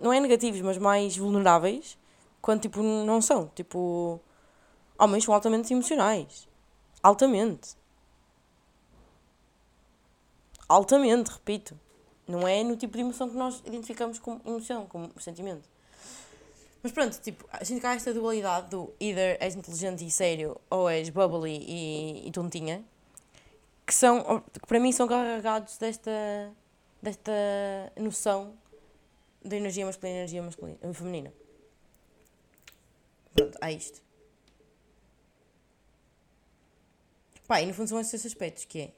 não 0.00 0.10
é 0.10 0.18
negativos, 0.18 0.62
mas 0.62 0.78
mais 0.78 1.14
vulneráveis, 1.14 1.98
quando 2.40 2.62
tipo 2.62 2.82
não 2.82 3.20
são. 3.20 3.48
Tipo, 3.54 4.18
homens 4.98 5.24
são 5.24 5.34
altamente 5.34 5.74
emocionais. 5.74 6.48
Altamente. 7.02 7.76
Altamente, 10.68 11.30
repito. 11.30 11.78
Não 12.26 12.48
é 12.48 12.64
no 12.64 12.76
tipo 12.76 12.94
de 12.96 13.02
emoção 13.02 13.28
que 13.28 13.36
nós 13.36 13.62
identificamos 13.66 14.18
como 14.18 14.40
emoção, 14.46 14.86
como 14.86 15.10
sentimento. 15.20 15.68
Mas 16.82 16.92
pronto, 16.92 17.18
tipo, 17.20 17.46
a 17.50 17.64
gente 17.64 17.80
cá 17.80 17.94
esta 17.94 18.12
dualidade 18.12 18.68
do 18.70 18.92
either 19.00 19.38
és 19.40 19.54
inteligente 19.54 20.06
e 20.06 20.10
sério 20.10 20.60
ou 20.68 20.88
és 20.88 21.08
bubbly 21.08 21.64
e, 21.66 22.28
e 22.28 22.30
tontinha 22.30 22.84
que 23.86 23.94
são, 23.94 24.42
que 24.52 24.66
para 24.66 24.80
mim 24.80 24.92
são 24.92 25.06
carregados 25.06 25.76
desta, 25.78 26.10
desta 27.02 27.32
noção 27.96 28.54
da 29.44 29.56
energia 29.56 29.84
masculina 29.84 30.16
e 30.16 30.20
energia 30.20 30.42
masculina, 30.42 30.78
eh, 30.80 30.92
feminina. 30.92 31.32
Pronto, 33.34 33.58
há 33.60 33.70
isto. 33.70 34.02
Pá, 37.46 37.60
e 37.60 37.66
no 37.66 37.74
fundo 37.74 37.88
são 37.88 38.00
esses 38.00 38.24
aspectos 38.24 38.64
que 38.64 38.80
é 38.80 38.92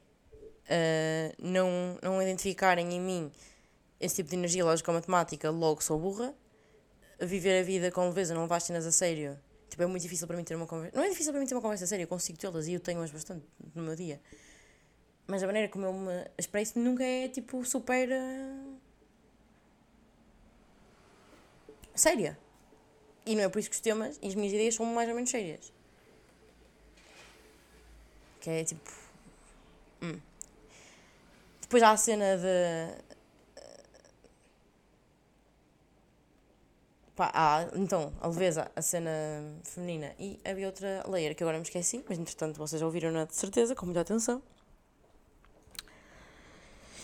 uh, 0.69 1.35
não, 1.39 1.97
não 2.01 2.21
identificarem 2.21 2.93
em 2.93 3.01
mim 3.01 3.31
esse 3.99 4.17
tipo 4.17 4.29
de 4.29 4.35
energia 4.35 4.63
lógica 4.63 4.91
ou 4.91 4.95
matemática, 4.95 5.49
logo 5.49 5.81
sou 5.81 5.99
burra. 5.99 6.33
Viver 7.19 7.61
a 7.61 7.63
vida 7.63 7.91
com 7.91 8.05
leveza, 8.05 8.33
não 8.33 8.43
levar 8.43 8.59
cenas 8.59 8.85
a 8.85 8.91
sério. 8.91 9.39
Tipo, 9.69 9.83
é 9.83 9.85
muito 9.87 10.03
difícil 10.03 10.27
para 10.27 10.37
mim 10.37 10.43
ter 10.43 10.55
uma 10.55 10.67
conversa. 10.67 10.95
Não 10.95 11.03
é 11.03 11.09
difícil 11.09 11.31
para 11.33 11.41
mim 11.41 11.47
ter 11.47 11.55
uma 11.55 11.61
conversa 11.61 11.87
séria, 11.87 12.03
eu 12.03 12.07
consigo 12.07 12.37
tê-las 12.37 12.67
e 12.67 12.73
eu 12.73 12.79
tenho-as 12.79 13.09
bastante 13.09 13.45
no 13.73 13.81
meu 13.81 13.95
dia 13.95 14.21
mas 15.27 15.43
a 15.43 15.45
maneira 15.45 15.67
como 15.67 15.85
eu 15.85 15.93
me 15.93 16.25
expresso 16.37 16.79
nunca 16.79 17.03
é 17.03 17.27
tipo 17.27 17.63
super. 17.65 18.09
Uh... 18.09 18.77
séria. 21.93 22.39
E 23.25 23.35
não 23.35 23.43
é 23.43 23.49
por 23.49 23.59
isso 23.59 23.69
que 23.69 23.75
os 23.75 23.81
temas 23.81 24.17
e 24.21 24.27
as 24.27 24.35
minhas 24.35 24.53
ideias 24.53 24.75
são 24.75 24.85
mais 24.85 25.09
ou 25.09 25.15
menos 25.15 25.29
sérias. 25.29 25.73
Que 28.39 28.49
é 28.49 28.63
tipo. 28.63 29.06
Depois 31.67 31.83
há 31.83 31.91
a 31.91 31.97
cena 31.97 32.37
de. 32.37 33.03
Pá, 37.13 37.29
há, 37.33 37.67
então, 37.75 38.13
a 38.21 38.27
leveza, 38.27 38.71
a 38.73 38.81
cena 38.81 39.11
feminina 39.63 40.13
e 40.17 40.39
havia 40.45 40.67
outra 40.67 41.03
layer 41.09 41.35
que 41.35 41.43
agora 41.43 41.57
me 41.57 41.63
esqueci, 41.63 42.05
mas 42.07 42.17
entretanto 42.17 42.57
vocês 42.57 42.81
ouviram-na 42.81 43.25
de 43.25 43.35
certeza, 43.35 43.75
com 43.75 43.85
muita 43.85 43.99
atenção. 44.01 44.41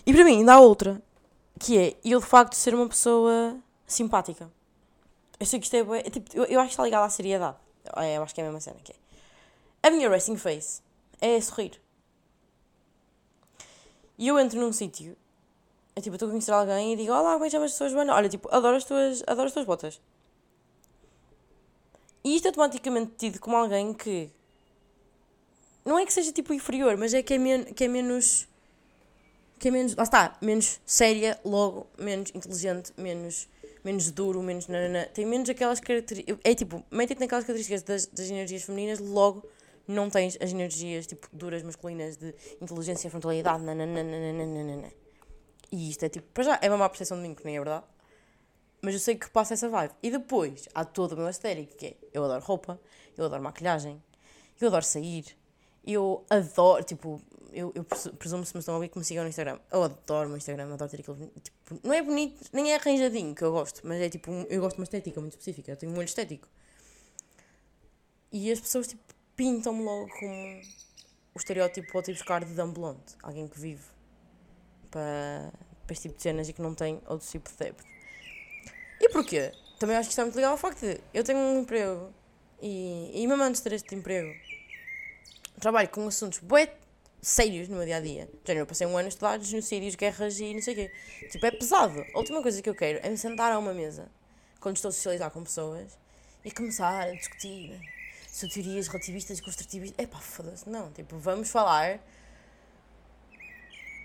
E 0.06 0.14
para 0.14 0.24
mim 0.24 0.38
ainda 0.38 0.54
há 0.54 0.60
outra, 0.62 1.02
que 1.60 1.78
é 1.78 1.98
eu 2.06 2.22
de 2.22 2.26
facto 2.26 2.54
ser 2.54 2.74
uma 2.74 2.88
pessoa 2.88 3.60
simpática. 3.86 4.50
Eu 5.40 5.46
sei 5.46 5.60
que 5.60 5.66
isto 5.66 5.76
é, 5.76 6.00
é 6.00 6.10
tipo, 6.10 6.38
eu, 6.38 6.46
eu 6.46 6.60
acho 6.60 6.70
que 6.70 6.74
está 6.74 6.84
ligado 6.84 7.04
à 7.04 7.10
seriedade. 7.10 7.58
É, 7.98 8.16
eu 8.18 8.24
acho 8.24 8.34
que 8.34 8.40
é 8.40 8.44
a 8.46 8.48
mesma 8.48 8.62
cena 8.62 8.78
que 8.82 8.94
é. 8.94 8.96
A 9.82 9.92
minha 9.92 10.10
resting 10.10 10.38
face 10.38 10.82
é 11.20 11.42
sorrir. 11.42 11.83
E 14.18 14.28
eu 14.28 14.40
entro 14.40 14.60
num 14.60 14.72
sítio, 14.72 15.18
é 15.96 16.02
tipo, 16.02 16.16
estou 16.16 16.28
a 16.28 16.32
conhecer 16.32 16.52
alguém 16.52 16.94
e 16.94 16.96
digo, 16.96 17.12
olá, 17.12 17.34
como 17.34 17.46
é 17.46 17.48
que 17.48 17.52
chamas 17.52 17.72
as 17.72 17.74
pessoas, 17.74 17.92
Joana? 17.92 18.14
Olha, 18.14 18.30
tipo, 18.30 18.48
adoro 18.52 18.78
as 18.78 18.86
tuas, 18.86 19.24
adoro 19.28 19.48
as 19.48 19.54
tuas 19.54 19.66
botas. 19.66 20.02
E 22.24 22.36
isto 22.36 22.46
é 22.46 22.50
automaticamente 22.50 23.12
tido 23.18 23.40
como 23.40 23.56
alguém 23.56 23.94
que 23.94 24.32
não 25.86 26.00
é 26.00 26.06
que 26.06 26.14
seja 26.14 26.32
tipo 26.32 26.54
inferior, 26.54 26.96
mas 26.98 27.14
é 27.14 27.22
que 27.22 27.34
é, 27.34 27.38
men 27.38 27.66
que 27.66 27.84
é 27.84 27.88
menos 27.88 28.48
que 29.60 29.70
é 29.70 29.72
menos, 29.72 29.96
lá 29.96 30.04
está, 30.04 30.38
menos 30.42 30.82
séria, 30.86 31.40
logo, 31.46 31.88
menos 31.98 32.32
inteligente, 32.36 32.92
menos, 32.98 33.48
menos 33.82 34.12
duro, 34.12 34.44
menos 34.44 34.68
nanana, 34.68 35.06
tem 35.14 35.26
menos 35.26 35.50
aquelas 35.50 35.80
características, 35.80 36.38
é 36.44 36.54
tipo, 36.54 36.84
metem-te 36.92 37.22
naquelas 37.22 37.46
características 37.46 37.82
das, 37.84 38.06
das 38.08 38.30
energias 38.30 38.64
femininas, 38.64 39.00
logo 39.00 39.48
não 39.88 40.10
tens 40.10 40.38
as 40.42 40.52
energias, 40.52 41.08
tipo, 41.08 41.28
duras, 41.34 41.64
masculinas, 41.64 42.18
de 42.18 42.34
inteligência, 42.62 43.10
frontalidade, 43.10 43.64
nananana. 43.64 44.92
E 45.72 45.90
isto 45.90 46.04
é 46.04 46.10
tipo, 46.10 46.28
para 46.34 46.44
já, 46.44 46.60
é 46.62 46.70
uma 46.70 46.78
má 46.78 46.90
percepção 46.90 47.18
de 47.18 47.24
mim, 47.24 47.34
que 47.34 47.44
nem 47.44 47.56
é 47.56 47.60
verdade, 47.60 47.86
mas 48.82 48.94
eu 48.94 49.00
sei 49.00 49.16
que 49.16 49.30
passa 49.30 49.54
essa 49.54 49.70
vibe. 49.70 49.94
E 50.04 50.12
depois, 50.12 50.68
há 50.74 50.86
todo 50.86 51.14
o 51.14 51.18
meu 51.18 51.30
estético, 51.30 51.76
que 51.76 51.88
é, 51.88 51.96
eu 52.14 52.24
adoro 52.24 52.44
roupa, 52.44 52.80
eu 53.18 53.26
adoro 53.26 53.42
maquilhagem, 53.42 54.02
eu 54.60 54.68
adoro 54.68 54.86
sair, 54.86 55.26
eu 55.86 56.26
adoro, 56.30 56.84
tipo, 56.84 57.22
eu, 57.54 57.72
eu 57.76 57.84
presumo 57.84 58.46
se 58.46 58.54
me 58.54 58.60
estão 58.60 58.74
a 58.74 58.78
ouvir 58.78 58.90
que 58.90 58.98
me 58.98 59.06
sigam 59.06 59.24
no 59.24 59.30
Instagram. 59.30 59.60
Eu 59.72 59.84
adoro 59.84 60.26
o 60.26 60.30
meu 60.30 60.38
Instagram, 60.38 60.74
adoro 60.74 60.90
ter 60.90 61.00
aquele. 61.02 61.32
Tipo, 61.42 61.80
não 61.84 61.94
é 61.94 62.02
bonito, 62.02 62.50
nem 62.52 62.72
é 62.72 62.76
arranjadinho 62.76 63.34
que 63.36 63.44
eu 63.44 63.52
gosto, 63.52 63.82
mas 63.84 64.02
é 64.02 64.10
tipo, 64.10 64.32
eu 64.50 64.62
gosto 64.62 64.76
de 64.76 64.82
uma 64.82 64.86
estética 64.86 65.22
muito 65.22 65.34
específica, 65.34 65.72
eu 65.72 65.78
tenho 65.78 65.92
um 65.92 65.98
olho 65.98 66.06
estético. 66.06 66.48
E 68.32 68.52
as 68.52 68.60
pessoas 68.60 68.88
tipo, 68.88 69.02
pintam-me 69.36 69.84
logo 69.84 70.10
como 70.20 70.62
o 71.34 71.38
estereótipo 71.38 71.92
pode 71.92 72.12
ir 72.12 72.14
buscar 72.14 72.44
de 72.44 72.54
dumb 72.54 72.74
blonde, 72.74 73.02
alguém 73.22 73.48
que 73.48 73.60
vive 73.60 73.84
para, 74.92 75.52
para 75.86 75.94
este 75.94 76.04
tipo 76.04 76.16
de 76.16 76.24
cenas 76.24 76.50
e 76.50 76.54
que 76.54 76.62
não 76.62 76.76
tem 76.76 77.02
outro 77.08 77.28
tipo 77.28 77.50
de 77.50 77.58
débito. 77.58 77.84
E 79.00 79.10
porquê? 79.10 79.52
Também 79.80 79.98
acho 79.98 80.08
que 80.08 80.14
está 80.14 80.24
muito 80.24 80.36
ligado 80.36 80.52
ao 80.52 80.58
facto 80.58 80.82
de 80.82 81.00
eu 81.14 81.24
tenho 81.24 81.40
um 81.40 81.62
emprego 81.62 82.14
e, 82.62 83.12
e 83.14 83.28
mesmo 83.28 83.44
antes 83.44 83.62
de 83.62 83.70
ter 83.70 83.76
este 83.76 83.96
emprego 83.96 84.34
trabalho 85.60 85.90
com 85.90 86.08
assuntos 86.08 86.40
bué 86.40 86.74
sérios 87.22 87.70
no 87.70 87.78
meu 87.78 87.86
dia 87.86 87.98
a 87.98 88.00
dia. 88.02 88.30
Já 88.46 88.54
eu 88.54 88.66
passei 88.66 88.86
um 88.86 88.98
ano 88.98 89.06
a 89.06 89.10
estudar 89.10 89.40
genocídios, 89.40 89.96
guerras 89.96 90.40
e 90.40 90.54
não 90.54 90.62
sei 90.62 90.74
o 90.74 90.78
quê. 90.78 90.92
Tipo, 91.32 91.46
é 91.46 91.52
pesado. 91.52 92.06
A 92.14 92.18
última 92.18 92.42
coisa 92.42 92.62
que 92.62 92.70
eu 92.70 92.76
quero 92.76 93.00
é 93.02 93.10
me 93.10 93.18
sentar 93.18 93.52
a 93.52 93.58
uma 93.58 93.74
mesa 93.74 94.10
quando 94.60 94.76
estou 94.76 94.90
a 94.90 94.92
socializar 94.92 95.32
com 95.32 95.44
pessoas 95.44 95.98
e 96.44 96.52
começar 96.52 97.04
a 97.04 97.12
discutir 97.12 97.80
sobre 98.34 98.56
teorias 98.56 98.88
relativistas 98.88 99.40
construtivistas. 99.40 100.04
É 100.04 100.08
pá, 100.08 100.18
foda-se. 100.18 100.68
Não, 100.68 100.92
tipo, 100.92 101.18
vamos 101.20 101.50
falar. 101.52 102.00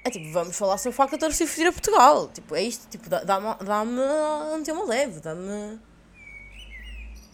É 0.05 0.11
tipo, 0.11 0.31
vamos 0.31 0.55
falar 0.55 0.77
sobre 0.77 0.91
o 0.91 0.93
facto 0.93 1.19
de 1.19 1.25
eu 1.25 1.31
ter 1.31 1.47
fugir 1.47 1.67
a 1.67 1.73
Portugal. 1.73 2.29
Tipo, 2.29 2.55
é 2.55 2.63
isto. 2.63 2.87
Tipo, 2.89 3.09
dá-me 3.09 3.57
dá 3.65 4.61
tema 4.65 4.85
leve, 4.85 5.21
dá-me. 5.21 5.81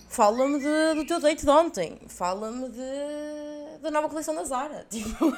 Fala-me 0.09 0.61
do 0.95 1.05
teu 1.05 1.19
date 1.19 1.45
de 1.45 1.51
ontem. 1.51 2.01
Fala-me 2.07 2.69
de 2.71 3.81
da 3.83 3.91
nova 3.91 4.09
coleção 4.09 4.35
da 4.35 4.45
Zara. 4.45 4.87
Tipo, 4.89 5.37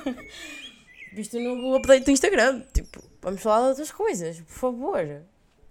visto 1.14 1.40
no 1.40 1.74
update 1.74 2.04
do 2.04 2.10
Instagram. 2.10 2.64
Tipo, 2.74 3.02
vamos 3.22 3.40
falar 3.40 3.62
de 3.62 3.68
outras 3.70 3.90
coisas, 3.90 4.40
por 4.42 4.52
favor. 4.52 5.22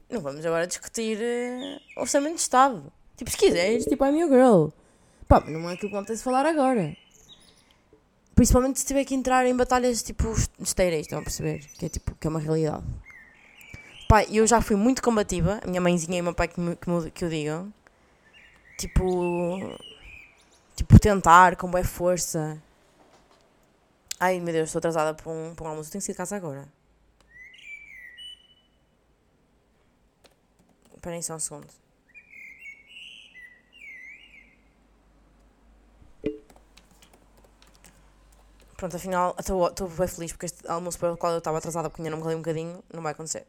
Não 0.10 0.20
vamos 0.20 0.44
agora 0.44 0.66
discutir 0.66 1.20
uh, 1.20 2.02
orçamento 2.02 2.36
de 2.36 2.42
Estado. 2.42 2.92
Tipo, 3.16 3.30
se 3.30 3.38
quiseres, 3.38 3.86
tipo, 3.86 4.04
I'm 4.04 4.18
your 4.18 4.30
girl. 4.30 4.85
Pá, 5.28 5.42
mas 5.42 5.54
não 5.54 5.70
é 5.70 5.74
aquilo 5.74 6.06
que 6.06 6.14
de 6.14 6.22
falar 6.22 6.46
agora. 6.46 6.96
Principalmente 8.36 8.80
se 8.80 8.86
tiver 8.86 9.06
que 9.06 9.16
entrar 9.16 9.46
em 9.46 9.56
batalhas 9.56 10.04
tipo 10.04 10.34
esteiras, 10.60 11.02
estão 11.02 11.20
a 11.20 11.22
perceber? 11.22 11.60
Que 11.80 11.86
é 11.86 11.90
tipo, 11.90 12.14
que 12.16 12.28
é 12.28 12.30
uma 12.30 12.40
realidade. 12.40 12.84
Pá, 14.08 14.24
eu 14.26 14.46
já 14.46 14.62
fui 14.62 14.76
muito 14.76 15.02
combativa, 15.02 15.60
a 15.64 15.68
minha 15.68 15.82
mãezinha 15.82 16.18
e 16.18 16.22
o 16.22 16.24
meu 16.26 16.34
pai 16.34 16.48
que, 16.48 16.60
me, 16.60 16.76
que, 16.76 16.90
me, 16.90 17.12
que 17.12 17.28
digam. 17.28 17.74
Tipo, 18.78 19.78
tipo, 20.76 21.00
tentar 21.00 21.56
com 21.56 21.72
boa 21.72 21.84
força. 21.84 22.62
Ai 24.20 24.40
meu 24.40 24.54
Deus, 24.54 24.70
estou 24.70 24.80
atrasada 24.80 25.14
para 25.14 25.32
um, 25.32 25.56
para 25.56 25.66
um 25.66 25.70
almoço. 25.70 25.92
Tenho 25.92 26.02
que 26.02 26.06
sair 26.06 26.14
de 26.14 26.18
casa 26.18 26.36
agora. 26.36 26.68
Esperem 30.96 31.22
só 31.22 31.36
um 31.36 31.40
segundo. 31.40 31.85
Pronto, 38.86 38.98
afinal, 38.98 39.36
estou 39.40 39.90
bem 39.90 40.08
feliz 40.08 40.32
porque 40.32 40.46
este 40.46 40.68
almoço 40.68 41.00
para 41.00 41.12
o 41.12 41.18
qual 41.18 41.32
eu 41.32 41.40
estava 41.40 41.58
atrasada 41.58 41.90
porque 41.90 42.04
ainda 42.04 42.12
não 42.12 42.18
me 42.18 42.24
calei 42.24 42.36
um 42.38 42.42
bocadinho, 42.42 42.84
não 42.94 43.02
vai 43.02 43.14
acontecer. 43.14 43.48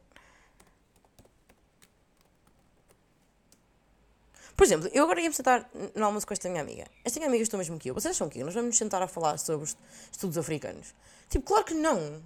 Por 4.57 4.65
exemplo, 4.65 4.89
eu 4.95 5.05
agora 5.05 5.21
ia-me 5.21 5.35
sentar 5.35 5.69
no 5.95 6.07
almoço 6.07 6.27
com 6.27 6.33
esta 6.33 6.49
minha 6.49 6.63
amiga. 6.63 6.87
Esta 7.05 7.21
minha 7.21 7.29
amiga 7.29 7.43
estou 7.43 7.59
mesmo 7.59 7.79
eu. 7.85 7.93
Vocês 7.93 8.17
acham 8.17 8.31
que 8.31 8.43
nós 8.43 8.55
vamos 8.55 8.69
nos 8.69 8.79
sentar 8.79 9.03
a 9.03 9.07
falar 9.07 9.37
sobre 9.37 9.69
estudos 10.11 10.39
africanos? 10.39 10.95
Tipo, 11.29 11.45
claro 11.45 11.67
que 11.67 11.75
não. 11.75 12.23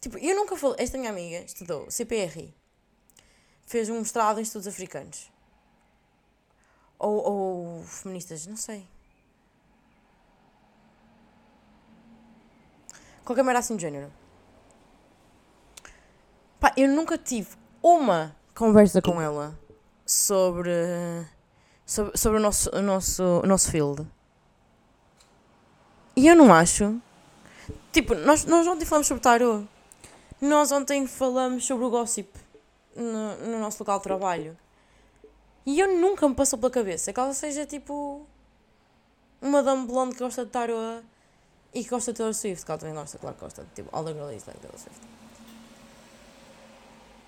Tipo, 0.00 0.16
eu 0.16 0.34
nunca 0.34 0.56
falei. 0.56 0.76
Esta 0.78 0.96
minha 0.96 1.10
amiga 1.10 1.40
estudou 1.40 1.90
CPRI. 1.90 2.54
Fez 3.66 3.90
um 3.90 3.98
mestrado 3.98 4.38
em 4.38 4.42
estudos 4.42 4.66
africanos. 4.66 5.30
Ou, 6.98 7.30
ou 7.30 7.82
feministas, 7.82 8.46
não 8.46 8.56
sei. 8.56 8.86
Qualquer 13.28 13.42
merda 13.42 13.58
assim 13.58 13.76
do 13.76 13.80
género. 13.82 14.10
Pá, 16.58 16.72
eu 16.78 16.88
nunca 16.88 17.18
tive 17.18 17.50
uma 17.82 18.34
conversa 18.54 19.02
com 19.02 19.20
ela 19.20 19.54
sobre, 20.06 20.72
sobre, 21.84 22.16
sobre 22.16 22.38
o, 22.38 22.40
nosso, 22.40 22.74
o, 22.74 22.80
nosso, 22.80 23.22
o 23.22 23.46
nosso 23.46 23.70
field. 23.70 24.06
E 26.16 26.26
eu 26.26 26.34
não 26.34 26.54
acho. 26.54 26.98
Tipo, 27.92 28.14
nós, 28.14 28.46
nós 28.46 28.66
ontem 28.66 28.86
falamos 28.86 29.06
sobre 29.06 29.22
tarot. 29.22 29.68
Nós 30.40 30.72
ontem 30.72 31.06
falamos 31.06 31.66
sobre 31.66 31.84
o 31.84 31.90
gossip 31.90 32.30
no, 32.96 33.36
no 33.46 33.60
nosso 33.60 33.80
local 33.80 33.98
de 33.98 34.04
trabalho. 34.04 34.56
E 35.66 35.78
eu 35.78 35.98
nunca 35.98 36.26
me 36.26 36.34
passou 36.34 36.58
pela 36.58 36.70
cabeça 36.70 37.12
que 37.12 37.20
ela 37.20 37.34
seja 37.34 37.66
tipo. 37.66 38.26
Uma 39.42 39.62
dame 39.62 39.86
blonde 39.86 40.14
que 40.14 40.22
gosta 40.22 40.46
de 40.46 40.50
tarot 40.50 41.04
e 41.74 41.84
que 41.84 41.90
gosta 41.90 42.12
de 42.12 42.18
Taylor 42.18 42.34
Swift. 42.34 42.64
Que 42.64 42.70
ela 42.70 42.78
também 42.78 42.94
gosta, 42.94 43.18
claro 43.18 43.36
que 43.36 43.42
gosta. 43.42 43.66
Tipo, 43.74 43.88
all 43.92 44.04
the 44.04 44.12
girls 44.12 44.46
like 44.46 44.60
Taylor 44.60 44.78
Swift. 44.78 45.00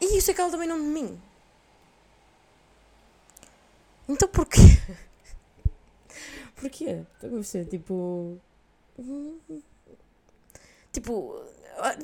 E 0.01 0.17
isso 0.17 0.31
é 0.31 0.35
que 0.35 0.41
ela 0.41 0.51
também 0.51 0.69
não 0.69 0.81
de 0.81 0.87
mim. 0.87 1.21
Então 4.09 4.29
porquê? 4.29 4.61
porquê? 6.57 7.05
Estou 7.23 7.39
a 7.39 7.43
ser 7.45 7.67
tipo. 7.67 8.39
Tipo. 10.93 11.45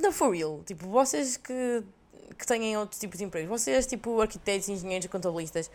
Não, 0.01 0.13
for 0.13 0.35
real. 0.35 0.63
Tipo, 0.65 0.89
vocês 0.89 1.37
que, 1.37 1.83
que 2.39 2.47
têm 2.47 2.77
outros 2.77 3.01
tipos 3.01 3.19
de 3.19 3.25
empregos, 3.25 3.49
vocês, 3.49 3.87
tipo, 3.87 4.21
arquitetos, 4.21 4.69
engenheiros, 4.69 5.07
contabilistas, 5.09 5.71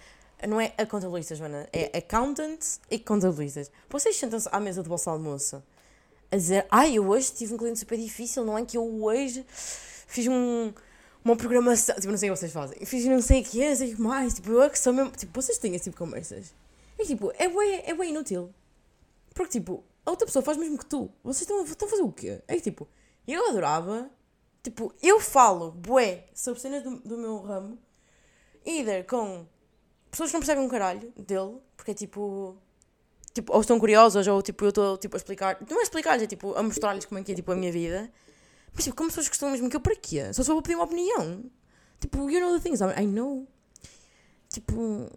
não 0.47 0.59
é 0.59 0.74
a 0.78 0.86
contabilistas, 0.86 1.39
mano, 1.39 1.68
é 1.72 1.97
accountants 1.97 2.80
e 2.89 2.97
contabilistas. 2.97 3.70
Vocês 3.89 4.16
sentam-se 4.16 4.47
à 4.51 4.59
mesa 4.59 4.82
do 4.82 4.89
vosso 4.89 5.09
almoço 5.09 5.62
a 6.32 6.38
dizer: 6.38 6.65
Ai, 6.71 6.97
eu 6.97 7.07
hoje 7.07 7.32
tive 7.34 7.53
um 7.53 7.57
cliente 7.57 7.79
super 7.79 7.97
difícil, 7.97 8.45
não 8.45 8.57
é 8.57 8.65
que 8.65 8.77
eu 8.77 9.03
hoje 9.03 9.45
fiz 10.07 10.27
um 10.27 10.73
uma 11.23 11.36
programação, 11.36 11.95
tipo, 11.95 12.09
não 12.09 12.17
sei 12.17 12.29
o 12.29 12.34
que 12.34 12.39
vocês 12.39 12.51
fazem. 12.51 12.86
Fiz 12.86 13.05
não 13.05 13.21
sei 13.21 13.41
o 13.41 13.43
que, 13.43 13.69
não 13.69 13.75
sei 13.75 13.93
o 13.93 13.95
que 13.95 14.01
mais, 14.01 14.34
tipo, 14.34 14.51
eu 14.51 14.63
é 14.63 14.69
que 14.69 14.79
sou 14.79 14.91
mesmo, 14.91 15.11
tipo, 15.11 15.39
vocês 15.39 15.57
têm 15.57 15.75
esse 15.75 15.84
tipo 15.86 15.95
de 15.95 15.99
conversas. 15.99 16.53
E 16.97 17.05
tipo, 17.05 17.32
é 17.38 17.47
bem, 17.47 17.84
é 17.86 17.93
bem 17.93 18.09
inútil. 18.09 18.53
Porque 19.34 19.59
tipo, 19.59 19.84
a 20.05 20.11
outra 20.11 20.25
pessoa 20.25 20.43
faz 20.43 20.57
mesmo 20.57 20.77
que 20.77 20.86
tu. 20.86 21.11
Vocês 21.23 21.41
estão, 21.41 21.63
estão 21.63 21.88
a 21.88 21.91
fazer 21.91 22.03
o 22.03 22.11
quê? 22.11 22.41
É 22.47 22.55
que 22.55 22.61
tipo, 22.61 22.88
eu 23.27 23.49
adorava, 23.49 24.09
tipo, 24.63 24.93
eu 25.01 25.19
falo, 25.19 25.71
bué, 25.71 26.25
sobre 26.34 26.59
cenas 26.59 26.84
do, 26.84 26.99
do 26.99 27.17
meu 27.17 27.39
ramo, 27.41 27.77
either 28.65 29.05
com 29.05 29.45
pessoas 30.09 30.29
que 30.29 30.34
não 30.34 30.41
percebem 30.41 30.65
um 30.65 30.69
caralho 30.69 31.11
dele, 31.15 31.57
porque 31.77 31.91
é 31.91 31.93
tipo, 31.93 32.57
tipo, 33.34 33.53
ou 33.53 33.61
estão 33.61 33.79
curiosas, 33.79 34.27
ou 34.27 34.41
tipo, 34.41 34.65
eu 34.65 34.69
estou 34.69 34.97
tipo, 34.97 35.15
a 35.15 35.17
explicar, 35.17 35.57
não 35.69 35.79
é 35.79 35.84
explicar, 35.84 36.21
é 36.21 36.27
tipo, 36.27 36.53
a 36.55 36.63
mostrar-lhes 36.63 37.05
como 37.05 37.19
é 37.19 37.23
que 37.23 37.32
é 37.32 37.36
tipo 37.36 37.51
a 37.51 37.55
minha 37.55 37.71
vida. 37.71 38.11
Mas 38.73 38.84
tipo, 38.84 38.95
como 38.95 39.09
pessoas 39.09 39.27
que 39.27 39.36
estão 39.36 39.49
mesmo 39.51 39.69
que 39.69 39.75
eu 39.75 39.82
para 39.82 39.95
quê? 39.95 40.34
Só 40.34 40.43
só 40.43 40.53
vou 40.53 40.61
pedir 40.61 40.75
uma 40.75 40.86
opinião. 40.86 41.43
Tipo, 41.99 42.29
you 42.29 42.39
know 42.39 42.53
the 42.57 42.59
things, 42.59 42.82
I 42.82 43.05
know. 43.05 43.47
Tipo. 44.49 45.09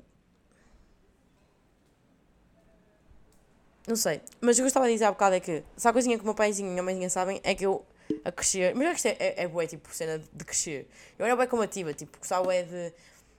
Não 3.87 3.97
sei. 3.97 4.21
Mas 4.41 4.57
o 4.57 4.61
que 4.61 4.63
eu 4.63 4.67
estava 4.69 4.87
a 4.87 4.89
dizer 4.89 5.05
há 5.05 5.11
bocado 5.13 5.35
é 5.37 5.41
que, 5.41 5.63
se 5.77 5.87
há 5.89 5.93
coisinha 5.93 6.17
que 6.17 6.23
o 6.23 6.27
meu 6.27 6.35
paizinho 6.35 6.69
e 6.69 6.71
a 6.71 6.73
minha 6.73 6.83
mãezinha 6.83 7.11
sabem, 7.11 7.41
é 7.45 7.55
que 7.55 7.67
eu, 7.67 7.85
a 8.25 8.33
crescer. 8.33 8.75
Mas 8.75 8.89
já 8.89 8.95
que 8.95 9.09
é, 9.09 9.17
é, 9.19 9.43
é 9.45 9.49
bué, 9.49 9.67
tipo, 9.67 9.95
cena 9.95 10.19
de 10.19 10.45
crescer. 10.45 10.89
Eu 11.19 11.27
era 11.27 11.37
bem 11.37 11.47
combativa, 11.47 11.93
tipo, 11.93 12.19
gostava 12.19 12.55
é 12.55 12.63
de 12.63 12.93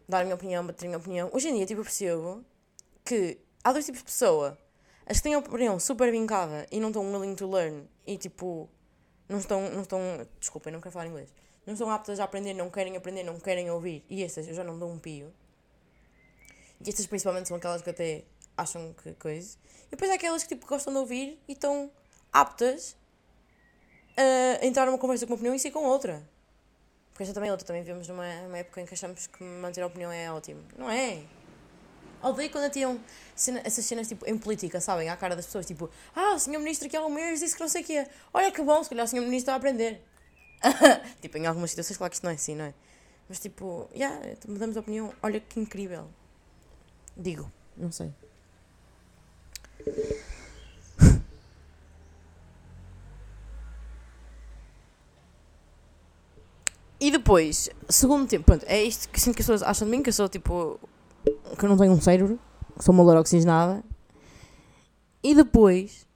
dar 0.08 0.20
a 0.22 0.24
minha 0.24 0.36
opinião, 0.36 0.66
bater 0.66 0.86
a 0.86 0.88
minha 0.90 0.98
opinião. 0.98 1.30
Hoje 1.34 1.50
em 1.50 1.56
dia, 1.56 1.66
tipo, 1.66 1.82
eu 1.82 1.86
percebo 1.86 2.46
que 3.04 3.40
há 3.64 3.72
dois 3.74 3.86
tipos 3.86 4.02
de 4.02 4.06
pessoa. 4.06 4.58
As 5.06 5.18
que 5.18 5.24
têm 5.24 5.36
a 5.36 5.40
opinião 5.40 5.80
super 5.80 6.12
vincada 6.12 6.66
e 6.72 6.80
não 6.80 6.90
estão 6.90 7.12
willing 7.12 7.36
to 7.36 7.50
learn 7.50 7.88
e, 8.08 8.18
tipo, 8.18 8.70
não 9.30 9.38
estão, 9.38 9.70
não 9.70 9.82
estão, 9.82 10.00
desculpem, 10.40 10.74
não 10.74 10.82
quero 10.82 10.94
falar 10.94 11.08
inglês, 11.08 11.34
não 11.66 11.74
estão 11.74 11.92
aptas 11.92 12.20
a 12.20 12.24
aprender, 12.24 12.54
não 12.54 12.70
querem 12.70 12.98
aprender, 12.98 13.24
não 13.24 13.40
querem 13.40 13.70
ouvir, 13.70 14.04
e 14.10 14.24
essas 14.24 14.48
eu 14.48 14.54
já 14.54 14.64
não 14.64 14.78
dou 14.78 14.92
um 14.92 14.98
pio. 14.98 15.34
E 16.84 16.90
estas 16.90 17.06
principalmente 17.08 17.48
são 17.48 17.58
aquelas 17.58 17.82
que 17.82 17.90
até 17.90 18.24
acham 18.58 18.94
que 18.94 19.14
coisa. 19.14 19.58
E 19.88 19.92
depois 19.92 20.10
há 20.12 20.16
aquelas 20.16 20.44
que 20.44 20.56
tipo, 20.56 20.68
gostam 20.68 20.94
de 20.94 21.00
ouvir 21.00 21.40
e 21.48 21.54
estão 21.54 21.92
aptas 22.32 22.96
a 24.18 24.66
entrar 24.66 24.86
numa 24.86 24.98
conversa 24.98 25.26
com 25.26 25.34
uma 25.34 25.36
opinião 25.36 25.56
e 25.56 25.60
sair 25.60 25.72
com 25.72 25.84
outra. 25.84 26.28
Porque 27.12 27.24
esta 27.24 27.34
também 27.34 27.50
é 27.50 27.52
outra, 27.52 27.66
também 27.66 27.82
vivemos 27.82 28.08
numa, 28.08 28.42
numa 28.42 28.58
época 28.58 28.82
em 28.82 28.86
que 28.86 28.94
achamos 28.94 29.28
que 29.28 29.44
manter 29.44 29.82
a 29.82 29.88
opinião 29.88 30.12
é 30.12 30.32
ótimo. 30.32 30.62
Não 30.78 30.90
é? 30.90 31.24
Odeio 32.26 32.50
quando 32.50 32.72
tiram 32.72 33.00
cena, 33.36 33.62
essas 33.64 33.86
cenas 33.86 34.08
tipo, 34.08 34.28
em 34.28 34.36
política, 34.36 34.82
sabem? 34.82 35.10
À 35.10 35.16
cara 35.16 35.36
das 35.36 35.46
pessoas, 35.46 35.66
tipo, 35.66 35.90
ah, 36.16 36.34
o 36.34 36.40
senhor 36.40 36.60
ministro 36.60 36.88
aqui 36.88 36.98
há 36.98 37.06
um 37.06 37.10
mês 37.10 37.40
disse 37.40 37.54
que 37.54 37.62
não 37.62 37.70
sei 37.70 37.84
o 37.84 37.86
quê. 37.86 38.08
Olha 38.34 38.52
que 38.52 38.64
bom, 38.64 38.84
se 38.84 38.90
calhar 38.90 39.06
o 39.06 39.08
senhor 39.08 39.22
ministro 39.22 39.52
está 39.52 39.54
a 39.54 39.58
aprender. 39.58 40.02
tipo, 41.22 41.38
em 41.38 41.46
algumas 41.46 41.70
situações, 41.70 41.98
claro 41.98 42.10
que 42.10 42.16
isto 42.16 42.24
não 42.24 42.32
é 42.32 42.34
assim, 42.34 42.56
não 42.56 42.66
é? 42.66 42.74
Mas 43.30 43.40
tipo, 43.40 43.88
já, 43.94 44.10
yeah, 44.10 44.38
mudamos 44.48 44.74
de 44.74 44.80
opinião. 44.80 45.14
Olha 45.22 45.40
que 45.40 45.60
incrível. 45.60 46.08
Digo, 47.16 47.52
não 47.78 47.92
sei. 47.92 48.12
E 56.98 57.12
depois, 57.12 57.70
segundo 57.90 58.28
tempo, 58.28 58.46
pronto, 58.46 58.66
é 58.68 58.82
isto 58.82 59.10
que 59.10 59.20
sinto 59.20 59.36
que 59.36 59.42
as 59.42 59.46
pessoas 59.46 59.62
acham 59.62 59.86
de 59.86 59.92
mim, 59.92 60.02
que 60.02 60.10
eu 60.10 60.14
sou 60.14 60.30
tipo 60.30 60.80
que 61.58 61.66
eu 61.66 61.70
não 61.70 61.78
tenho 61.78 61.92
um 61.92 62.02
cérebro, 62.02 62.40
sou 62.80 62.94
uma 62.94 63.04
loura 63.04 63.20
oxigenada. 63.20 63.84
E 65.24 65.34
depois 65.34 66.08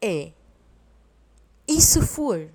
é. 0.00 0.32
E 1.66 1.80
se 1.80 2.00
for? 2.00 2.50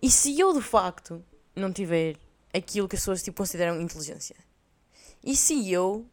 E 0.00 0.10
se 0.10 0.38
eu 0.38 0.52
de 0.52 0.62
facto 0.62 1.22
não 1.54 1.72
tiver 1.72 2.16
aquilo 2.52 2.88
que 2.88 2.96
as 2.96 3.02
pessoas 3.02 3.22
tipo, 3.22 3.36
consideram 3.36 3.80
inteligência? 3.80 4.36
E 5.22 5.36
se 5.36 5.70
eu. 5.70 6.06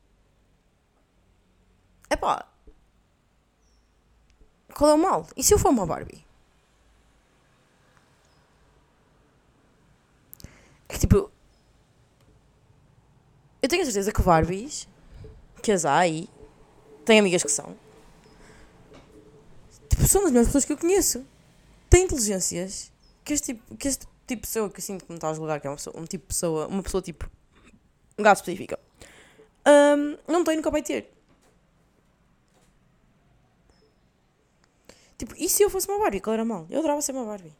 Epá. 2.10 2.45
Qual 4.74 4.91
é 4.91 4.93
o 4.93 4.97
mal? 4.97 5.28
E 5.36 5.43
se 5.43 5.54
eu 5.54 5.60
for 5.60 5.70
uma 5.70 5.86
Barbie? 5.86 6.26
É 10.88 10.93
que 10.93 11.00
tipo. 11.00 11.32
Eu 13.62 13.68
tenho 13.68 13.82
a 13.82 13.86
certeza 13.86 14.12
que 14.12 14.22
Barbies, 14.22 14.88
que 15.62 15.72
as 15.72 15.86
há 15.86 15.97
aí, 15.97 16.30
têm 17.03 17.20
amigas 17.20 17.43
que 17.43 17.51
são. 17.51 17.76
Tipo, 19.89 20.07
são 20.07 20.22
das 20.22 20.32
melhores 20.32 20.47
pessoas 20.47 20.66
que 20.66 20.74
eu 20.74 20.78
conheço. 20.78 21.26
Têm 21.89 22.05
inteligências 22.05 22.91
que 23.26 23.34
este 23.34 23.53
tipo, 23.53 23.76
que 23.76 23.88
este 23.88 24.05
tipo 24.28 24.41
de 24.41 24.47
pessoa 24.47 24.70
que 24.70 24.80
eu 24.80 24.84
sinto 24.84 25.05
que 25.05 25.12
me 25.12 25.18
está 25.18 25.30
a 25.30 25.34
julgar, 25.34 25.60
que 25.60 25.68
é 25.68 25.70
uma 25.70 25.76
pessoa, 25.76 25.99
um 25.99 26.05
tipo 26.05 26.24
de 26.24 26.28
pessoa, 26.28 26.68
uma 26.68 26.84
pessoa 26.84 27.01
tipo, 27.01 27.30
um 28.18 28.24
gato 28.24 28.38
específica, 28.38 28.80
um, 29.68 30.18
não 30.32 30.43
tem, 30.43 30.55
nunca 30.55 30.72
vai 30.72 30.82
ter. 30.82 31.12
Tipo, 35.18 35.36
e 35.38 35.49
se 35.49 35.64
eu 35.64 35.70
fosse 35.70 35.88
uma 35.89 35.99
Barbie? 35.99 36.22
Mal? 36.45 36.66
Eu 36.70 36.80
adorava 36.80 37.01
ser 37.01 37.12
uma 37.12 37.26
Barbie. 37.26 37.53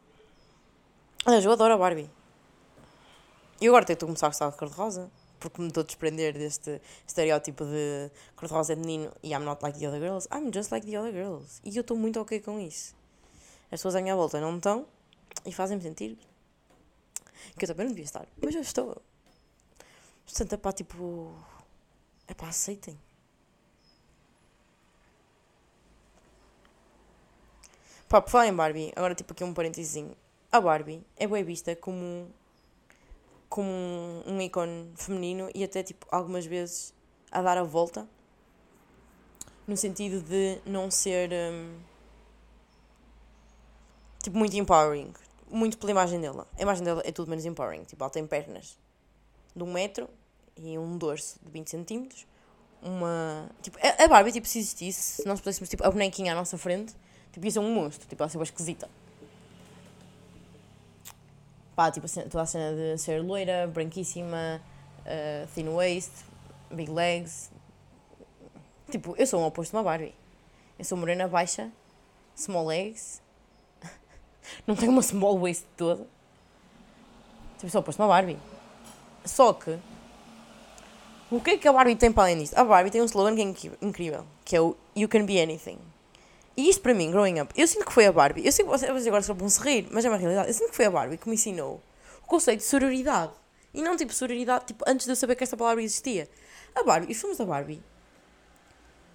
Aliás, 1.26 1.44
eu 1.44 1.52
adoro 1.52 1.74
a 1.74 1.76
Barbie. 1.76 2.10
E 3.60 3.68
agora 3.68 3.84
tenho 3.84 3.98
que 3.98 4.06
começar 4.06 4.26
a 4.26 4.30
gostar 4.30 4.48
de 4.48 4.56
cor-de-rosa 4.56 5.10
porque 5.40 5.60
me 5.60 5.68
estou 5.68 5.82
a 5.82 5.84
desprender 5.84 6.34
deste 6.34 6.80
estereótipo 7.06 7.64
de 7.64 8.10
cor-de-rosa 8.36 8.74
é 8.74 8.76
menino 8.76 9.12
e 9.22 9.32
I'm 9.32 9.44
not 9.44 9.62
like 9.62 9.78
the 9.78 9.88
other 9.88 10.00
girls. 10.00 10.28
I'm 10.30 10.52
just 10.52 10.70
like 10.70 10.86
the 10.86 10.98
other 10.98 11.12
girls. 11.12 11.60
E 11.64 11.76
eu 11.76 11.80
estou 11.80 11.96
muito 11.96 12.20
ok 12.20 12.40
com 12.40 12.60
isso. 12.60 12.94
As 13.64 13.80
pessoas 13.80 13.96
à 13.96 14.00
minha 14.00 14.14
volta 14.14 14.40
não 14.40 14.56
estão 14.56 14.86
e 15.44 15.52
fazem-me 15.52 15.82
sentir 15.82 16.18
que 17.58 17.64
eu 17.64 17.68
também 17.68 17.86
não 17.86 17.92
devia 17.92 18.04
estar. 18.04 18.26
Mas 18.40 18.54
eu 18.54 18.60
estou. 18.60 19.00
Portanto, 20.24 20.52
é 20.52 20.56
pá, 20.56 20.72
tipo. 20.72 21.34
É 22.28 22.34
pá, 22.34 22.48
aceitem. 22.48 22.98
Pá, 28.08 28.20
por 28.20 28.30
falar 28.30 28.48
em 28.48 28.54
Barbie, 28.54 28.92
agora 28.96 29.14
tipo 29.14 29.32
aqui 29.32 29.44
um 29.44 29.54
parênteses. 29.54 30.04
A 30.52 30.60
Barbie 30.60 31.04
é 31.16 31.26
bem 31.28 31.44
vista 31.44 31.76
como 31.76 32.28
como 33.50 33.68
um, 33.68 34.22
um 34.26 34.40
ícone 34.40 34.90
feminino 34.96 35.50
e 35.54 35.62
até 35.62 35.82
tipo 35.82 36.06
algumas 36.10 36.46
vezes 36.46 36.94
a 37.30 37.42
dar 37.42 37.58
a 37.58 37.62
volta 37.62 38.08
no 39.66 39.76
sentido 39.76 40.22
de 40.22 40.58
não 40.64 40.90
ser 40.90 41.30
um, 41.30 41.78
tipo 44.22 44.38
muito 44.38 44.56
empowering 44.56 45.12
muito 45.50 45.76
pela 45.76 45.90
imagem 45.90 46.18
dela 46.18 46.46
a 46.58 46.62
imagem 46.62 46.84
dela 46.84 47.02
é 47.04 47.12
tudo 47.12 47.28
menos 47.28 47.44
empowering 47.44 47.84
tipo 47.84 48.02
ela 48.02 48.10
tem 48.10 48.26
pernas 48.26 48.78
de 49.54 49.62
um 49.62 49.70
metro 49.70 50.08
e 50.56 50.78
um 50.78 50.96
dorso 50.96 51.38
de 51.44 51.50
20 51.50 51.68
centímetros 51.68 52.26
uma. 52.82 53.50
Tipo, 53.62 53.78
a 53.78 54.08
Barbie, 54.08 54.32
tipo, 54.32 54.46
se 54.46 54.58
existisse, 54.58 55.22
se 55.22 55.28
nós 55.28 55.40
pudéssemos, 55.40 55.68
tipo, 55.68 55.84
a 55.84 55.90
bonequinha 55.90 56.32
à 56.32 56.34
nossa 56.34 56.56
frente, 56.56 56.94
tipo, 57.32 57.44
ia 57.44 57.50
ser 57.50 57.58
um 57.58 57.72
monstro, 57.72 58.06
tipo, 58.08 58.22
ela 58.22 58.32
uma 58.34 58.44
esquisita. 58.44 58.88
Pá, 61.80 61.90
tipo, 61.90 62.06
toda 62.28 62.42
a 62.42 62.44
cena 62.44 62.76
de 62.76 62.98
ser 62.98 63.22
loira, 63.22 63.66
branquíssima, 63.66 64.60
uh, 65.00 65.46
thin 65.54 65.66
waist, 65.70 66.12
big 66.70 66.90
legs. 66.90 67.50
Tipo, 68.90 69.14
eu 69.16 69.26
sou 69.26 69.40
o 69.40 69.46
oposto 69.46 69.70
de 69.70 69.78
uma 69.78 69.82
Barbie. 69.82 70.14
Eu 70.78 70.84
sou 70.84 70.98
morena 70.98 71.26
baixa, 71.26 71.70
small 72.36 72.66
legs, 72.66 73.22
não 74.66 74.76
tenho 74.76 74.92
uma 74.92 75.00
small 75.00 75.40
waist 75.40 75.64
toda. 75.74 76.06
Tipo, 77.56 77.70
sou 77.70 77.80
oposto 77.80 77.96
de 77.96 78.02
uma 78.02 78.08
Barbie. 78.08 78.38
Só 79.24 79.54
que, 79.54 79.78
o 81.30 81.40
que 81.40 81.52
é 81.52 81.56
que 81.56 81.66
a 81.66 81.72
Barbie 81.72 81.96
tem 81.96 82.12
para 82.12 82.24
além 82.24 82.40
disto? 82.40 82.58
A 82.58 82.64
Barbie 82.64 82.90
tem 82.90 83.00
um 83.00 83.06
slogan 83.06 83.54
que 83.54 83.68
é 83.68 83.72
incrível, 83.80 84.26
que 84.44 84.54
é 84.54 84.60
o 84.60 84.76
You 84.94 85.08
Can 85.08 85.24
Be 85.24 85.40
Anything. 85.40 85.78
E 86.60 86.68
isto 86.68 86.82
para 86.82 86.92
mim, 86.92 87.10
growing 87.10 87.40
up, 87.40 87.54
eu 87.56 87.66
sinto 87.66 87.86
que 87.86 87.92
foi 87.92 88.04
a 88.04 88.12
Barbie, 88.12 88.44
eu 88.44 88.52
sei 88.52 88.66
que 88.66 88.70
vocês 88.70 89.06
agora 89.06 89.22
só 89.22 89.32
vão 89.32 89.48
se 89.48 89.58
rir, 89.62 89.88
mas 89.90 90.04
é 90.04 90.10
uma 90.10 90.18
realidade, 90.18 90.48
eu 90.48 90.52
sinto 90.52 90.68
que 90.68 90.76
foi 90.76 90.84
a 90.84 90.90
Barbie 90.90 91.16
que 91.16 91.26
me 91.26 91.34
ensinou 91.34 91.80
o 92.22 92.26
conceito 92.26 92.58
de 92.58 92.66
sororidade. 92.66 93.32
E 93.72 93.80
não 93.80 93.96
tipo 93.96 94.12
sororidade, 94.12 94.66
tipo, 94.66 94.84
antes 94.86 95.06
de 95.06 95.12
eu 95.12 95.16
saber 95.16 95.36
que 95.36 95.42
esta 95.42 95.56
palavra 95.56 95.82
existia. 95.82 96.28
A 96.74 96.82
Barbie, 96.82 97.10
os 97.10 97.18
filmes 97.18 97.38
da 97.38 97.46
Barbie, 97.46 97.82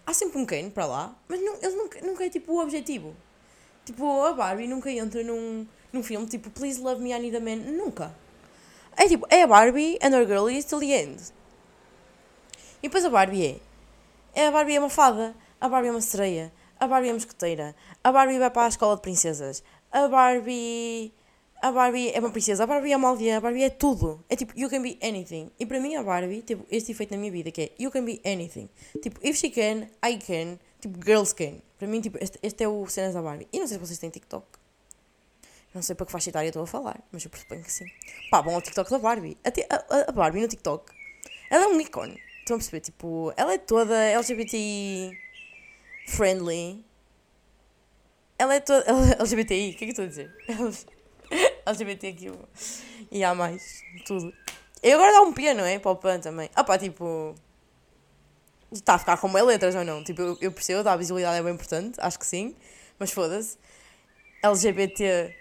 há 0.08 0.12
sempre 0.12 0.40
um 0.40 0.46
Ken 0.46 0.72
para 0.72 0.88
lá, 0.88 1.16
mas 1.28 1.40
não, 1.40 1.54
ele 1.62 1.76
nunca, 1.76 2.02
nunca 2.02 2.26
é 2.26 2.32
tipo 2.32 2.52
o 2.52 2.60
objetivo. 2.60 3.16
Tipo, 3.86 4.24
a 4.24 4.34
Barbie 4.34 4.66
nunca 4.66 4.90
entra 4.90 5.24
num, 5.24 5.68
num 5.94 6.02
filme 6.02 6.26
tipo 6.26 6.50
Please 6.50 6.82
Love 6.82 7.00
Me, 7.00 7.12
I 7.12 7.20
Need 7.20 7.38
a 7.38 7.40
Man, 7.40 7.58
nunca. 7.58 8.12
É 8.98 9.08
tipo, 9.08 9.28
é 9.30 9.44
a 9.44 9.48
Barbie 9.48 10.00
and 10.02 10.16
her 10.16 10.26
girl 10.26 10.50
is 10.50 10.66
till 10.66 10.80
the 10.80 10.88
end. 10.88 11.22
E 12.82 12.88
depois 12.88 13.06
a 13.06 13.10
Barbie 13.12 13.62
é. 14.34 14.42
é 14.42 14.48
a 14.48 14.52
Barbie 14.52 14.78
é 14.78 14.80
uma 14.80 14.90
fada, 14.90 15.36
a 15.62 15.70
Barbie 15.70 15.90
é 15.90 15.92
uma 15.92 16.02
sereia, 16.02 16.52
a 16.80 16.88
Barbie 16.88 17.10
é 17.10 17.14
mosqueteira, 17.14 17.76
a 18.04 18.12
Barbie 18.12 18.40
vai 18.40 18.50
para 18.52 18.66
a 18.66 18.68
escola 18.70 18.96
de 18.96 19.02
princesas, 19.02 19.64
a 19.92 20.08
Barbie. 20.08 21.14
A 21.62 21.72
Barbie 21.72 22.12
é 22.12 22.20
uma 22.20 22.30
princesa, 22.30 22.64
a 22.66 22.68
Barbie 22.68 22.92
é 22.92 22.98
uma 22.98 23.08
aldeia, 23.10 23.38
a 23.38 23.42
Barbie 23.42 23.64
é 23.64 23.70
tudo. 23.70 24.24
É 24.30 24.36
tipo, 24.36 24.54
you 24.60 24.70
can 24.70 24.82
be 24.84 25.00
anything. 25.02 25.50
E 25.58 25.66
para 25.66 25.80
mim 25.80 25.96
a 25.96 26.04
Barbie 26.04 26.42
teve 26.44 26.64
este 26.70 26.92
efeito 26.92 27.12
na 27.12 27.18
minha 27.18 27.32
vida 27.32 27.50
que 27.50 27.62
é 27.62 27.72
you 27.80 27.90
can 27.90 28.04
be 28.06 28.22
anything. 28.26 28.70
Tipo, 29.02 29.20
if 29.26 29.38
she 29.38 29.50
can, 29.50 29.88
I 30.06 30.18
can. 30.18 30.60
Tipo, 30.80 31.00
girls 31.04 31.34
can. 31.34 31.62
Para 31.80 31.88
mim, 31.88 32.02
tipo, 32.02 32.18
este, 32.22 32.38
este 32.44 32.64
é 32.64 32.68
o 32.68 32.86
cenas 32.88 33.14
da 33.16 33.22
Barbie. 33.22 33.48
E 33.52 33.60
não 33.60 33.66
sei 33.68 33.78
se 33.80 33.86
vocês 33.86 33.98
têm 33.98 34.10
TikTok. 34.12 34.46
Não 35.74 35.82
sei 35.82 35.96
para 35.96 36.06
que 36.06 36.12
faixa 36.12 36.30
etária 36.30 36.48
estou 36.50 36.62
a 36.64 36.68
falar, 36.68 37.00
mas 37.12 37.24
eu 37.24 37.30
pressuponho 37.32 37.64
que 37.64 37.72
sim. 37.72 37.86
Pá, 38.30 38.42
bom, 38.42 38.56
o 38.56 38.62
TikTok 38.62 38.90
da 38.92 39.00
Barbie. 39.00 39.38
Até 39.44 39.66
a, 39.70 39.76
a- 39.76 40.06
a 40.10 40.12
Barbie 40.12 40.42
no 40.42 40.48
TikTok, 40.48 40.92
ela 41.50 41.64
é 41.64 41.68
um 41.68 41.80
ícone. 41.82 42.20
Estão 42.42 42.58
a 42.58 42.60
perceber? 42.60 42.82
Tipo, 42.82 43.34
ela 43.36 43.54
é 43.54 43.58
toda 43.58 43.96
LGBTI 43.96 45.18
friendly. 46.06 46.86
Ela 48.38 48.56
é 48.56 48.60
toda. 48.60 48.86
LGBTI, 49.20 49.72
o 49.72 49.78
que 49.78 49.86
é 49.86 49.88
que 49.94 50.00
eu 50.00 50.06
estou 50.06 50.06
a 50.06 50.08
dizer? 50.08 50.36
LGBTQ. 51.66 52.32
E 53.12 53.24
há 53.24 53.34
mais. 53.34 53.82
Tudo. 54.06 54.34
E 54.84 54.92
agora 54.92 55.12
dá 55.12 55.22
um 55.22 55.34
P, 55.34 55.54
não 55.54 55.66
é? 55.66 55.80
Para 55.80 55.92
o 55.92 55.96
PAN 55.96 56.20
também. 56.20 56.50
Ah 56.56 56.64
pá, 56.64 56.78
tipo. 56.78 57.36
Está 58.72 58.96
a 58.96 59.00
ficar 59.00 59.18
com 59.18 59.32
bem 59.32 59.44
letras 59.44 59.74
ou 59.76 59.84
não? 59.84 60.04
Tipo, 60.04 60.22
eu, 60.22 60.38
eu 60.42 60.52
percebo, 60.52 60.84
dá 60.84 60.94
a 60.94 60.98
visibilidade 60.98 61.40
é 61.40 61.44
bem 61.44 61.54
importante, 61.54 61.98
acho 62.00 62.20
que 62.20 62.26
sim. 62.26 62.56
Mas 63.00 63.12
foda-se. 63.12 63.58
LGBTQIAP+, 64.44 65.36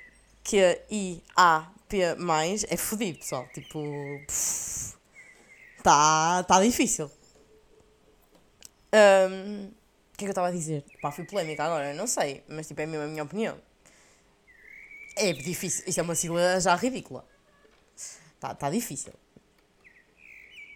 é 2.69 2.77
fodido, 2.77 3.19
pessoal. 3.19 3.49
Tipo. 3.53 3.81
Está 5.79 6.43
tá 6.45 6.63
difícil. 6.63 7.11
Ahm, 8.93 9.71
O 10.15 10.17
que 10.17 10.25
é 10.25 10.27
que 10.27 10.27
eu 10.27 10.31
estava 10.31 10.47
a 10.47 10.53
dizer? 10.53 10.85
Pá, 11.03 11.11
fui 11.11 11.25
polémica 11.25 11.65
agora, 11.65 11.93
não 11.93 12.07
sei, 12.07 12.45
mas 12.47 12.69
tipo, 12.69 12.81
é 12.81 12.87
mesmo 12.87 13.05
a 13.05 13.09
minha 13.09 13.25
opinião. 13.25 13.59
É 15.17 15.33
difícil, 15.33 15.85
isto 15.89 15.99
é 15.99 16.03
uma 16.05 16.15
sigla 16.15 16.61
já 16.61 16.77
ridícula. 16.77 17.27
Está 17.97 18.55
tá 18.55 18.71
difícil. 18.71 19.13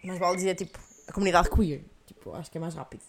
Mas 0.02 0.18
vale 0.18 0.36
dizer, 0.36 0.56
tipo, 0.56 0.76
a 1.06 1.12
comunidade 1.12 1.50
queer. 1.50 1.84
Tipo, 2.04 2.34
acho 2.34 2.50
que 2.50 2.58
é 2.58 2.60
mais 2.60 2.74
rápido. 2.74 3.02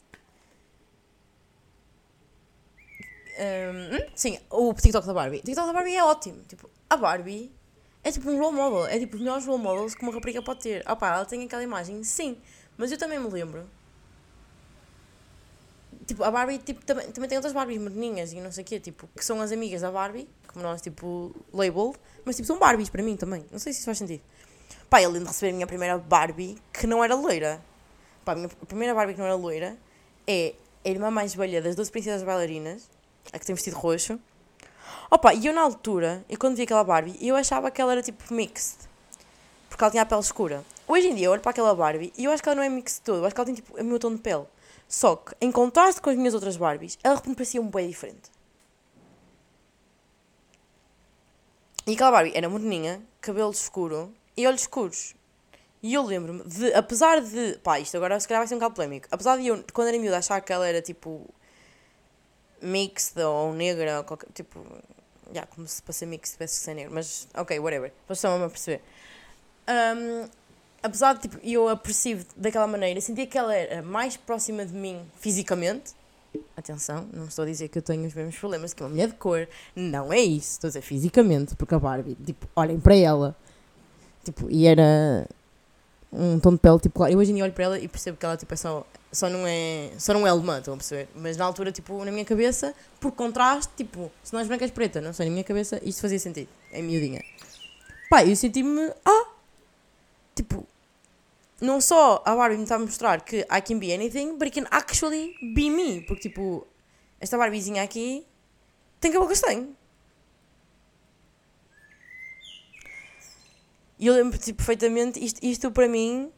Ahm, 3.39 3.95
hum, 3.95 4.11
sim, 4.13 4.39
o 4.51 4.71
TikTok 4.73 5.07
da 5.07 5.13
Barbie. 5.13 5.37
O 5.39 5.43
TikTok 5.43 5.65
da 5.65 5.73
Barbie 5.73 5.95
é 5.95 6.03
ótimo. 6.03 6.43
Tipo, 6.43 6.69
a 6.87 6.95
Barbie 6.95 7.51
é 8.03 8.11
tipo 8.11 8.29
um 8.29 8.39
role 8.39 8.55
model. 8.55 8.85
É 8.85 8.99
tipo 8.99 9.15
os 9.15 9.21
melhores 9.21 9.47
role 9.47 9.63
models 9.63 9.95
que 9.95 10.03
uma 10.03 10.13
rapariga 10.13 10.43
pode 10.43 10.61
ter. 10.61 10.83
Ah 10.85 10.95
pá, 10.95 11.15
ela 11.15 11.25
tem 11.25 11.43
aquela 11.43 11.63
imagem, 11.63 12.03
sim. 12.03 12.37
Mas 12.77 12.91
eu 12.91 12.97
também 12.99 13.19
me 13.19 13.29
lembro. 13.29 13.67
Tipo, 16.09 16.23
a 16.23 16.31
Barbie 16.31 16.57
tipo, 16.57 16.83
também, 16.83 17.11
também 17.11 17.29
tem 17.29 17.37
outras 17.37 17.53
Barbies 17.53 17.79
moderninhas 17.79 18.33
e 18.33 18.41
não 18.41 18.51
sei 18.51 18.63
o 18.63 18.65
quê, 18.65 18.79
tipo, 18.79 19.07
que 19.15 19.23
são 19.23 19.39
as 19.41 19.51
amigas 19.51 19.81
da 19.81 19.91
Barbie, 19.91 20.27
como 20.47 20.65
nós, 20.65 20.81
tipo, 20.81 21.35
labeled, 21.53 21.95
mas 22.25 22.35
tipo, 22.35 22.47
são 22.47 22.57
Barbies 22.57 22.89
para 22.89 23.03
mim 23.03 23.15
também. 23.15 23.45
Não 23.51 23.59
sei 23.59 23.71
se 23.71 23.77
isso 23.77 23.85
faz 23.85 23.99
sentido. 23.99 24.23
Pá, 24.89 25.03
eu 25.03 25.11
lembro 25.11 25.25
de 25.25 25.33
receber 25.33 25.51
a 25.51 25.53
minha 25.53 25.67
primeira 25.67 25.99
Barbie 25.99 26.57
que 26.73 26.87
não 26.87 27.03
era 27.03 27.13
loira. 27.13 27.61
Pá, 28.25 28.31
a 28.31 28.35
minha 28.35 28.49
primeira 28.49 28.95
Barbie 28.95 29.13
que 29.13 29.19
não 29.19 29.27
era 29.27 29.35
loira 29.35 29.77
é 30.25 30.55
a 30.83 30.89
irmã 30.89 31.11
mais 31.11 31.35
velha 31.35 31.61
das 31.61 31.75
12 31.75 31.91
princesas 31.91 32.23
bailarinas, 32.23 32.89
a 33.31 33.37
que 33.37 33.45
tem 33.45 33.53
vestido 33.53 33.77
roxo. 33.77 34.19
Opa, 35.11 35.31
e 35.35 35.45
eu 35.45 35.53
na 35.53 35.61
altura, 35.61 36.25
eu 36.27 36.39
quando 36.39 36.55
vi 36.55 36.63
aquela 36.63 36.83
Barbie, 36.83 37.19
eu 37.21 37.35
achava 37.35 37.69
que 37.69 37.79
ela 37.79 37.91
era 37.91 38.01
tipo 38.01 38.33
mixed. 38.33 38.79
Porque 39.69 39.83
ela 39.83 39.91
tinha 39.91 40.01
a 40.01 40.07
pele 40.07 40.21
escura. 40.21 40.65
Hoje 40.87 41.09
em 41.09 41.13
dia 41.13 41.27
eu 41.27 41.31
olho 41.33 41.41
para 41.41 41.51
aquela 41.51 41.75
Barbie 41.75 42.11
e 42.17 42.25
eu 42.25 42.31
acho 42.31 42.41
que 42.41 42.49
ela 42.49 42.55
não 42.55 42.63
é 42.63 42.69
mixed 42.69 43.03
todo. 43.03 43.19
Eu 43.19 43.25
acho 43.25 43.35
que 43.35 43.41
ela 43.41 43.45
tem 43.45 43.53
tipo 43.53 43.79
o 43.79 43.83
meu 43.83 43.99
tom 43.99 44.15
de 44.15 44.21
pele. 44.21 44.45
Só 44.89 45.15
que, 45.15 45.35
em 45.39 45.51
contraste 45.51 46.01
com 46.01 46.09
as 46.09 46.17
minhas 46.17 46.33
outras 46.33 46.57
Barbies, 46.57 46.97
ela 47.03 47.15
repente 47.15 47.35
parecia 47.35 47.61
um 47.61 47.69
bem 47.69 47.87
diferente. 47.87 48.31
E 51.85 51.93
aquela 51.93 52.11
Barbie 52.11 52.31
era 52.35 52.49
moreninha, 52.49 52.99
cabelo 53.21 53.51
escuro 53.51 54.11
e 54.35 54.47
olhos 54.47 54.61
escuros. 54.61 55.15
E 55.81 55.93
eu 55.93 56.01
lembro-me 56.03 56.43
de, 56.43 56.73
apesar 56.73 57.21
de. 57.21 57.57
Pá, 57.63 57.79
isto 57.79 57.95
agora 57.97 58.19
se 58.19 58.27
calhar 58.27 58.41
vai 58.41 58.47
ser 58.47 58.55
um 58.55 58.57
bocado 58.57 58.75
polémico. 58.75 59.07
Apesar 59.11 59.37
de 59.37 59.47
eu, 59.47 59.63
quando 59.71 59.89
era 59.89 59.97
miúda, 59.97 60.17
achar 60.17 60.41
que 60.41 60.51
ela 60.51 60.67
era 60.67 60.81
tipo. 60.81 61.25
mixed 62.61 63.17
ou 63.21 63.53
negra, 63.53 63.99
ou 63.99 64.03
qualquer. 64.03 64.27
tipo. 64.33 64.59
Já, 65.31 65.45
como 65.45 65.67
se 65.67 65.81
para 65.83 65.93
ser 65.93 66.07
mixed 66.07 66.33
tivesse 66.33 66.59
que 66.59 66.65
ser 66.65 66.73
negro. 66.73 66.93
Mas, 66.93 67.27
ok, 67.33 67.59
whatever. 67.59 67.93
Vocês 68.07 68.17
estão 68.17 68.43
a 68.43 68.49
perceber. 68.49 68.81
Ahm, 69.67 70.27
apesar 70.81 71.13
de 71.13 71.21
tipo, 71.21 71.37
eu 71.43 71.67
a 71.67 71.75
percebo 71.75 72.23
daquela 72.35 72.67
maneira, 72.67 72.99
sentia 73.01 73.25
que 73.25 73.37
ela 73.37 73.53
era 73.53 73.81
mais 73.81 74.17
próxima 74.17 74.65
de 74.65 74.73
mim 74.73 75.01
fisicamente. 75.19 75.93
Atenção, 76.55 77.07
não 77.11 77.25
estou 77.25 77.43
a 77.43 77.47
dizer 77.47 77.69
que 77.69 77.77
eu 77.77 77.81
tenho 77.81 78.05
os 78.05 78.13
mesmos 78.13 78.37
problemas 78.37 78.73
que 78.73 78.83
uma 78.83 78.89
mulher 78.89 79.07
de 79.07 79.15
cor. 79.15 79.47
Não 79.75 80.13
é 80.13 80.19
isso. 80.19 80.51
Estou 80.51 80.67
a 80.67 80.69
dizer 80.69 80.81
fisicamente, 80.81 81.55
porque 81.55 81.73
a 81.73 81.79
Barbie, 81.79 82.15
tipo, 82.23 82.47
olhem 82.55 82.79
para 82.79 82.95
ela. 82.95 83.35
Tipo, 84.23 84.47
e 84.49 84.67
era 84.67 85.27
um 86.11 86.39
tom 86.39 86.51
de 86.51 86.57
pele, 86.57 86.79
tipo, 86.79 86.95
claro. 86.95 87.13
Eu 87.13 87.19
hoje 87.19 87.31
em 87.31 87.35
dia 87.35 87.43
olho 87.43 87.53
para 87.53 87.63
ela 87.63 87.79
e 87.79 87.87
percebo 87.87 88.17
que 88.17 88.25
ela, 88.25 88.37
tipo, 88.37 88.53
é 88.53 88.57
só, 88.57 88.85
só 89.11 89.29
não 89.29 89.45
é, 89.47 89.91
só 89.97 90.13
não 90.13 90.25
é 90.25 90.29
alemã, 90.29 90.59
estão 90.59 90.73
a 90.73 90.77
perceber? 90.77 91.07
Mas 91.15 91.37
na 91.37 91.45
altura, 91.45 91.71
tipo, 91.71 92.03
na 92.03 92.11
minha 92.11 92.25
cabeça, 92.25 92.73
por 92.99 93.11
contraste, 93.11 93.71
tipo, 93.75 94.11
se 94.23 94.33
não 94.33 94.39
és 94.39 94.47
branca 94.47 94.65
és 94.65 94.71
preta, 94.71 95.01
não 95.01 95.13
sei, 95.13 95.27
na 95.27 95.31
minha 95.31 95.43
cabeça 95.43 95.79
isto 95.83 96.01
fazia 96.01 96.19
sentido, 96.19 96.49
em 96.71 96.83
miudinha. 96.83 97.23
Pá, 98.09 98.25
eu 98.25 98.35
senti-me, 98.35 98.91
ah, 99.05 99.27
tipo, 100.39 100.65
não 101.59 101.81
só 101.81 102.23
a 102.25 102.35
Barbie 102.35 102.57
me 102.57 102.63
está 102.63 102.75
a 102.75 102.79
mostrar 102.79 103.21
que 103.21 103.39
I 103.51 103.61
can 103.61 103.77
be 103.77 103.93
anything, 103.93 104.37
but 104.37 104.43
it 104.43 104.51
can 104.51 104.67
actually 104.71 105.35
be 105.53 105.69
me. 105.69 106.01
Porque, 106.01 106.29
tipo, 106.29 106.65
esta 107.19 107.37
Barbiezinha 107.37 107.83
aqui 107.83 108.25
tem 108.99 109.11
cabelo 109.11 109.29
castanho. 109.29 109.75
E 113.97 114.07
eu 114.07 114.13
lembro, 114.13 114.37
tipo, 114.37 114.57
perfeitamente, 114.57 115.23
isto, 115.23 115.43
isto 115.43 115.71
para 115.71 115.89
mim 115.89 116.31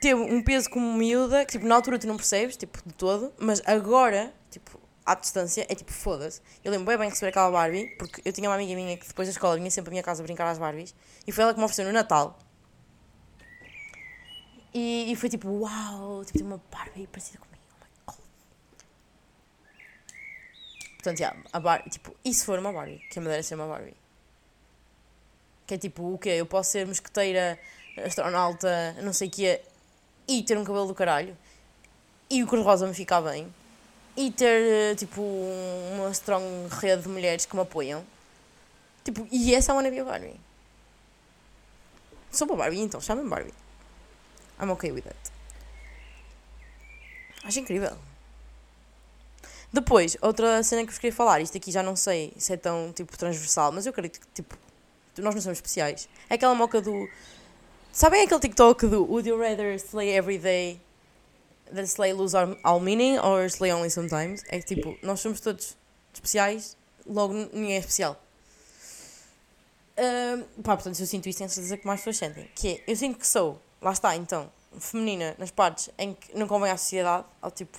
teve 0.00 0.20
um 0.20 0.42
peso 0.42 0.68
como 0.68 0.92
miúda, 0.94 1.44
que, 1.44 1.52
tipo, 1.52 1.64
na 1.64 1.76
altura 1.76 1.96
tu 1.96 2.08
não 2.08 2.16
percebes, 2.16 2.56
tipo, 2.56 2.76
de 2.84 2.92
todo, 2.94 3.32
mas 3.38 3.62
agora, 3.64 4.34
tipo, 4.50 4.80
à 5.06 5.14
distância, 5.14 5.64
é 5.68 5.74
tipo, 5.76 5.92
foda-se. 5.92 6.40
Eu 6.64 6.72
lembro 6.72 6.86
bem 6.86 6.98
bem 6.98 7.08
receber 7.08 7.28
aquela 7.28 7.52
Barbie, 7.52 7.86
porque 7.96 8.20
eu 8.24 8.32
tinha 8.32 8.48
uma 8.48 8.56
amiga 8.56 8.74
minha 8.74 8.96
que 8.96 9.06
depois 9.06 9.28
da 9.28 9.32
escola 9.32 9.54
vinha 9.56 9.70
sempre 9.70 9.90
à 9.90 9.92
minha 9.92 10.02
casa 10.02 10.24
brincar 10.24 10.48
às 10.48 10.58
Barbies, 10.58 10.92
e 11.24 11.30
foi 11.30 11.44
ela 11.44 11.54
que 11.54 11.60
me 11.60 11.64
ofereceu 11.64 11.84
no 11.84 11.92
Natal. 11.92 12.36
E, 14.74 15.12
e 15.12 15.16
foi 15.16 15.28
tipo, 15.28 15.48
uau, 15.48 16.24
tipo, 16.24 16.38
tem 16.38 16.46
uma 16.46 16.60
Barbie 16.70 17.06
parecida 17.06 17.38
comigo, 17.38 17.62
oh 17.72 17.84
my 17.84 17.88
god. 18.06 18.16
Portanto, 20.94 21.20
yeah, 21.20 21.38
a 21.52 21.60
Barbie, 21.60 21.90
tipo, 21.90 22.16
e 22.24 22.32
se 22.32 22.44
for 22.44 22.58
uma 22.58 22.72
Barbie? 22.72 22.98
Que 23.10 23.18
a 23.18 23.22
madeira 23.22 23.42
ser 23.42 23.56
uma 23.56 23.66
Barbie? 23.66 23.94
Que 25.66 25.74
é 25.74 25.78
tipo, 25.78 26.14
o 26.14 26.18
quê? 26.18 26.30
Eu 26.30 26.46
posso 26.46 26.70
ser 26.70 26.86
mosqueteira, 26.86 27.58
astronauta, 28.04 28.94
não 29.02 29.12
sei 29.12 29.28
o 29.28 29.30
quê, 29.30 29.60
e 30.26 30.42
ter 30.42 30.56
um 30.56 30.64
cabelo 30.64 30.86
do 30.86 30.94
caralho, 30.94 31.36
e 32.30 32.42
o 32.42 32.46
cor-de-rosa 32.46 32.86
me 32.86 32.94
ficar 32.94 33.20
bem, 33.20 33.52
e 34.16 34.30
ter, 34.30 34.92
eh, 34.92 34.94
tipo, 34.94 35.22
uma 35.94 36.10
strong 36.12 36.44
rede 36.80 37.02
de 37.02 37.08
mulheres 37.08 37.44
que 37.46 37.54
me 37.54 37.62
apoiam. 37.62 38.04
Tipo, 39.04 39.26
e 39.30 39.54
essa 39.54 39.72
é 39.72 39.74
uma 39.74 39.82
navia 39.82 40.04
Barbie. 40.04 40.40
Sou 42.30 42.46
uma 42.48 42.56
Barbie, 42.56 42.80
então, 42.80 43.00
chamem 43.00 43.28
Barbie. 43.28 43.61
I'm 44.62 44.70
okay 44.70 44.92
with 44.92 45.02
that. 45.02 45.16
Acho 47.44 47.58
incrível. 47.58 47.96
Depois, 49.72 50.16
outra 50.20 50.62
cena 50.62 50.82
que 50.82 50.90
vos 50.90 50.98
queria 50.98 51.14
falar, 51.14 51.40
isto 51.40 51.56
aqui 51.56 51.72
já 51.72 51.82
não 51.82 51.96
sei 51.96 52.32
se 52.36 52.52
é 52.52 52.56
tão 52.56 52.92
tipo 52.92 53.16
transversal, 53.16 53.72
mas 53.72 53.86
eu 53.86 53.90
acredito 53.90 54.20
que 54.20 54.26
tipo, 54.34 54.56
nós 55.18 55.34
não 55.34 55.42
somos 55.42 55.58
especiais. 55.58 56.08
É 56.30 56.34
aquela 56.34 56.54
moca 56.54 56.80
do. 56.80 57.08
Sabem 57.92 58.22
aquele 58.22 58.40
TikTok 58.40 58.86
do 58.86 59.04
Would 59.04 59.28
you 59.28 59.38
rather 59.38 59.74
slay 59.78 60.16
every 60.16 60.38
day 60.38 60.80
than 61.74 61.82
slay 61.82 62.12
lose 62.12 62.34
all 62.62 62.80
meaning 62.80 63.18
or 63.18 63.46
slay 63.46 63.72
only 63.72 63.90
sometimes? 63.90 64.44
É 64.48 64.60
que 64.60 64.74
tipo, 64.74 64.96
nós 65.02 65.20
somos 65.20 65.40
todos 65.40 65.76
especiais, 66.14 66.76
logo 67.06 67.34
ninguém 67.34 67.74
é 67.74 67.78
especial. 67.78 68.22
Uh, 69.96 70.62
pá, 70.62 70.76
portanto, 70.76 71.00
eu 71.00 71.06
sinto 71.06 71.28
isso, 71.28 71.38
tenho 71.38 71.50
certeza 71.50 71.76
que 71.76 71.86
mais 71.86 72.00
pessoas 72.00 72.18
sentem. 72.18 72.48
Que 72.54 72.68
é, 72.68 72.84
eu 72.86 72.96
sinto 72.96 73.18
que 73.18 73.26
sou, 73.26 73.60
lá 73.82 73.92
está 73.92 74.16
então, 74.16 74.50
feminina 74.78 75.34
nas 75.38 75.50
partes 75.50 75.90
em 75.98 76.14
que 76.14 76.36
não 76.36 76.46
convém 76.46 76.70
à 76.70 76.76
sociedade, 76.76 77.26
ao 77.40 77.50
tipo, 77.50 77.76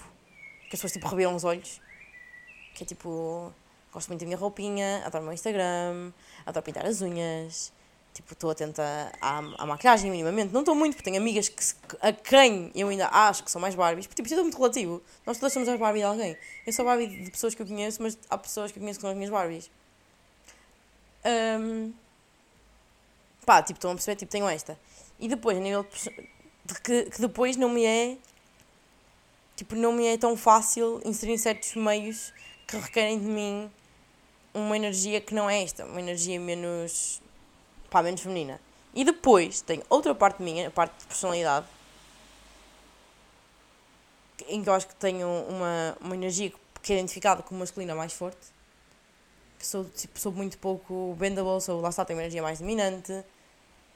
que 0.69 0.75
as 0.75 0.81
pessoas 0.81 0.91
tipo 0.91 1.07
revelam 1.07 1.35
os 1.35 1.43
olhos, 1.43 1.81
que 2.75 2.83
é 2.83 2.85
tipo, 2.85 3.51
gosto 3.91 4.09
muito 4.09 4.19
da 4.19 4.25
minha 4.25 4.37
roupinha, 4.37 5.03
adoro 5.05 5.23
o 5.23 5.27
meu 5.27 5.33
Instagram, 5.33 6.11
adoro 6.45 6.63
pintar 6.63 6.85
as 6.85 7.01
unhas, 7.01 7.71
tipo, 8.13 8.33
estou 8.33 8.51
atenta 8.51 8.83
à, 9.21 9.37
à 9.57 9.65
maquilhagem 9.65 10.11
minimamente, 10.11 10.53
não 10.53 10.61
estou 10.61 10.75
muito, 10.75 10.95
porque 10.95 11.09
tenho 11.09 11.21
amigas 11.21 11.47
que, 11.49 11.63
a 12.01 12.11
quem 12.11 12.71
eu 12.75 12.89
ainda 12.89 13.07
acho 13.07 13.43
que 13.43 13.49
são 13.49 13.61
mais 13.61 13.73
Barbies, 13.73 14.05
porque 14.05 14.21
tipo, 14.21 14.27
isso 14.27 14.39
é 14.39 14.43
muito 14.43 14.57
relativo, 14.57 15.01
nós 15.25 15.37
todas 15.37 15.53
somos 15.53 15.69
as 15.69 15.79
Barbie 15.79 15.99
de 15.99 16.05
alguém, 16.05 16.37
eu 16.67 16.73
sou 16.73 16.85
Barbie 16.85 17.07
de 17.07 17.31
pessoas 17.31 17.55
que 17.55 17.61
eu 17.61 17.65
conheço, 17.65 18.03
mas 18.03 18.17
há 18.29 18.37
pessoas 18.37 18.71
que 18.71 18.77
eu 18.77 18.81
conheço 18.81 18.99
que 18.99 19.01
são 19.01 19.09
as 19.09 19.15
minhas 19.15 19.31
Barbies. 19.31 19.71
Um, 21.25 21.93
pá, 23.45 23.61
tipo, 23.63 23.77
estão 23.77 23.91
a 23.91 23.93
perceber, 23.93 24.17
tipo, 24.17 24.31
tenho 24.31 24.47
esta. 24.49 24.77
E 25.19 25.27
depois, 25.27 25.57
a 25.57 25.59
nível 25.59 25.85
de 26.65 26.81
que, 26.81 27.03
que 27.05 27.21
depois 27.21 27.55
não 27.55 27.69
me 27.69 27.85
é, 27.85 28.17
tipo, 29.55 29.75
não 29.75 29.91
me 29.91 30.05
é 30.05 30.17
tão 30.17 30.35
fácil 30.35 31.01
inserir 31.05 31.37
certos 31.37 31.75
meios 31.75 32.33
que 32.67 32.77
requerem 32.77 33.19
de 33.19 33.25
mim 33.25 33.71
uma 34.53 34.75
energia 34.75 35.19
que 35.19 35.33
não 35.33 35.49
é 35.49 35.63
esta, 35.63 35.85
uma 35.85 35.99
energia 35.99 36.39
menos, 36.39 37.21
pá, 37.89 38.01
menos 38.03 38.21
feminina. 38.21 38.59
E 38.93 39.03
depois 39.03 39.61
tem 39.61 39.81
outra 39.89 40.13
parte 40.13 40.41
minha, 40.41 40.67
a 40.67 40.71
parte 40.71 40.99
de 40.99 41.05
personalidade, 41.05 41.65
em 44.47 44.61
que 44.61 44.69
eu 44.69 44.73
acho 44.73 44.87
que 44.87 44.95
tenho 44.95 45.27
uma, 45.27 45.97
uma 45.99 46.15
energia 46.15 46.51
que 46.81 46.93
é 46.93 46.97
identificada 46.97 47.41
como 47.41 47.59
masculina 47.59 47.95
mais 47.95 48.13
forte, 48.13 48.53
que 49.57 49.65
sou, 49.65 49.85
tipo, 49.85 50.19
sou 50.19 50.31
muito 50.31 50.57
pouco 50.57 51.15
bendable, 51.17 51.59
sou, 51.61 51.81
lá 51.81 51.89
está, 51.89 52.05
tenho 52.05 52.19
uma 52.19 52.23
energia 52.23 52.41
mais 52.41 52.59
dominante, 52.59 53.23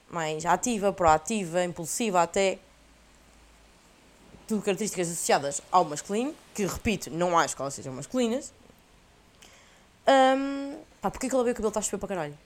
mais 0.10 0.46
ativa, 0.46 0.94
proativa, 0.94 1.64
impulsiva 1.64 2.22
até. 2.22 2.60
Tudo 4.48 4.62
características 4.62 5.10
associadas 5.10 5.62
ao 5.72 5.84
masculino, 5.84 6.34
que 6.54 6.66
repito, 6.66 7.10
não 7.12 7.38
acho 7.38 7.56
que 7.56 7.62
elas 7.62 7.74
sejam 7.74 7.94
masculinas. 7.94 8.54
Um, 10.08 10.80
pá, 11.02 11.12
porquê 11.12 11.28
que 11.28 11.36
ela 11.36 11.44
veio 11.44 11.54
o 11.54 11.56
cabelo 11.56 11.68
está 11.68 11.82
a 11.82 11.84
chover 11.84 11.98
para 11.98 12.08
caralho? 12.08 12.38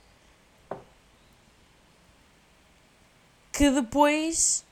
Que 3.52 3.70
depois 3.70 4.64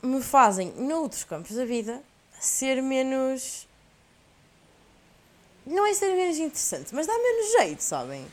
me 0.00 0.22
fazem, 0.22 0.72
noutros 0.76 1.24
campos 1.24 1.56
da 1.56 1.64
vida, 1.64 2.00
ser 2.38 2.80
menos. 2.80 3.66
Não 5.66 5.86
é 5.86 5.92
ser 5.92 6.14
menos 6.14 6.38
interessante, 6.38 6.94
mas 6.94 7.06
dá 7.06 7.12
menos 7.12 7.52
jeito, 7.52 7.82
sabem? 7.82 8.26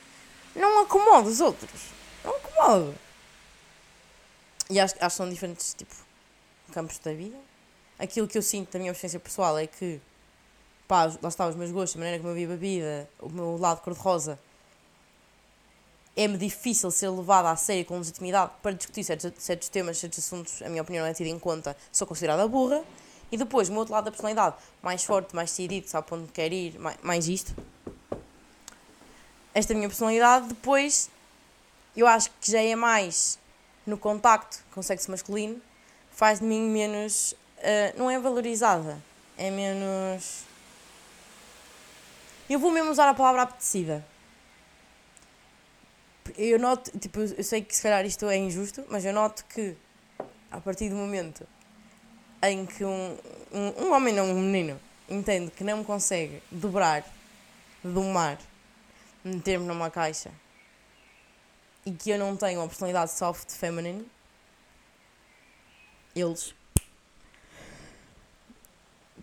Não 0.56 0.82
acomodo 0.82 1.28
os 1.28 1.42
outros. 1.42 1.82
Não 2.24 2.36
acomodo. 2.36 3.07
E 4.70 4.80
acho, 4.80 4.96
acho 4.96 5.04
que 5.04 5.12
são 5.12 5.30
diferentes, 5.30 5.74
tipo, 5.74 5.94
campos 6.74 7.00
da 7.00 7.14
vida. 7.14 7.38
Aquilo 7.98 8.28
que 8.28 8.38
eu 8.38 8.42
sinto 8.42 8.72
da 8.72 8.80
minha 8.80 8.92
experiência 8.92 9.20
pessoal 9.20 9.58
é 9.58 9.66
que, 9.66 10.00
pá, 10.88 11.06
lá 11.22 11.30
está, 11.30 11.48
os 11.48 11.56
meus 11.56 11.72
gostos, 11.72 11.96
a 11.96 12.00
maneira 12.00 12.20
como 12.20 12.32
eu 12.32 12.36
vivo 12.36 12.54
a 12.54 12.56
vida, 12.56 13.10
o 13.20 13.30
meu 13.30 13.58
lado 13.58 13.82
cor-de-rosa, 13.82 14.38
é-me 16.16 16.38
difícil 16.38 16.90
ser 16.90 17.10
levada 17.10 17.52
a 17.52 17.56
sério 17.56 17.86
com 17.86 17.98
legitimidade 17.98 18.52
para 18.62 18.72
discutir 18.72 19.04
certos, 19.04 19.32
certos 19.38 19.70
temas, 19.70 19.98
certos 20.00 20.20
assuntos, 20.20 20.62
a 20.64 20.70
minha 20.70 20.82
opinião 20.82 21.04
não 21.04 21.12
é 21.12 21.14
tida 21.14 21.30
em 21.30 21.40
conta, 21.40 21.78
sou 21.92 22.08
considerada 22.08 22.48
burra. 22.48 22.84
E 23.32 23.38
depois, 23.38 23.68
o 23.68 23.72
meu 23.72 23.80
outro 23.80 23.94
lado 23.94 24.06
da 24.06 24.12
personalidade, 24.12 24.56
mais 24.82 25.04
forte, 25.04 25.36
mais 25.36 25.50
decidido, 25.50 25.88
sabe 25.88 26.08
para 26.08 26.18
onde 26.18 26.32
quer 26.32 26.52
ir, 26.52 26.80
mais, 26.80 26.98
mais 27.04 27.28
isto. 27.28 27.56
Esta 29.54 29.74
minha 29.74 29.88
personalidade, 29.88 30.48
depois, 30.48 31.10
eu 31.96 32.08
acho 32.08 32.32
que 32.40 32.52
já 32.52 32.62
é 32.62 32.76
mais 32.76 33.38
no 33.88 33.98
contacto 33.98 34.64
com 34.72 34.82
o 34.82 34.84
sexo 34.84 35.10
masculino 35.10 35.60
faz 36.12 36.40
de 36.40 36.46
mim 36.46 36.70
menos. 36.70 37.32
Uh, 37.58 37.98
não 37.98 38.12
é 38.12 38.20
valorizada, 38.20 39.02
é 39.38 39.50
menos. 39.50 40.44
Eu 42.48 42.60
vou 42.60 42.72
mesmo 42.72 42.92
usar 42.92 43.10
a 43.10 43.14
palavra 43.14 43.44
apetecida. 43.44 44.06
Eu 46.38 46.60
noto, 46.60 46.92
tipo, 47.00 47.22
eu 47.22 47.44
sei 47.44 47.64
que 47.64 47.76
se 47.76 47.82
calhar 47.82 48.06
isto 48.06 48.28
é 48.28 48.38
injusto, 48.38 48.84
mas 48.90 49.06
eu 49.06 49.14
noto 49.14 49.44
que 49.46 49.76
a 50.52 50.60
partir 50.60 50.90
do 50.90 50.96
momento 50.96 51.48
em 52.44 52.66
que 52.66 52.84
um, 52.84 53.18
um, 53.52 53.86
um 53.86 53.94
homem, 53.94 54.14
não 54.14 54.30
um 54.30 54.40
menino, 54.40 54.80
entende 55.10 55.50
que 55.50 55.64
não 55.64 55.84
consegue 55.84 56.44
dobrar, 56.52 57.04
domar, 57.84 58.38
meter-me 59.24 59.66
numa 59.66 59.90
caixa 59.90 60.32
e 61.88 61.92
que 61.94 62.10
eu 62.10 62.20
não 62.20 62.36
tenho 62.36 62.60
uma 62.60 62.68
personalidade 62.68 63.12
soft 63.12 63.50
feminine, 63.50 64.06
eles. 66.14 66.54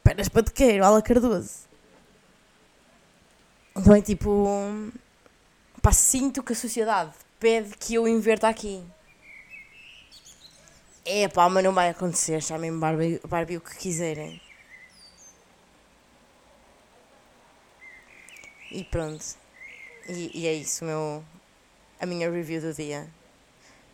Peras 0.03 0.31
para 0.31 0.45
tequeiro, 0.45 0.83
ala 0.83 1.03
Cardoso. 1.03 1.69
Então 3.77 3.95
é 3.95 4.01
tipo. 4.01 4.49
Pá, 5.83 5.93
sinto 5.93 6.43
que 6.43 6.55
a 6.55 6.57
sociedade 6.57 7.13
pede 7.39 7.77
que 7.77 7.97
eu 7.97 8.09
inverta 8.09 8.49
aqui. 8.49 8.83
É 11.05 11.29
pá, 11.29 11.51
mas 11.51 11.63
não 11.63 11.75
vai 11.75 11.91
acontecer. 11.91 12.43
Chamem-me 12.43 12.79
Barbie, 12.79 13.21
Barbie 13.29 13.59
o 13.59 13.61
que 13.61 13.77
quiserem. 13.77 14.41
E 18.71 18.83
pronto. 18.85 19.23
E, 20.09 20.31
e 20.35 20.47
é 20.47 20.55
isso, 20.55 20.85
meu, 20.85 21.23
a 22.01 22.07
minha 22.07 22.31
review 22.31 22.61
do 22.61 22.73
dia. 22.73 23.07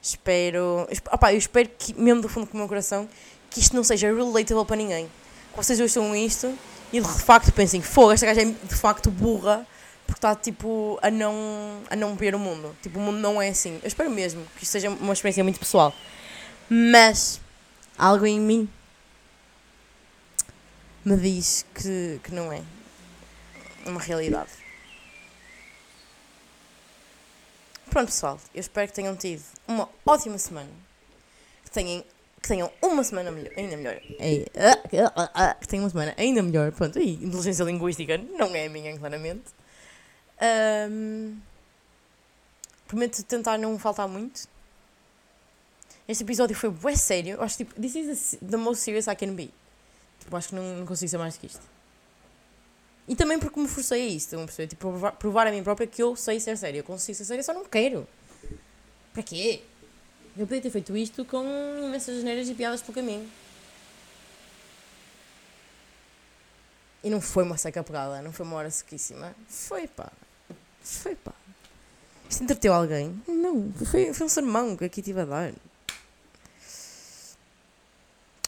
Espero. 0.03 0.89
Opa, 1.13 1.33
eu 1.33 1.39
espero 1.39 1.69
que, 1.79 1.95
mesmo 1.95 2.23
do 2.23 2.29
fundo 2.29 2.51
do 2.51 2.57
meu 2.57 2.69
coração, 2.69 3.09
que 3.51 3.61
isto 3.61 3.77
não 3.77 3.85
seja 3.85 4.13
relatable 4.13 4.65
para 4.65 4.77
ninguém. 4.77 5.07
Que 5.51 5.57
vocês 5.57 5.79
ouçam 5.81 6.15
isto 6.15 6.57
e 6.93 7.01
de 7.01 7.09
facto 7.09 7.53
pensem: 7.53 7.83
fogo, 7.83 8.13
esta 8.13 8.27
gaja 8.27 8.43
é 8.43 8.45
de 8.45 8.75
facto 8.75 9.11
burra 9.11 9.67
porque 10.07 10.19
está 10.19 10.35
tipo 10.35 10.99
a 11.03 11.11
não, 11.11 11.83
a 11.89 11.95
não 11.95 12.17
ver 12.17 12.35
o 12.35 12.39
mundo. 12.39 12.75
Tipo, 12.83 12.99
o 12.99 13.03
mundo 13.03 13.19
não 13.19 13.41
é 13.41 13.49
assim. 13.49 13.79
Eu 13.83 13.87
espero 13.87 14.11
mesmo 14.11 14.45
que 14.57 14.65
isto 14.65 14.73
seja 14.73 14.91
uma 14.91 15.13
experiência 15.13 15.45
muito 15.45 15.61
pessoal. 15.61 15.95
Mas 16.69 17.41
algo 17.97 18.27
em 18.27 18.41
mim 18.41 18.69
me 21.05 21.17
diz 21.17 21.65
que, 21.75 22.21
que 22.25 22.33
não 22.33 22.53
é 22.53 22.63
uma 23.87 24.01
realidade. 24.01 24.51
Pronto, 27.91 28.07
pessoal, 28.07 28.39
eu 28.55 28.61
espero 28.61 28.87
que 28.87 28.95
tenham 28.95 29.17
tido 29.17 29.43
uma 29.67 29.89
ótima 30.07 30.39
semana. 30.39 30.71
Que 31.65 31.71
tenham, 31.73 32.05
que 32.41 32.49
tenham 32.49 32.71
uma 32.81 33.03
semana 33.03 33.33
melhor, 33.33 33.53
ainda 33.57 33.77
melhor. 33.77 34.01
Que 35.61 35.67
tenham 35.67 35.85
uma 35.85 35.91
semana 35.91 36.15
ainda 36.17 36.41
melhor. 36.41 36.71
Pronto, 36.71 37.01
e 37.01 37.15
inteligência 37.15 37.65
linguística 37.65 38.17
não 38.17 38.55
é 38.55 38.67
a 38.67 38.71
minha, 38.71 38.97
claramente. 38.97 39.45
Um, 40.89 41.37
prometo 42.87 43.25
tentar 43.25 43.59
não 43.59 43.77
faltar 43.77 44.07
muito. 44.07 44.49
Este 46.07 46.23
episódio 46.23 46.55
foi 46.57 46.71
bué 46.71 46.95
sério. 46.95 47.37
Eu 47.37 47.43
acho 47.43 47.57
tipo, 47.57 47.75
this 47.81 47.97
is 47.97 48.39
the 48.41 48.57
most 48.57 48.83
serious 48.85 49.09
I 49.09 49.17
can 49.17 49.35
be. 49.35 49.51
Tipo, 50.21 50.37
acho 50.37 50.49
que 50.51 50.55
não, 50.55 50.77
não 50.77 50.87
consigo 50.87 51.09
ser 51.09 51.19
mais 51.19 51.35
do 51.35 51.41
que 51.41 51.47
isto. 51.47 51.63
E 53.11 53.17
também 53.17 53.41
porque 53.41 53.59
me 53.59 53.67
forcei 53.67 54.03
a 54.03 54.07
isso, 54.07 54.27
estão 54.27 54.43
a 54.43 54.45
perceber? 54.45 54.69
Tipo, 54.69 54.89
provar, 54.89 55.11
provar 55.11 55.47
a 55.49 55.51
mim 55.51 55.65
própria 55.65 55.85
que 55.85 56.01
eu 56.01 56.15
sei 56.15 56.39
ser 56.39 56.57
sério. 56.57 56.79
Eu 56.79 56.85
consigo 56.85 57.19
ser 57.19 57.25
sério, 57.25 57.43
só 57.43 57.53
não 57.53 57.65
quero. 57.65 58.07
Para 59.13 59.25
quê? 59.25 59.63
Eu 60.39 60.47
podia 60.47 60.63
ter 60.63 60.71
feito 60.71 60.97
isto 60.97 61.25
com 61.25 61.45
imensas 61.85 62.19
geneiras 62.19 62.49
e 62.49 62.55
piadas 62.55 62.81
pelo 62.81 62.95
caminho. 62.95 63.29
E 67.03 67.11
não 67.11 67.21
foi 67.21 67.43
uma 67.43 67.59
seca 67.59 67.83
pegada, 67.83 68.23
não 68.23 68.31
foi 68.33 68.47
uma 68.47 68.55
hora 68.55 68.71
sequíssima. 68.71 69.35
Foi 69.49 69.89
pá. 69.89 70.13
Foi 70.81 71.17
pá. 71.17 71.35
Isto 72.29 72.45
entreteu 72.45 72.73
alguém? 72.73 73.21
Não, 73.27 73.73
foi, 73.91 74.15
foi 74.15 74.27
um 74.27 74.31
sermão 74.31 74.77
que 74.77 74.85
aqui 74.85 75.03
tive 75.03 75.23
a 75.23 75.25
dar. 75.25 75.53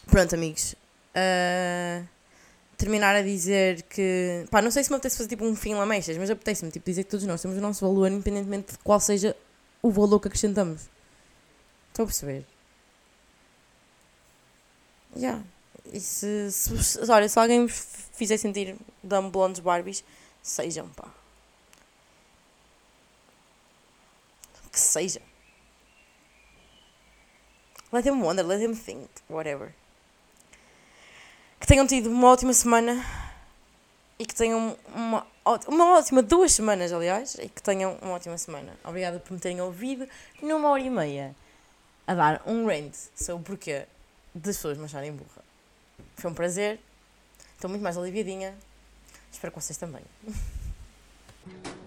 Pronto, 0.05 0.33
amigos. 0.33 0.73
Uh, 1.13 2.07
terminar 2.83 3.15
a 3.15 3.21
dizer 3.21 3.81
que. 3.83 4.45
Pá, 4.51 4.61
não 4.61 4.69
sei 4.69 4.83
se 4.83 4.89
me 4.89 4.97
apetece 4.97 5.17
fazer 5.17 5.29
tipo 5.29 5.45
um 5.45 5.55
fim 5.55 5.73
lamechas, 5.73 6.17
mas 6.17 6.29
apetece-me 6.29 6.69
tipo, 6.71 6.85
dizer 6.85 7.05
que 7.05 7.09
todos 7.09 7.25
nós 7.25 7.41
temos 7.41 7.57
o 7.57 7.61
nosso 7.61 7.85
valor, 7.85 8.11
independentemente 8.11 8.73
de 8.73 8.77
qual 8.79 8.99
seja 8.99 9.35
o 9.81 9.89
valor 9.89 10.19
que 10.19 10.27
acrescentamos. 10.27 10.89
Estão 11.89 12.03
a 12.03 12.07
perceber? 12.07 12.45
Já. 15.15 15.19
Yeah. 15.21 15.43
E 15.93 15.99
se, 15.99 16.51
se, 16.51 16.83
se- 16.83 17.11
olha, 17.11 17.29
se 17.29 17.39
alguém 17.39 17.65
vos 17.65 17.85
fizer 18.13 18.37
sentir 18.37 18.75
dumb 19.01 19.29
blondes 19.31 19.59
Barbies, 19.61 20.03
sejam, 20.41 20.89
pá. 20.89 21.07
Que 24.71 24.79
seja. 24.79 25.21
Let 27.91 28.03
them 28.03 28.21
wonder, 28.23 28.43
let 28.43 28.59
them 28.59 28.75
think, 28.75 29.07
whatever. 29.29 29.73
Que 31.63 31.67
tenham 31.67 31.87
tido 31.87 32.09
uma 32.09 32.27
ótima 32.27 32.53
semana 32.53 33.05
e 34.19 34.25
que 34.25 34.35
tenham 34.35 34.77
uma, 34.93 35.25
uma 35.65 35.97
ótima 35.97 36.21
duas 36.21 36.51
semanas, 36.51 36.91
aliás, 36.91 37.35
e 37.35 37.47
que 37.47 37.63
tenham 37.63 37.97
uma 38.01 38.15
ótima 38.15 38.37
semana. 38.37 38.77
Obrigada 38.83 39.17
por 39.17 39.31
me 39.31 39.39
terem 39.39 39.61
ouvido 39.61 40.05
numa 40.41 40.69
hora 40.69 40.81
e 40.81 40.89
meia 40.89 41.33
a 42.05 42.13
dar 42.13 42.41
um 42.45 42.67
rant 42.67 42.93
sobre 43.15 43.41
o 43.41 43.45
porquê 43.45 43.85
das 44.35 44.57
pessoas 44.57 44.77
me 44.77 44.83
acharem 44.83 45.13
burra. 45.13 45.41
Foi 46.17 46.29
um 46.29 46.33
prazer. 46.33 46.81
Estou 47.55 47.69
muito 47.69 47.81
mais 47.81 47.97
aliviadinha. 47.97 48.53
Espero 49.31 49.53
que 49.53 49.61
vocês 49.61 49.77
também. 49.77 50.03